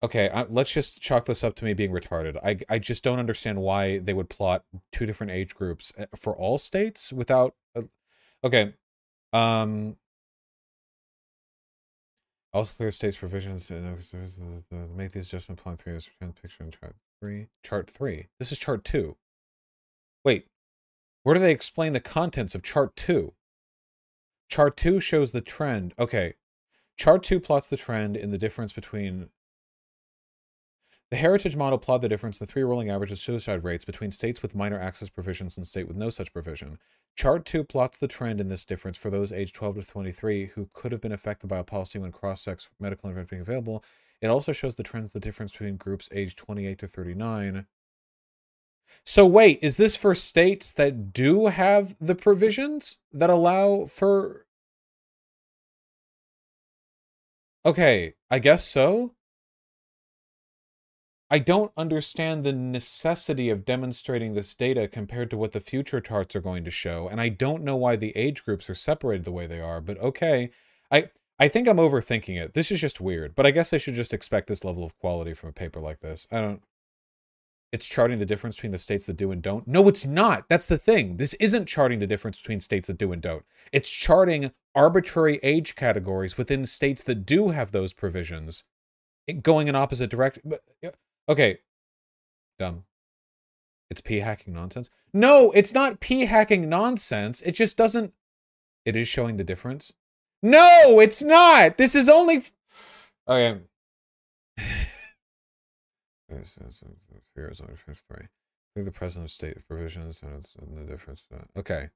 Okay, 0.00 0.30
I, 0.30 0.44
let's 0.44 0.70
just 0.70 1.00
chalk 1.00 1.24
this 1.24 1.42
up 1.42 1.56
to 1.56 1.64
me 1.64 1.74
being 1.74 1.90
retarded. 1.90 2.36
I 2.36 2.61
I 2.72 2.78
just 2.78 3.02
don't 3.02 3.18
understand 3.18 3.61
why 3.61 3.98
they 3.98 4.14
would 4.14 4.30
plot 4.30 4.64
two 4.92 5.06
different 5.06 5.32
age 5.32 5.56
groups 5.56 5.92
uh, 5.98 6.06
for 6.14 6.36
all 6.36 6.56
states 6.59 7.12
without. 7.12 7.56
A, 7.74 7.82
okay, 8.44 8.74
um. 9.33 9.97
Also 12.55 12.72
clear 12.76 12.91
states 12.91 13.16
provisions 13.16 13.70
uh, 13.70 13.76
make 14.97 15.12
these 15.12 15.29
adjustment 15.29 15.61
plan 15.61 15.76
three 15.76 15.95
as 15.95 16.09
picture 16.41 16.64
in 16.64 16.70
chart 16.70 16.97
three. 17.20 17.49
Chart 17.62 17.91
three. 17.91 18.29
This 18.39 18.51
is 18.51 18.59
chart 18.59 18.85
two. 18.85 19.16
Wait, 20.24 20.47
where 21.22 21.35
do 21.35 21.41
they 21.41 21.53
explain 21.53 21.93
the 21.93 22.01
contents 22.01 22.55
of 22.55 22.62
chart 22.62 22.97
2? 22.97 23.35
Chart 24.49 24.76
2 24.76 24.99
shows 25.01 25.33
the 25.33 25.41
trend. 25.41 25.93
Okay. 25.99 26.35
Chart 26.97 27.22
2 27.22 27.39
plots 27.39 27.68
the 27.68 27.76
trend 27.76 28.16
in 28.16 28.31
the 28.31 28.39
difference 28.39 28.72
between 28.72 29.29
the 31.11 31.16
heritage 31.16 31.56
model 31.56 31.78
plot 31.78 32.02
the 32.02 32.09
difference 32.09 32.40
in 32.40 32.46
the 32.46 32.52
three 32.52 32.62
rolling 32.62 32.90
average 32.90 33.11
of 33.11 33.18
suicide 33.18 33.64
rates 33.64 33.84
between 33.84 34.11
states 34.11 34.42
with 34.42 34.54
minor 34.54 34.78
access 34.78 35.09
provisions 35.09 35.56
and 35.56 35.66
state 35.66 35.88
with 35.88 35.96
no 35.96 36.11
such 36.11 36.32
provision. 36.32 36.78
Chart 37.16 37.44
2 37.44 37.64
plots 37.64 37.98
the 37.98 38.09
trend 38.09 38.40
in 38.40 38.48
this 38.48 38.64
difference 38.64 38.98
for 38.98 39.11
those 39.11 39.32
aged 39.32 39.54
12 39.54 39.76
to 39.76 39.82
23 39.82 40.46
who 40.46 40.68
could 40.72 40.92
have 40.92 41.00
been 41.00 41.12
affected 41.12 41.48
by 41.48 41.59
a 41.59 41.64
policy 41.64 41.98
when 41.98 42.12
cross-sex 42.12 42.68
medical 42.78 43.09
intervention 43.09 43.36
being 43.36 43.42
available. 43.42 43.82
It 44.20 44.28
also 44.28 44.52
shows 44.52 44.74
the 44.74 44.82
trends 44.82 45.12
the 45.12 45.20
difference 45.20 45.52
between 45.52 45.76
groups 45.76 46.09
aged 46.12 46.36
28 46.38 46.78
to 46.78 46.86
39 46.86 47.66
so 49.04 49.26
wait, 49.26 49.59
is 49.62 49.76
this 49.76 49.96
for 49.96 50.14
states 50.14 50.72
that 50.72 51.12
do 51.12 51.46
have 51.46 51.96
the 52.00 52.14
provisions 52.14 52.98
that 53.12 53.30
allow 53.30 53.84
for 53.84 54.46
Okay, 57.66 58.14
I 58.30 58.38
guess 58.38 58.64
so. 58.64 59.14
I 61.31 61.39
don't 61.39 61.72
understand 61.76 62.43
the 62.43 62.53
necessity 62.53 63.51
of 63.51 63.64
demonstrating 63.64 64.35
this 64.35 64.55
data 64.55 64.89
compared 64.89 65.29
to 65.31 65.37
what 65.37 65.53
the 65.53 65.61
future 65.61 66.01
charts 66.01 66.35
are 66.35 66.41
going 66.41 66.64
to 66.64 66.70
show, 66.70 67.09
and 67.09 67.20
I 67.20 67.29
don't 67.29 67.64
know 67.64 67.76
why 67.76 67.97
the 67.97 68.16
age 68.16 68.45
groups 68.45 68.70
are 68.70 68.74
separated 68.74 69.24
the 69.24 69.33
way 69.33 69.47
they 69.47 69.61
are, 69.61 69.81
but 69.81 69.99
okay. 69.99 70.51
I 70.91 71.11
I 71.39 71.49
think 71.49 71.68
I'm 71.68 71.76
overthinking 71.76 72.37
it. 72.43 72.55
This 72.55 72.70
is 72.70 72.81
just 72.81 73.01
weird, 73.01 73.35
but 73.35 73.47
I 73.47 73.53
guess 73.53 73.72
I 73.72 73.79
should 73.79 73.95
just 73.95 74.14
expect 74.14 74.49
this 74.49 74.64
level 74.64 74.85
of 74.85 74.99
quality 74.99 75.35
from 75.35 75.51
a 75.51 75.53
paper 75.53 75.81
like 75.81 76.01
this. 76.01 76.26
I 76.33 76.41
don't 76.41 76.62
it's 77.72 77.87
charting 77.87 78.18
the 78.18 78.26
difference 78.26 78.57
between 78.57 78.72
the 78.72 78.79
states 78.79 79.05
that 79.07 79.16
do 79.16 79.31
and 79.31 79.43
don't. 79.43 79.66
No, 79.68 79.89
it's 79.89 80.07
not. 80.07 80.49
That's 80.49 80.66
the 80.66 80.79
thing. 80.79 81.16
This 81.18 81.35
isn't 81.35 81.66
charting 81.66 81.99
the 81.99 82.07
difference 82.07 82.41
between 82.41 82.61
states 82.61 82.87
that 82.87 82.97
do 82.99 83.12
and 83.12 83.20
don't. 83.20 83.45
It's 83.72 83.91
charting 83.91 84.53
arbitrary 84.74 85.39
age 85.43 85.76
categories 85.76 86.39
within 86.39 86.64
states 86.64 87.03
that 87.05 87.26
do 87.26 87.51
have 87.51 87.72
those 87.72 87.93
provisions, 87.93 88.64
eh, 89.29 89.35
going 89.35 89.68
in 89.68 89.74
opposite 89.74 90.11
direction. 90.11 90.55
Okay, 91.29 91.59
dumb. 92.59 92.85
It's 93.91 94.01
p 94.01 94.18
hacking 94.18 94.55
nonsense. 94.55 94.91
No, 95.12 95.51
it's 95.53 95.74
not 95.74 96.01
p 96.01 96.26
hacking 96.26 96.68
nonsense. 96.68 97.41
It 97.43 97.53
just 97.53 97.76
doesn't. 97.76 98.12
It 98.85 98.97
is 98.97 99.09
showing 99.09 99.37
the 99.37 99.45
difference. 99.45 99.93
No, 100.43 101.01
it's 101.01 101.22
not. 101.22 101.76
This 101.76 101.95
is 101.95 102.09
only. 102.09 102.45
Okay. 103.29 103.61
This 106.29 106.59
is 106.59 106.83
uh, 106.85 107.18
fear 107.35 107.49
is 107.49 107.61
only 107.61 107.74
fifth 107.74 108.05
three. 108.07 108.26
I 108.26 108.29
think 108.74 108.85
the 108.85 108.93
president 108.93 109.29
of 109.29 109.31
state 109.31 109.66
provisions 109.66 110.20
and 110.22 110.37
it's 110.37 110.53
the 110.53 110.85
difference. 110.85 111.24
Uh, 111.35 111.59
okay. 111.59 111.89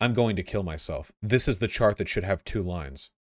I'm 0.00 0.12
going 0.12 0.34
to 0.34 0.42
kill 0.42 0.64
myself. 0.64 1.12
This 1.22 1.46
is 1.46 1.60
the 1.60 1.68
chart 1.68 1.98
that 1.98 2.08
should 2.08 2.24
have 2.24 2.42
two 2.42 2.62
lines. 2.62 3.12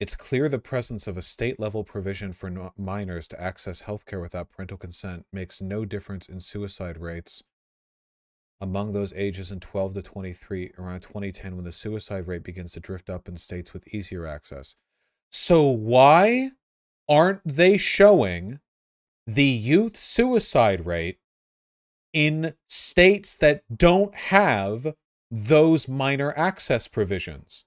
It's 0.00 0.14
clear 0.14 0.48
the 0.48 0.58
presence 0.58 1.06
of 1.06 1.16
a 1.16 1.22
state 1.22 1.58
level 1.58 1.82
provision 1.82 2.32
for 2.32 2.50
no- 2.50 2.72
minors 2.76 3.26
to 3.28 3.40
access 3.40 3.82
healthcare 3.82 4.20
without 4.20 4.50
parental 4.50 4.76
consent 4.76 5.26
makes 5.32 5.60
no 5.60 5.84
difference 5.84 6.28
in 6.28 6.40
suicide 6.40 6.98
rates 6.98 7.42
among 8.60 8.92
those 8.92 9.12
ages 9.14 9.52
in 9.52 9.60
12 9.60 9.94
to 9.94 10.02
23 10.02 10.72
around 10.78 11.00
2010 11.00 11.56
when 11.56 11.64
the 11.64 11.72
suicide 11.72 12.26
rate 12.26 12.42
begins 12.42 12.72
to 12.72 12.80
drift 12.80 13.08
up 13.08 13.28
in 13.28 13.36
states 13.36 13.72
with 13.72 13.92
easier 13.94 14.26
access. 14.26 14.74
So, 15.30 15.68
why 15.68 16.52
aren't 17.08 17.40
they 17.44 17.76
showing 17.76 18.60
the 19.26 19.44
youth 19.44 19.98
suicide 19.98 20.86
rate 20.86 21.18
in 22.12 22.54
states 22.68 23.36
that 23.36 23.62
don't 23.76 24.14
have 24.14 24.94
those 25.30 25.88
minor 25.88 26.36
access 26.38 26.88
provisions. 26.88 27.64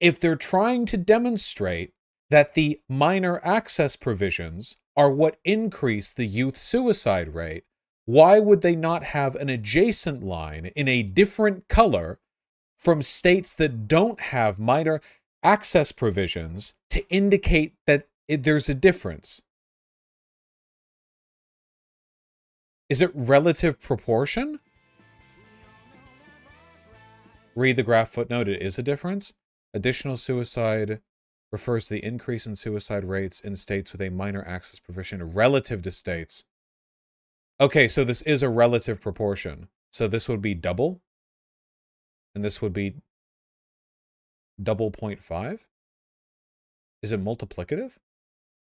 If 0.00 0.20
they're 0.20 0.36
trying 0.36 0.86
to 0.86 0.96
demonstrate 0.96 1.92
that 2.30 2.54
the 2.54 2.80
minor 2.88 3.40
access 3.44 3.96
provisions 3.96 4.76
are 4.96 5.10
what 5.10 5.38
increase 5.44 6.12
the 6.12 6.26
youth 6.26 6.58
suicide 6.58 7.34
rate, 7.34 7.64
why 8.04 8.38
would 8.38 8.62
they 8.62 8.76
not 8.76 9.04
have 9.04 9.34
an 9.34 9.48
adjacent 9.48 10.22
line 10.22 10.66
in 10.76 10.88
a 10.88 11.02
different 11.02 11.68
color 11.68 12.18
from 12.76 13.02
states 13.02 13.54
that 13.54 13.88
don't 13.88 14.20
have 14.20 14.58
minor 14.58 15.00
access 15.42 15.92
provisions 15.92 16.74
to 16.90 17.06
indicate 17.10 17.74
that 17.86 18.08
it, 18.28 18.44
there's 18.44 18.68
a 18.68 18.74
difference? 18.74 19.42
Is 22.88 23.00
it 23.00 23.10
relative 23.14 23.80
proportion? 23.80 24.60
Read 27.54 27.76
the 27.76 27.82
graph 27.82 28.10
footnote, 28.10 28.48
it 28.48 28.62
is 28.62 28.78
a 28.78 28.82
difference. 28.82 29.34
Additional 29.74 30.16
suicide 30.16 31.00
refers 31.52 31.86
to 31.86 31.94
the 31.94 32.04
increase 32.04 32.46
in 32.46 32.56
suicide 32.56 33.04
rates 33.04 33.40
in 33.40 33.56
states 33.56 33.92
with 33.92 34.00
a 34.00 34.10
minor 34.10 34.46
access 34.46 34.78
provision 34.78 35.32
relative 35.32 35.82
to 35.82 35.90
states. 35.90 36.44
Okay, 37.60 37.88
so 37.88 38.04
this 38.04 38.22
is 38.22 38.42
a 38.42 38.48
relative 38.48 39.00
proportion. 39.00 39.68
So 39.90 40.08
this 40.08 40.28
would 40.28 40.40
be 40.40 40.54
double. 40.54 41.00
And 42.34 42.44
this 42.44 42.62
would 42.62 42.72
be 42.72 42.96
double 44.62 44.90
0.5. 44.90 45.60
Is 47.02 47.12
it 47.12 47.22
multiplicative? 47.22 47.92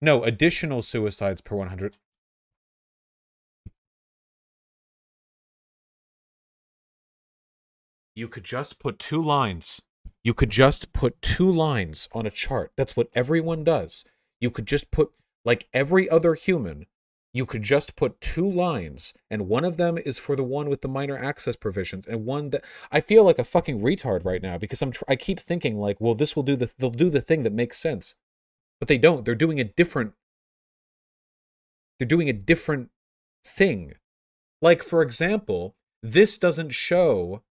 No, 0.02 0.24
additional 0.24 0.82
suicides 0.82 1.42
per 1.42 1.56
100. 1.56 1.98
You 8.16 8.28
could 8.28 8.44
just 8.44 8.80
put 8.80 9.00
two 9.00 9.22
lines. 9.22 9.82
You 10.24 10.34
could 10.34 10.50
just 10.50 10.94
put 10.94 11.22
two 11.22 11.52
lines 11.52 12.08
on 12.12 12.26
a 12.26 12.32
chart. 12.32 12.72
That's 12.78 12.96
what 12.96 13.10
everyone 13.14 13.64
does. 13.64 14.06
You 14.40 14.52
could 14.52 14.66
just 14.68 14.92
put, 14.92 15.12
like 15.44 15.68
every 15.74 16.10
other 16.10 16.36
human, 16.36 16.86
you 17.34 17.46
could 17.46 17.64
just 17.64 17.96
put 17.96 18.20
two 18.20 18.50
lines, 18.50 19.14
and 19.30 19.48
one 19.48 19.64
of 19.64 19.78
them 19.78 19.98
is 19.98 20.20
for 20.20 20.36
the 20.36 20.44
one 20.44 20.70
with 20.70 20.82
the 20.82 20.90
minor 20.90 21.18
access 21.18 21.56
provisions, 21.56 22.06
and 22.06 22.26
one 22.26 22.50
that 22.50 22.64
I 22.92 23.00
feel 23.00 23.24
like 23.24 23.40
a 23.40 23.46
fucking 23.46 23.80
retard 23.80 24.26
right 24.26 24.42
now 24.42 24.58
because 24.58 24.82
I'm 24.82 24.92
tr- 24.92 25.06
I 25.08 25.16
keep 25.16 25.40
thinking 25.40 25.78
like, 25.78 26.02
well, 26.02 26.14
this 26.14 26.36
will 26.36 26.44
do 26.44 26.58
the 26.58 26.70
they'll 26.78 26.90
do 26.90 27.10
the 27.10 27.22
thing 27.22 27.44
that 27.44 27.54
makes 27.54 27.80
sense, 27.80 28.16
but 28.80 28.90
they 28.90 28.98
don't. 28.98 29.24
They're 29.24 29.34
doing 29.34 29.62
a 29.62 29.64
different. 29.64 30.14
They're 31.98 32.08
doing 32.08 32.30
a 32.30 32.34
different 32.34 32.90
thing. 33.46 33.94
Like 34.62 34.84
for 34.84 35.02
example, 35.02 35.76
this 36.04 36.38
doesn't 36.38 36.72
show 36.72 37.44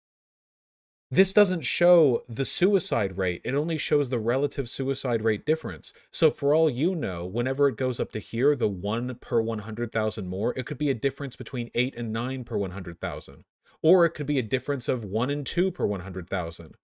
this 1.11 1.33
doesn't 1.33 1.63
show 1.63 2.23
the 2.29 2.45
suicide 2.45 3.19
rate. 3.19 3.41
It 3.45 3.55
only 3.55 3.79
shows 3.79 4.09
the 4.09 4.21
relative 4.21 4.71
suicide 4.71 5.23
rate 5.23 5.45
difference. 5.45 5.93
So 6.13 6.31
for 6.31 6.55
all 6.55 6.71
you 6.71 6.95
know, 6.95 7.27
whenever 7.27 7.69
it 7.69 7.77
goes 7.77 7.99
up 7.99 8.13
to 8.13 8.21
here, 8.21 8.55
the 8.55 8.69
1 8.69 9.17
per 9.17 9.41
100,000 9.41 10.27
more, 10.29 10.57
it 10.57 10.67
could 10.67 10.79
be 10.79 10.91
a 10.91 10.95
difference 10.95 11.35
between 11.35 11.71
8 11.75 11.97
and 11.97 12.13
9 12.13 12.45
per 12.45 12.57
100,000. 12.57 13.45
Or 13.83 14.05
it 14.05 14.11
could 14.11 14.27
be 14.27 14.39
a 14.39 14.43
difference 14.43 14.89
of 14.89 15.05
1 15.05 15.31
and 15.31 15.45
2 15.45 15.73
per 15.73 15.85
100,000. 15.85 16.75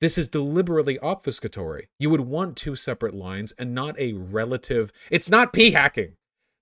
This 0.00 0.18
is 0.18 0.28
deliberately 0.28 0.98
obfuscatory. 1.02 1.86
You 1.98 2.10
would 2.10 2.22
want 2.22 2.56
two 2.56 2.76
separate 2.76 3.14
lines 3.14 3.52
and 3.58 3.74
not 3.74 3.98
a 3.98 4.12
relative. 4.12 4.92
It's 5.10 5.30
not 5.30 5.52
p 5.52 5.72
hacking. 5.72 6.16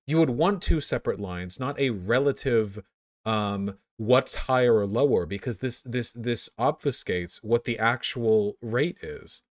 You 0.06 0.18
would 0.18 0.30
want 0.30 0.62
two 0.62 0.80
separate 0.80 1.20
lines, 1.20 1.60
not 1.60 1.78
a 1.78 1.90
relative 1.90 2.82
um 3.24 3.76
what's 4.00 4.34
higher 4.34 4.76
or 4.76 4.86
lower 4.86 5.26
because 5.26 5.58
this 5.58 5.82
this 5.82 6.12
this 6.12 6.48
obfuscates 6.58 7.44
what 7.44 7.64
the 7.64 7.78
actual 7.78 8.56
rate 8.62 8.96
is. 9.02 9.42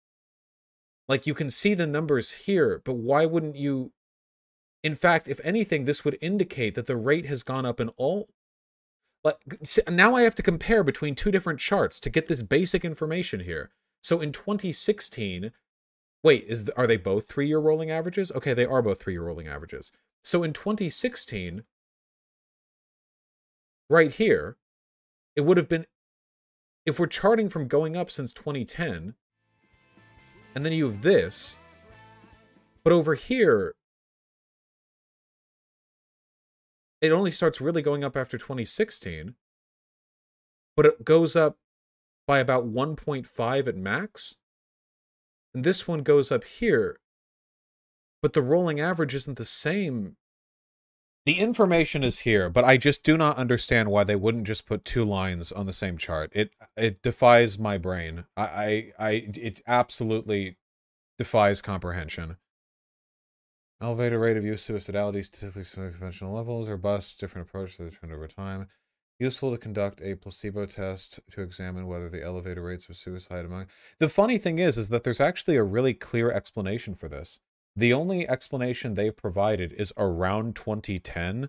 Like 1.06 1.26
you 1.26 1.34
can 1.34 1.50
see 1.50 1.74
the 1.74 1.86
numbers 1.86 2.32
here 2.32 2.80
but 2.82 2.94
why 2.94 3.26
wouldn't 3.26 3.56
you 3.56 3.92
in 4.82 4.94
fact 4.94 5.28
if 5.28 5.38
anything 5.44 5.84
this 5.84 6.02
would 6.02 6.16
indicate 6.22 6.74
that 6.76 6.86
the 6.86 6.96
rate 6.96 7.26
has 7.26 7.42
gone 7.42 7.66
up 7.66 7.78
in 7.78 7.90
all 7.90 8.30
like 9.22 9.36
now 9.86 10.14
i 10.14 10.22
have 10.22 10.34
to 10.36 10.42
compare 10.42 10.82
between 10.82 11.14
two 11.14 11.30
different 11.30 11.60
charts 11.60 12.00
to 12.00 12.08
get 12.08 12.26
this 12.26 12.42
basic 12.42 12.86
information 12.86 13.40
here. 13.40 13.70
So 14.02 14.20
in 14.20 14.32
2016 14.32 15.52
wait 16.22 16.44
is 16.48 16.64
the, 16.64 16.76
are 16.78 16.86
they 16.86 16.96
both 16.96 17.28
3 17.28 17.46
year 17.46 17.58
rolling 17.58 17.90
averages? 17.90 18.32
Okay 18.32 18.54
they 18.54 18.64
are 18.64 18.80
both 18.80 19.02
3 19.02 19.12
year 19.12 19.24
rolling 19.24 19.46
averages. 19.46 19.92
So 20.24 20.42
in 20.42 20.54
2016 20.54 21.64
right 23.88 24.12
here, 24.12 24.56
it 25.36 25.42
would 25.42 25.56
have 25.56 25.68
been 25.68 25.86
if 26.86 26.98
we're 26.98 27.06
charting 27.06 27.48
from 27.48 27.68
going 27.68 27.96
up 27.96 28.10
since 28.10 28.32
2010, 28.32 29.14
and 30.54 30.64
then 30.64 30.72
you 30.72 30.86
have 30.86 31.02
this, 31.02 31.58
but 32.82 32.92
over 32.92 33.14
here, 33.14 33.74
it 37.00 37.12
only 37.12 37.30
starts 37.30 37.60
really 37.60 37.82
going 37.82 38.02
up 38.02 38.16
after 38.16 38.38
2016, 38.38 39.34
but 40.76 40.86
it 40.86 41.04
goes 41.04 41.36
up 41.36 41.58
by 42.26 42.38
about 42.38 42.66
1.5 42.66 43.66
at 43.66 43.76
max. 43.76 44.36
And 45.54 45.64
this 45.64 45.86
one 45.86 46.02
goes 46.02 46.32
up 46.32 46.44
here, 46.44 47.00
but 48.22 48.32
the 48.32 48.42
rolling 48.42 48.80
average 48.80 49.14
isn't 49.14 49.38
the 49.38 49.44
same 49.44 50.16
the 51.28 51.40
information 51.40 52.02
is 52.02 52.20
here, 52.20 52.48
but 52.48 52.64
I 52.64 52.78
just 52.78 53.02
do 53.02 53.18
not 53.18 53.36
understand 53.36 53.90
why 53.90 54.02
they 54.02 54.16
wouldn't 54.16 54.46
just 54.46 54.64
put 54.64 54.86
two 54.86 55.04
lines 55.04 55.52
on 55.52 55.66
the 55.66 55.74
same 55.74 55.98
chart. 55.98 56.32
It 56.34 56.52
it 56.74 57.02
defies 57.02 57.58
my 57.58 57.76
brain. 57.76 58.24
I 58.34 58.42
I, 58.42 58.92
I 58.98 59.10
it 59.34 59.60
absolutely 59.66 60.56
defies 61.18 61.60
comprehension. 61.60 62.38
Elevated 63.78 64.18
rate 64.18 64.38
of 64.38 64.44
use 64.46 64.66
suicidality, 64.66 65.22
statistically 65.22 65.90
conventional 65.90 66.32
levels, 66.32 66.66
robust, 66.66 67.20
different 67.20 67.46
approach 67.46 67.76
to 67.76 67.84
the 67.84 67.90
trend 67.90 68.14
over 68.14 68.26
time. 68.26 68.68
Useful 69.18 69.50
to 69.50 69.58
conduct 69.58 70.00
a 70.00 70.14
placebo 70.14 70.64
test 70.64 71.20
to 71.32 71.42
examine 71.42 71.86
whether 71.86 72.08
the 72.08 72.24
elevated 72.24 72.64
rates 72.64 72.88
of 72.88 72.96
suicide 72.96 73.44
among. 73.44 73.66
The 73.98 74.08
funny 74.08 74.38
thing 74.38 74.60
is, 74.60 74.78
is 74.78 74.88
that 74.88 75.04
there's 75.04 75.20
actually 75.20 75.56
a 75.56 75.62
really 75.62 75.92
clear 75.92 76.32
explanation 76.32 76.94
for 76.94 77.10
this. 77.10 77.38
The 77.78 77.92
only 77.92 78.28
explanation 78.28 78.94
they've 78.94 79.16
provided 79.16 79.72
is 79.72 79.92
around 79.96 80.56
2010, 80.56 81.48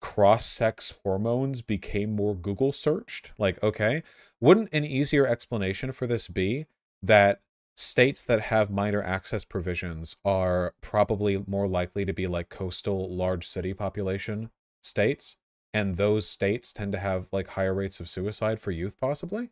cross 0.00 0.46
sex 0.46 0.94
hormones 1.02 1.60
became 1.60 2.14
more 2.14 2.36
Google 2.36 2.70
searched. 2.70 3.32
Like, 3.36 3.60
okay, 3.60 4.04
wouldn't 4.40 4.72
an 4.72 4.84
easier 4.84 5.26
explanation 5.26 5.90
for 5.90 6.06
this 6.06 6.28
be 6.28 6.66
that 7.02 7.40
states 7.74 8.24
that 8.26 8.42
have 8.42 8.70
minor 8.70 9.02
access 9.02 9.44
provisions 9.44 10.16
are 10.24 10.76
probably 10.80 11.42
more 11.48 11.66
likely 11.66 12.04
to 12.04 12.12
be 12.12 12.28
like 12.28 12.48
coastal 12.48 13.12
large 13.12 13.44
city 13.44 13.74
population 13.74 14.50
states? 14.84 15.36
And 15.72 15.96
those 15.96 16.28
states 16.28 16.72
tend 16.72 16.92
to 16.92 17.00
have 17.00 17.26
like 17.32 17.48
higher 17.48 17.74
rates 17.74 17.98
of 17.98 18.08
suicide 18.08 18.60
for 18.60 18.70
youth, 18.70 19.00
possibly? 19.00 19.50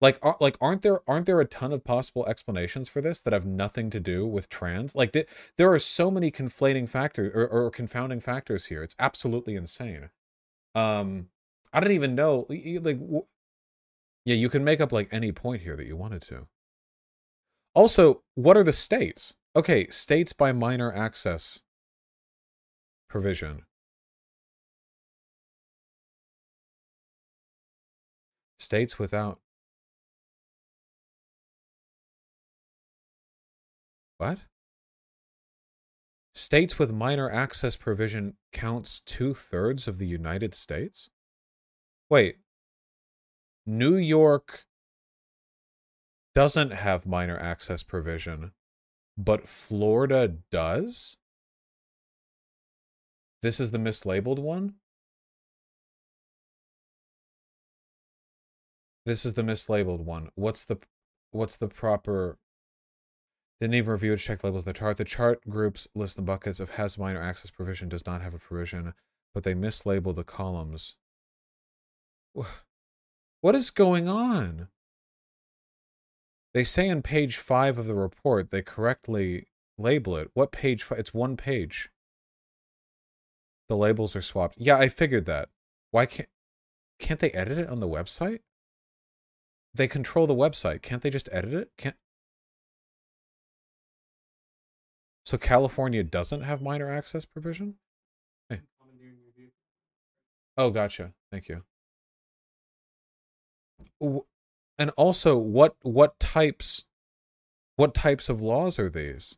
Like 0.00 0.18
are, 0.22 0.36
like 0.40 0.56
aren't 0.60 0.82
there 0.82 1.00
aren't 1.08 1.26
there 1.26 1.40
a 1.40 1.46
ton 1.46 1.72
of 1.72 1.84
possible 1.84 2.26
explanations 2.26 2.88
for 2.88 3.00
this 3.00 3.22
that 3.22 3.32
have 3.32 3.46
nothing 3.46 3.90
to 3.90 4.00
do 4.00 4.26
with 4.26 4.48
trans? 4.48 4.94
Like 4.94 5.12
th- 5.12 5.28
there 5.56 5.72
are 5.72 5.78
so 5.78 6.10
many 6.10 6.30
conflating 6.30 6.88
factors 6.88 7.32
or, 7.34 7.46
or 7.46 7.70
confounding 7.70 8.20
factors 8.20 8.66
here. 8.66 8.82
It's 8.82 8.96
absolutely 8.98 9.54
insane. 9.56 10.10
Um 10.74 11.28
i 11.72 11.80
don't 11.80 11.92
even 11.92 12.14
know 12.14 12.46
like 12.48 12.98
w- 13.00 13.26
yeah 14.24 14.34
you 14.34 14.48
can 14.48 14.64
make 14.64 14.80
up 14.80 14.92
like 14.92 15.08
any 15.12 15.32
point 15.32 15.62
here 15.62 15.76
that 15.76 15.86
you 15.86 15.96
wanted 15.96 16.22
to. 16.22 16.46
Also 17.74 18.22
what 18.34 18.56
are 18.56 18.64
the 18.64 18.72
states? 18.72 19.34
Okay 19.54 19.88
states 19.90 20.32
by 20.32 20.52
minor 20.52 20.92
access 20.92 21.62
provision. 23.08 23.64
States 28.58 28.98
without. 28.98 29.40
What? 34.18 34.38
States 36.34 36.78
with 36.78 36.92
minor 36.92 37.30
access 37.30 37.76
provision 37.76 38.36
counts 38.52 39.00
two 39.00 39.34
thirds 39.34 39.88
of 39.88 39.98
the 39.98 40.06
United 40.06 40.54
States? 40.54 41.08
Wait. 42.08 42.36
New 43.66 43.96
York 43.96 44.66
doesn't 46.34 46.72
have 46.72 47.06
minor 47.06 47.38
access 47.38 47.82
provision, 47.82 48.52
but 49.16 49.48
Florida 49.48 50.36
does? 50.50 51.16
This 53.42 53.58
is 53.58 53.70
the 53.70 53.78
mislabeled 53.78 54.38
one? 54.38 54.74
This 59.06 59.24
is 59.24 59.34
the 59.34 59.42
mislabeled 59.42 60.04
one. 60.04 60.30
What's 60.34 60.64
the 60.64 60.78
what's 61.30 61.56
the 61.56 61.68
proper 61.68 62.38
didn't 63.60 63.74
even 63.74 63.92
review 63.92 64.12
it, 64.12 64.18
check 64.18 64.44
labels 64.44 64.64
the 64.64 64.72
chart. 64.72 64.96
The 64.96 65.04
chart 65.04 65.40
groups 65.48 65.88
list 65.94 66.16
the 66.16 66.22
buckets 66.22 66.60
of 66.60 66.70
has 66.70 66.98
minor 66.98 67.22
access 67.22 67.50
provision, 67.50 67.88
does 67.88 68.04
not 68.06 68.20
have 68.22 68.34
a 68.34 68.38
provision, 68.38 68.94
but 69.34 69.44
they 69.44 69.54
mislabel 69.54 70.14
the 70.14 70.24
columns. 70.24 70.96
What 73.40 73.54
is 73.54 73.70
going 73.70 74.08
on? 74.08 74.68
They 76.52 76.64
say 76.64 76.88
in 76.88 77.02
page 77.02 77.36
five 77.36 77.78
of 77.78 77.86
the 77.86 77.94
report 77.94 78.50
they 78.50 78.62
correctly 78.62 79.46
label 79.78 80.16
it. 80.16 80.30
What 80.34 80.52
page? 80.52 80.86
It's 80.90 81.14
one 81.14 81.36
page. 81.36 81.90
The 83.68 83.76
labels 83.76 84.14
are 84.16 84.22
swapped. 84.22 84.56
Yeah, 84.58 84.76
I 84.78 84.88
figured 84.88 85.26
that. 85.26 85.48
Why 85.90 86.06
can't 86.06 86.28
can't 86.98 87.20
they 87.20 87.30
edit 87.30 87.58
it 87.58 87.68
on 87.68 87.80
the 87.80 87.88
website? 87.88 88.40
They 89.74 89.88
control 89.88 90.26
the 90.26 90.34
website. 90.34 90.82
Can't 90.82 91.02
they 91.02 91.10
just 91.10 91.28
edit 91.30 91.52
it? 91.52 91.70
Can't 91.76 91.96
So 95.26 95.36
California 95.36 96.04
doesn't 96.04 96.42
have 96.42 96.62
minor 96.62 96.88
access 96.88 97.24
provision? 97.24 97.74
Hey. 98.48 98.60
Oh, 100.56 100.70
gotcha. 100.70 101.12
Thank 101.32 101.48
you. 101.48 101.64
And 104.78 104.90
also, 104.96 105.36
what 105.36 105.74
what 105.82 106.20
types 106.20 106.84
what 107.74 107.92
types 107.92 108.28
of 108.28 108.40
laws 108.40 108.78
are 108.78 108.88
these? 108.88 109.36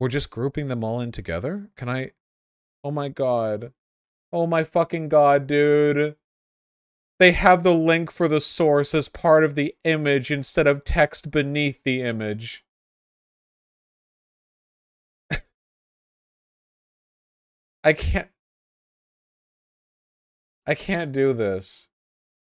We're 0.00 0.08
just 0.08 0.30
grouping 0.30 0.68
them 0.68 0.82
all 0.82 1.00
in 1.00 1.12
together? 1.12 1.70
Can 1.76 1.90
I 1.90 2.12
Oh 2.82 2.90
my 2.90 3.08
god. 3.08 3.72
Oh 4.32 4.46
my 4.46 4.64
fucking 4.64 5.10
god, 5.10 5.46
dude. 5.46 6.16
They 7.18 7.32
have 7.32 7.62
the 7.62 7.74
link 7.74 8.10
for 8.10 8.28
the 8.28 8.40
source 8.40 8.94
as 8.94 9.08
part 9.08 9.44
of 9.44 9.54
the 9.54 9.74
image 9.84 10.30
instead 10.30 10.66
of 10.66 10.84
text 10.84 11.30
beneath 11.30 11.82
the 11.82 12.02
image. 12.02 12.65
I 17.86 17.92
can't. 17.92 18.28
I 20.66 20.74
can't 20.74 21.12
do 21.12 21.32
this. 21.32 21.88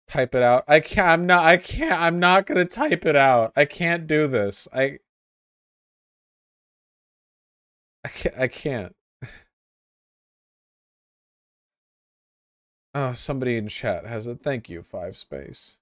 Type 0.09 0.34
it 0.34 0.43
out. 0.43 0.64
I 0.66 0.80
can't. 0.80 1.07
I'm 1.09 1.26
not. 1.26 1.45
I 1.45 1.57
can't. 1.59 2.01
I'm 2.01 2.18
not 2.18 2.47
gonna 2.47 2.64
type 2.64 3.07
it 3.07 3.14
out. 3.14 3.53
I 3.55 3.64
can't 3.64 4.09
do 4.09 4.26
this. 4.26 4.66
I. 4.74 4.99
I 8.05 8.09
can't. 8.09 8.36
I 8.36 8.49
can't. 8.49 8.97
Oh, 12.95 13.12
somebody 13.12 13.57
in 13.57 13.68
chat 13.68 14.07
has 14.07 14.26
a 14.26 14.34
thank 14.34 14.68
you 14.68 14.82
five 14.82 15.16
space. 15.16 15.76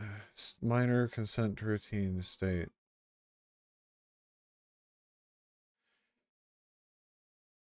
Minor 0.62 1.08
consent 1.08 1.58
to 1.58 1.66
routine 1.66 2.22
state. 2.22 2.70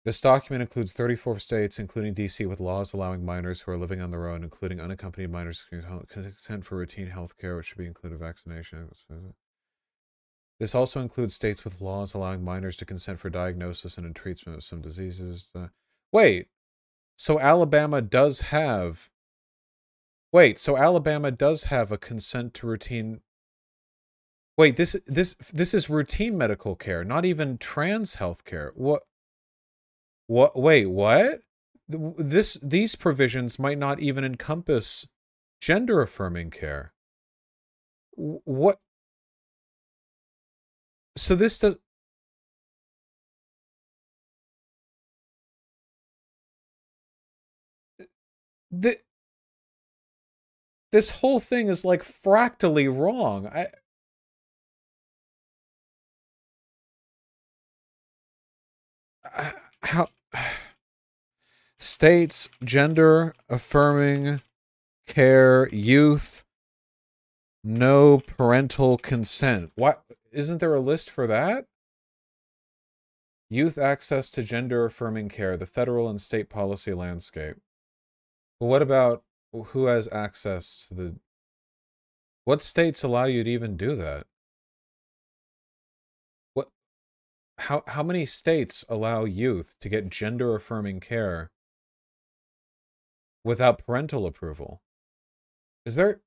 This 0.05 0.21
document 0.21 0.61
includes 0.61 0.93
34 0.93 1.39
states, 1.39 1.77
including 1.77 2.15
DC, 2.15 2.47
with 2.47 2.61
laws 2.61 2.93
allowing 2.93 3.25
minors 3.25 3.61
who 3.61 3.71
are 3.71 3.77
living 3.77 3.99
on 3.99 4.11
their 4.11 4.27
own, 4.27 4.43
including 4.43 4.79
unaccompanied 4.79 5.29
minors, 5.29 5.65
consent 6.09 6.65
for 6.65 6.77
routine 6.77 7.07
health 7.07 7.37
care, 7.37 7.57
which 7.57 7.67
should 7.67 7.77
be 7.77 7.85
included 7.85 8.17
vaccination. 8.17 8.89
This 10.59 10.73
also 10.73 11.01
includes 11.01 11.35
states 11.35 11.63
with 11.63 11.81
laws 11.81 12.13
allowing 12.13 12.43
minors 12.43 12.77
to 12.77 12.85
consent 12.85 13.19
for 13.19 13.29
diagnosis 13.29 13.97
and 13.97 14.15
treatment 14.15 14.57
of 14.57 14.63
some 14.63 14.81
diseases. 14.81 15.49
Uh, 15.53 15.67
wait, 16.11 16.47
so 17.17 17.39
Alabama 17.39 18.01
does 18.01 18.41
have. 18.41 19.09
Wait, 20.31 20.59
so 20.59 20.77
Alabama 20.77 21.31
does 21.31 21.65
have 21.65 21.91
a 21.91 21.97
consent 21.97 22.53
to 22.55 22.67
routine. 22.67 23.19
Wait, 24.57 24.77
this 24.77 24.95
this 25.07 25.35
this 25.53 25.73
is 25.73 25.89
routine 25.89 26.37
medical 26.37 26.75
care, 26.75 27.03
not 27.03 27.25
even 27.25 27.57
trans 27.57 28.15
health 28.15 28.45
care. 28.45 28.71
What? 28.75 29.03
What? 30.29 30.55
Wait, 30.55 30.85
what? 30.85 31.41
This 31.87 32.59
these 32.61 32.95
provisions 32.95 33.57
might 33.57 33.79
not 33.79 33.99
even 33.99 34.23
encompass 34.23 35.07
gender 35.59 36.03
affirming 36.03 36.51
care. 36.51 36.93
What? 38.15 38.79
So 41.17 41.35
this 41.35 41.57
does. 41.57 41.77
The, 48.69 48.97
this 50.91 51.09
whole 51.09 51.39
thing 51.39 51.69
is 51.69 51.83
like 51.83 52.03
fractally 52.03 52.87
wrong. 52.87 53.47
I 53.47 53.69
how 59.81 60.07
states 61.79 62.49
gender 62.63 63.33
affirming 63.49 64.41
care 65.07 65.67
youth 65.69 66.43
no 67.63 68.19
parental 68.19 68.97
consent. 68.97 69.71
What 69.75 70.03
isn't 70.31 70.59
there 70.59 70.73
a 70.73 70.79
list 70.79 71.09
for 71.09 71.27
that? 71.27 71.65
Youth 73.49 73.77
access 73.77 74.29
to 74.31 74.43
gender 74.43 74.85
affirming 74.85 75.29
care 75.29 75.57
the 75.57 75.65
federal 75.65 76.07
and 76.07 76.21
state 76.21 76.49
policy 76.49 76.93
landscape. 76.93 77.57
Well, 78.59 78.69
what 78.69 78.81
about 78.81 79.23
who 79.51 79.85
has 79.85 80.07
access 80.11 80.87
to 80.87 80.93
the 80.93 81.15
what 82.45 82.61
states 82.61 83.03
allow 83.03 83.25
you 83.25 83.43
to 83.43 83.49
even 83.49 83.75
do 83.75 83.95
that 83.95 84.27
how 87.59 87.83
how 87.87 88.03
many 88.03 88.25
states 88.25 88.85
allow 88.89 89.25
youth 89.25 89.75
to 89.81 89.89
get 89.89 90.09
gender 90.09 90.55
affirming 90.55 90.99
care 90.99 91.51
without 93.43 93.85
parental 93.85 94.25
approval? 94.25 94.81
Is 95.85 95.95
there 95.95 96.21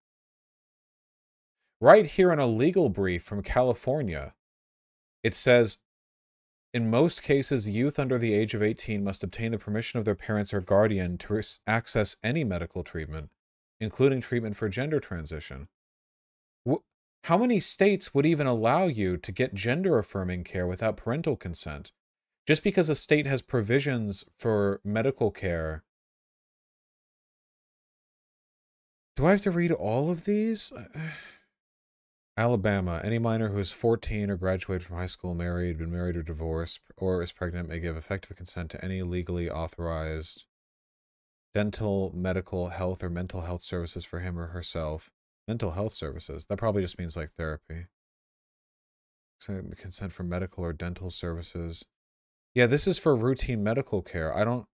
right 1.80 2.06
here 2.06 2.32
in 2.32 2.38
a 2.38 2.46
legal 2.46 2.88
brief 2.88 3.22
from 3.22 3.42
California, 3.42 4.34
it 5.22 5.34
says 5.34 5.78
in 6.74 6.88
most 6.88 7.22
cases, 7.22 7.68
youth 7.68 7.98
under 7.98 8.16
the 8.16 8.32
age 8.32 8.54
of 8.54 8.62
18 8.62 9.04
must 9.04 9.22
obtain 9.22 9.52
the 9.52 9.58
permission 9.58 9.98
of 9.98 10.06
their 10.06 10.14
parents 10.14 10.54
or 10.54 10.62
guardian 10.62 11.18
to 11.18 11.42
access 11.66 12.16
any 12.22 12.44
medical 12.44 12.82
treatment, 12.82 13.30
including 13.78 14.22
treatment 14.22 14.56
for 14.56 14.70
gender 14.70 14.98
transition. 14.98 15.68
How 17.26 17.38
many 17.38 17.60
states 17.60 18.12
would 18.12 18.26
even 18.26 18.48
allow 18.48 18.86
you 18.86 19.16
to 19.16 19.30
get 19.30 19.54
gender 19.54 19.96
affirming 19.96 20.42
care 20.42 20.66
without 20.66 20.96
parental 20.96 21.36
consent? 21.36 21.92
Just 22.48 22.64
because 22.64 22.88
a 22.88 22.96
state 22.96 23.26
has 23.26 23.42
provisions 23.42 24.24
for 24.36 24.80
medical 24.84 25.30
care. 25.30 25.84
Do 29.14 29.26
I 29.26 29.30
have 29.30 29.42
to 29.42 29.52
read 29.52 29.70
all 29.70 30.10
of 30.10 30.24
these? 30.24 30.72
Alabama. 32.36 33.00
Any 33.04 33.20
minor 33.20 33.50
who 33.50 33.58
is 33.58 33.70
14 33.70 34.28
or 34.28 34.36
graduated 34.36 34.82
from 34.84 34.96
high 34.96 35.06
school, 35.06 35.34
married, 35.34 35.78
been 35.78 35.92
married 35.92 36.16
or 36.16 36.24
divorced, 36.24 36.80
or 36.96 37.22
is 37.22 37.30
pregnant 37.30 37.68
may 37.68 37.78
give 37.78 37.96
effective 37.96 38.36
consent 38.36 38.70
to 38.72 38.84
any 38.84 39.02
legally 39.02 39.48
authorized 39.48 40.46
dental, 41.54 42.10
medical, 42.16 42.70
health, 42.70 43.04
or 43.04 43.10
mental 43.10 43.42
health 43.42 43.62
services 43.62 44.04
for 44.04 44.20
him 44.20 44.38
or 44.38 44.48
herself 44.48 45.10
Mental 45.48 45.72
health 45.72 45.92
services. 45.92 46.46
That 46.46 46.58
probably 46.58 46.82
just 46.82 46.98
means 46.98 47.16
like 47.16 47.32
therapy. 47.32 47.86
Consent 49.44 50.12
for 50.12 50.22
medical 50.22 50.64
or 50.64 50.72
dental 50.72 51.10
services. 51.10 51.84
Yeah, 52.54 52.66
this 52.66 52.86
is 52.86 52.98
for 52.98 53.16
routine 53.16 53.62
medical 53.62 54.02
care. 54.02 54.36
I 54.36 54.44
don't. 54.44 54.66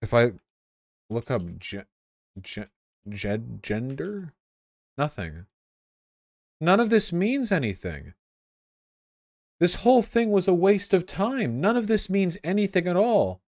If 0.00 0.14
I 0.14 0.32
look 1.10 1.30
up 1.30 1.42
ge, 1.58 1.76
ge, 2.40 2.60
ge, 3.08 3.26
gender, 3.62 4.32
nothing. 4.96 5.46
None 6.60 6.80
of 6.80 6.88
this 6.88 7.12
means 7.12 7.52
anything. 7.52 8.14
This 9.60 9.76
whole 9.76 10.02
thing 10.02 10.30
was 10.30 10.48
a 10.48 10.54
waste 10.54 10.94
of 10.94 11.06
time. 11.06 11.60
None 11.60 11.76
of 11.76 11.86
this 11.86 12.08
means 12.08 12.38
anything 12.42 12.86
at 12.86 12.96
all. 12.96 13.42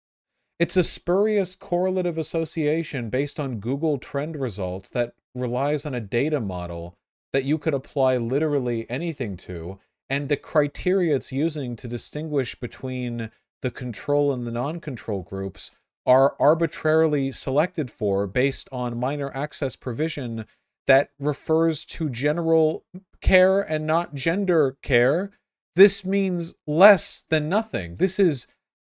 It's 0.58 0.76
a 0.76 0.84
spurious 0.84 1.56
correlative 1.56 2.16
association 2.16 3.10
based 3.10 3.40
on 3.40 3.60
Google 3.60 3.98
trend 3.98 4.36
results 4.36 4.88
that 4.90 5.14
relies 5.34 5.84
on 5.84 5.94
a 5.94 6.00
data 6.00 6.40
model 6.40 6.96
that 7.32 7.44
you 7.44 7.58
could 7.58 7.74
apply 7.74 8.16
literally 8.16 8.88
anything 8.88 9.36
to. 9.36 9.78
And 10.08 10.28
the 10.28 10.36
criteria 10.36 11.16
it's 11.16 11.32
using 11.32 11.76
to 11.76 11.88
distinguish 11.88 12.54
between 12.54 13.30
the 13.62 13.70
control 13.70 14.32
and 14.32 14.46
the 14.46 14.52
non 14.52 14.78
control 14.80 15.22
groups 15.22 15.70
are 16.06 16.36
arbitrarily 16.38 17.32
selected 17.32 17.90
for 17.90 18.26
based 18.26 18.68
on 18.70 19.00
minor 19.00 19.34
access 19.34 19.74
provision 19.74 20.46
that 20.86 21.10
refers 21.18 21.84
to 21.86 22.10
general 22.10 22.84
care 23.20 23.62
and 23.62 23.86
not 23.86 24.14
gender 24.14 24.76
care. 24.82 25.30
This 25.74 26.04
means 26.04 26.54
less 26.66 27.24
than 27.30 27.48
nothing. 27.48 27.96
This 27.96 28.18
is 28.18 28.46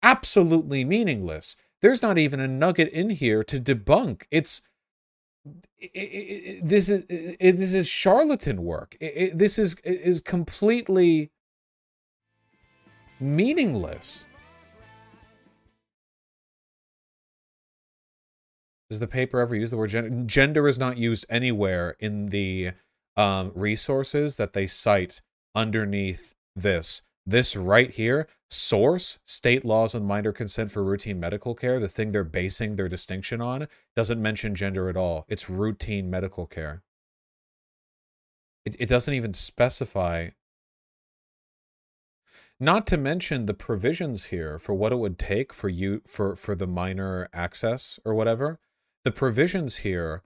absolutely 0.03 0.85
meaningless. 0.85 1.57
There's 1.81 2.03
not 2.03 2.19
even 2.19 2.41
a 2.41 2.49
nugget 2.49 2.89
in 2.91 3.11
here 3.11 3.43
to 3.45 3.59
debunk. 3.59 4.25
It's 4.31 4.63
it, 5.79 5.91
it, 5.95 6.69
this 6.69 6.89
is 6.89 7.05
this 7.07 7.75
is 7.75 7.89
charlatan 7.89 8.63
work. 8.63 8.97
this 9.01 9.59
is 9.59 9.77
is 9.85 10.21
completely 10.21 11.31
meaningless. 13.21 14.25
Does 18.91 19.01
the 19.01 19.07
paper 19.07 19.41
ever 19.41 19.55
use 19.55 19.71
the 19.71 19.77
word 19.77 19.91
gender? 19.91 20.25
Gender 20.25 20.67
is 20.67 20.79
not 20.79 20.97
used 20.97 21.27
anywhere 21.29 21.95
in 22.01 22.27
the 22.27 22.71
um, 23.17 23.53
resources 23.55 24.37
that 24.37 24.55
they 24.55 24.67
cite 24.67 25.21
underneath 25.55 26.35
this. 26.57 27.03
This 27.29 27.55
right 27.55 27.91
here, 27.91 28.27
source, 28.49 29.19
state 29.27 29.63
laws 29.63 29.95
on 29.95 30.03
minor 30.03 30.33
consent 30.33 30.73
for 30.73 30.83
routine 30.83 31.21
medical 31.21 31.55
care, 31.55 31.79
the 31.79 31.87
thing 31.87 32.11
they're 32.11 32.25
basing 32.25 32.77
their 32.77 32.89
distinction 32.89 33.43
on, 33.43 33.69
doesn't 33.95 34.23
mention 34.23 34.55
gender 34.55 34.89
at 34.89 34.97
all. 34.97 35.27
It's 35.29 35.51
routine 35.51 36.09
medical 36.09 36.47
care. 36.47 36.83
It, 38.65 38.77
it 38.79 38.89
doesn't 38.89 39.13
even 39.13 39.35
specify. 39.35 40.31
Not 42.59 42.87
to 42.87 42.97
mention 42.97 43.45
the 43.45 43.53
provisions 43.53 44.25
here 44.25 44.59
for 44.59 44.73
what 44.73 44.93
it 44.93 44.97
would 44.97 45.19
take 45.19 45.53
for 45.53 45.69
you 45.69 46.01
for 46.07 46.35
for 46.35 46.55
the 46.55 46.67
minor 46.67 47.29
access 47.35 48.01
or 48.07 48.15
whatever. 48.15 48.59
The 49.05 49.13
provisions 49.13 49.77
here 49.77 50.23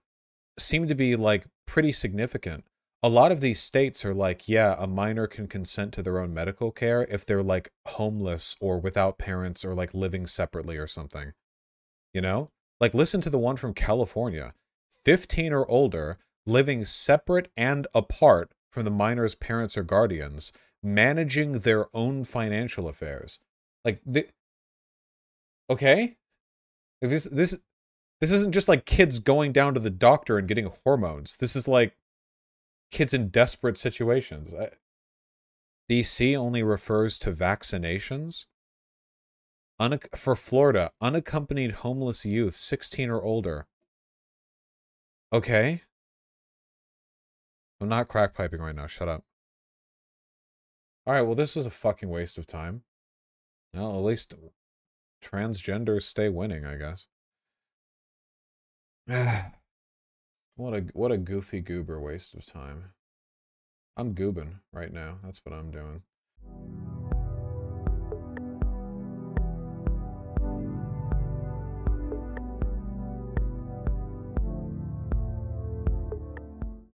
seem 0.57 0.87
to 0.87 0.95
be 0.95 1.17
like 1.17 1.47
pretty 1.67 1.91
significant 1.91 2.65
a 3.03 3.09
lot 3.09 3.33
of 3.33 3.41
these 3.41 3.61
states 3.61 4.05
are 4.05 4.15
like, 4.15 4.49
yeah, 4.49 4.77
a 4.79 4.87
minor 4.87 5.27
can 5.27 5.49
consent 5.49 5.93
to 5.95 6.03
their 6.03 6.21
own 6.21 6.33
medical 6.33 6.71
care 6.71 7.03
if 7.11 7.27
they're 7.27 7.43
like 7.43 7.73
homeless 7.87 8.57
or 8.61 8.79
without 8.79 9.19
parents 9.19 9.65
or 9.65 9.75
like 9.75 9.93
living 9.93 10.27
separately 10.27 10.77
or 10.77 10.87
something. 10.87 11.33
You 12.15 12.21
know? 12.21 12.51
Like, 12.81 12.95
listen 12.95 13.21
to 13.23 13.31
the 13.31 13.39
one 13.39 13.57
from 13.57 13.75
California 13.75 14.55
15 15.05 15.53
or 15.53 15.69
older, 15.69 16.19
living 16.47 16.85
separate 16.85 17.51
and 17.57 17.89
apart 17.93 18.53
from 18.71 18.85
the 18.85 18.91
minor's 18.91 19.35
parents 19.35 19.77
or 19.77 19.83
guardians, 19.83 20.53
managing 20.83 21.61
their 21.61 21.87
own 21.95 22.25
financial 22.25 22.89
affairs. 22.89 23.41
Like, 23.85 24.01
the, 24.07 24.29
okay? 25.69 26.17
This, 27.01 27.25
this, 27.25 27.59
this 28.21 28.31
isn't 28.31 28.53
just 28.53 28.69
like 28.69 28.87
kids 28.87 29.19
going 29.19 29.51
down 29.51 29.75
to 29.75 29.81
the 29.81 29.91
doctor 29.91 30.39
and 30.39 30.47
getting 30.47 30.71
hormones. 30.85 31.37
This 31.37 31.57
is 31.57 31.67
like 31.67 31.97
kids 32.93 33.12
in 33.12 33.28
desperate 33.28 33.76
situations. 33.76 34.55
DC 35.90 36.36
only 36.36 36.62
refers 36.62 37.18
to 37.18 37.32
vaccinations. 37.32 38.47
For 40.14 40.36
Florida, 40.36 40.93
unaccompanied 41.01 41.72
homeless 41.72 42.24
youth, 42.24 42.55
16 42.55 43.11
or 43.11 43.20
older. 43.20 43.66
Okay. 45.32 45.82
I'm 47.80 47.88
not 47.88 48.07
crack 48.07 48.34
piping 48.34 48.61
right 48.61 48.76
now. 48.76 48.86
Shut 48.86 49.09
up. 49.09 49.24
All 51.05 51.14
right, 51.14 51.22
well, 51.22 51.34
this 51.34 51.57
was 51.57 51.66
a 51.66 51.70
fucking 51.70 52.09
waste 52.09 52.38
of 52.38 52.47
time. 52.47 52.82
Well, 53.74 53.99
at 53.99 54.05
least 54.05 54.34
transgenders 55.20 56.03
stay 56.03 56.28
winning, 56.28 56.64
I 56.64 56.76
guess. 56.76 57.09
What 60.57 60.75
a 60.75 60.81
what 60.93 61.13
a 61.13 61.17
goofy 61.17 61.61
goober 61.61 61.99
waste 61.99 62.35
of 62.35 62.45
time. 62.45 62.93
I'm 63.97 64.15
goobin' 64.15 64.61
right 64.73 64.93
now. 64.93 65.19
That's 65.25 65.41
what 65.45 65.55
I'm 65.55 65.71
doing. 65.71 66.03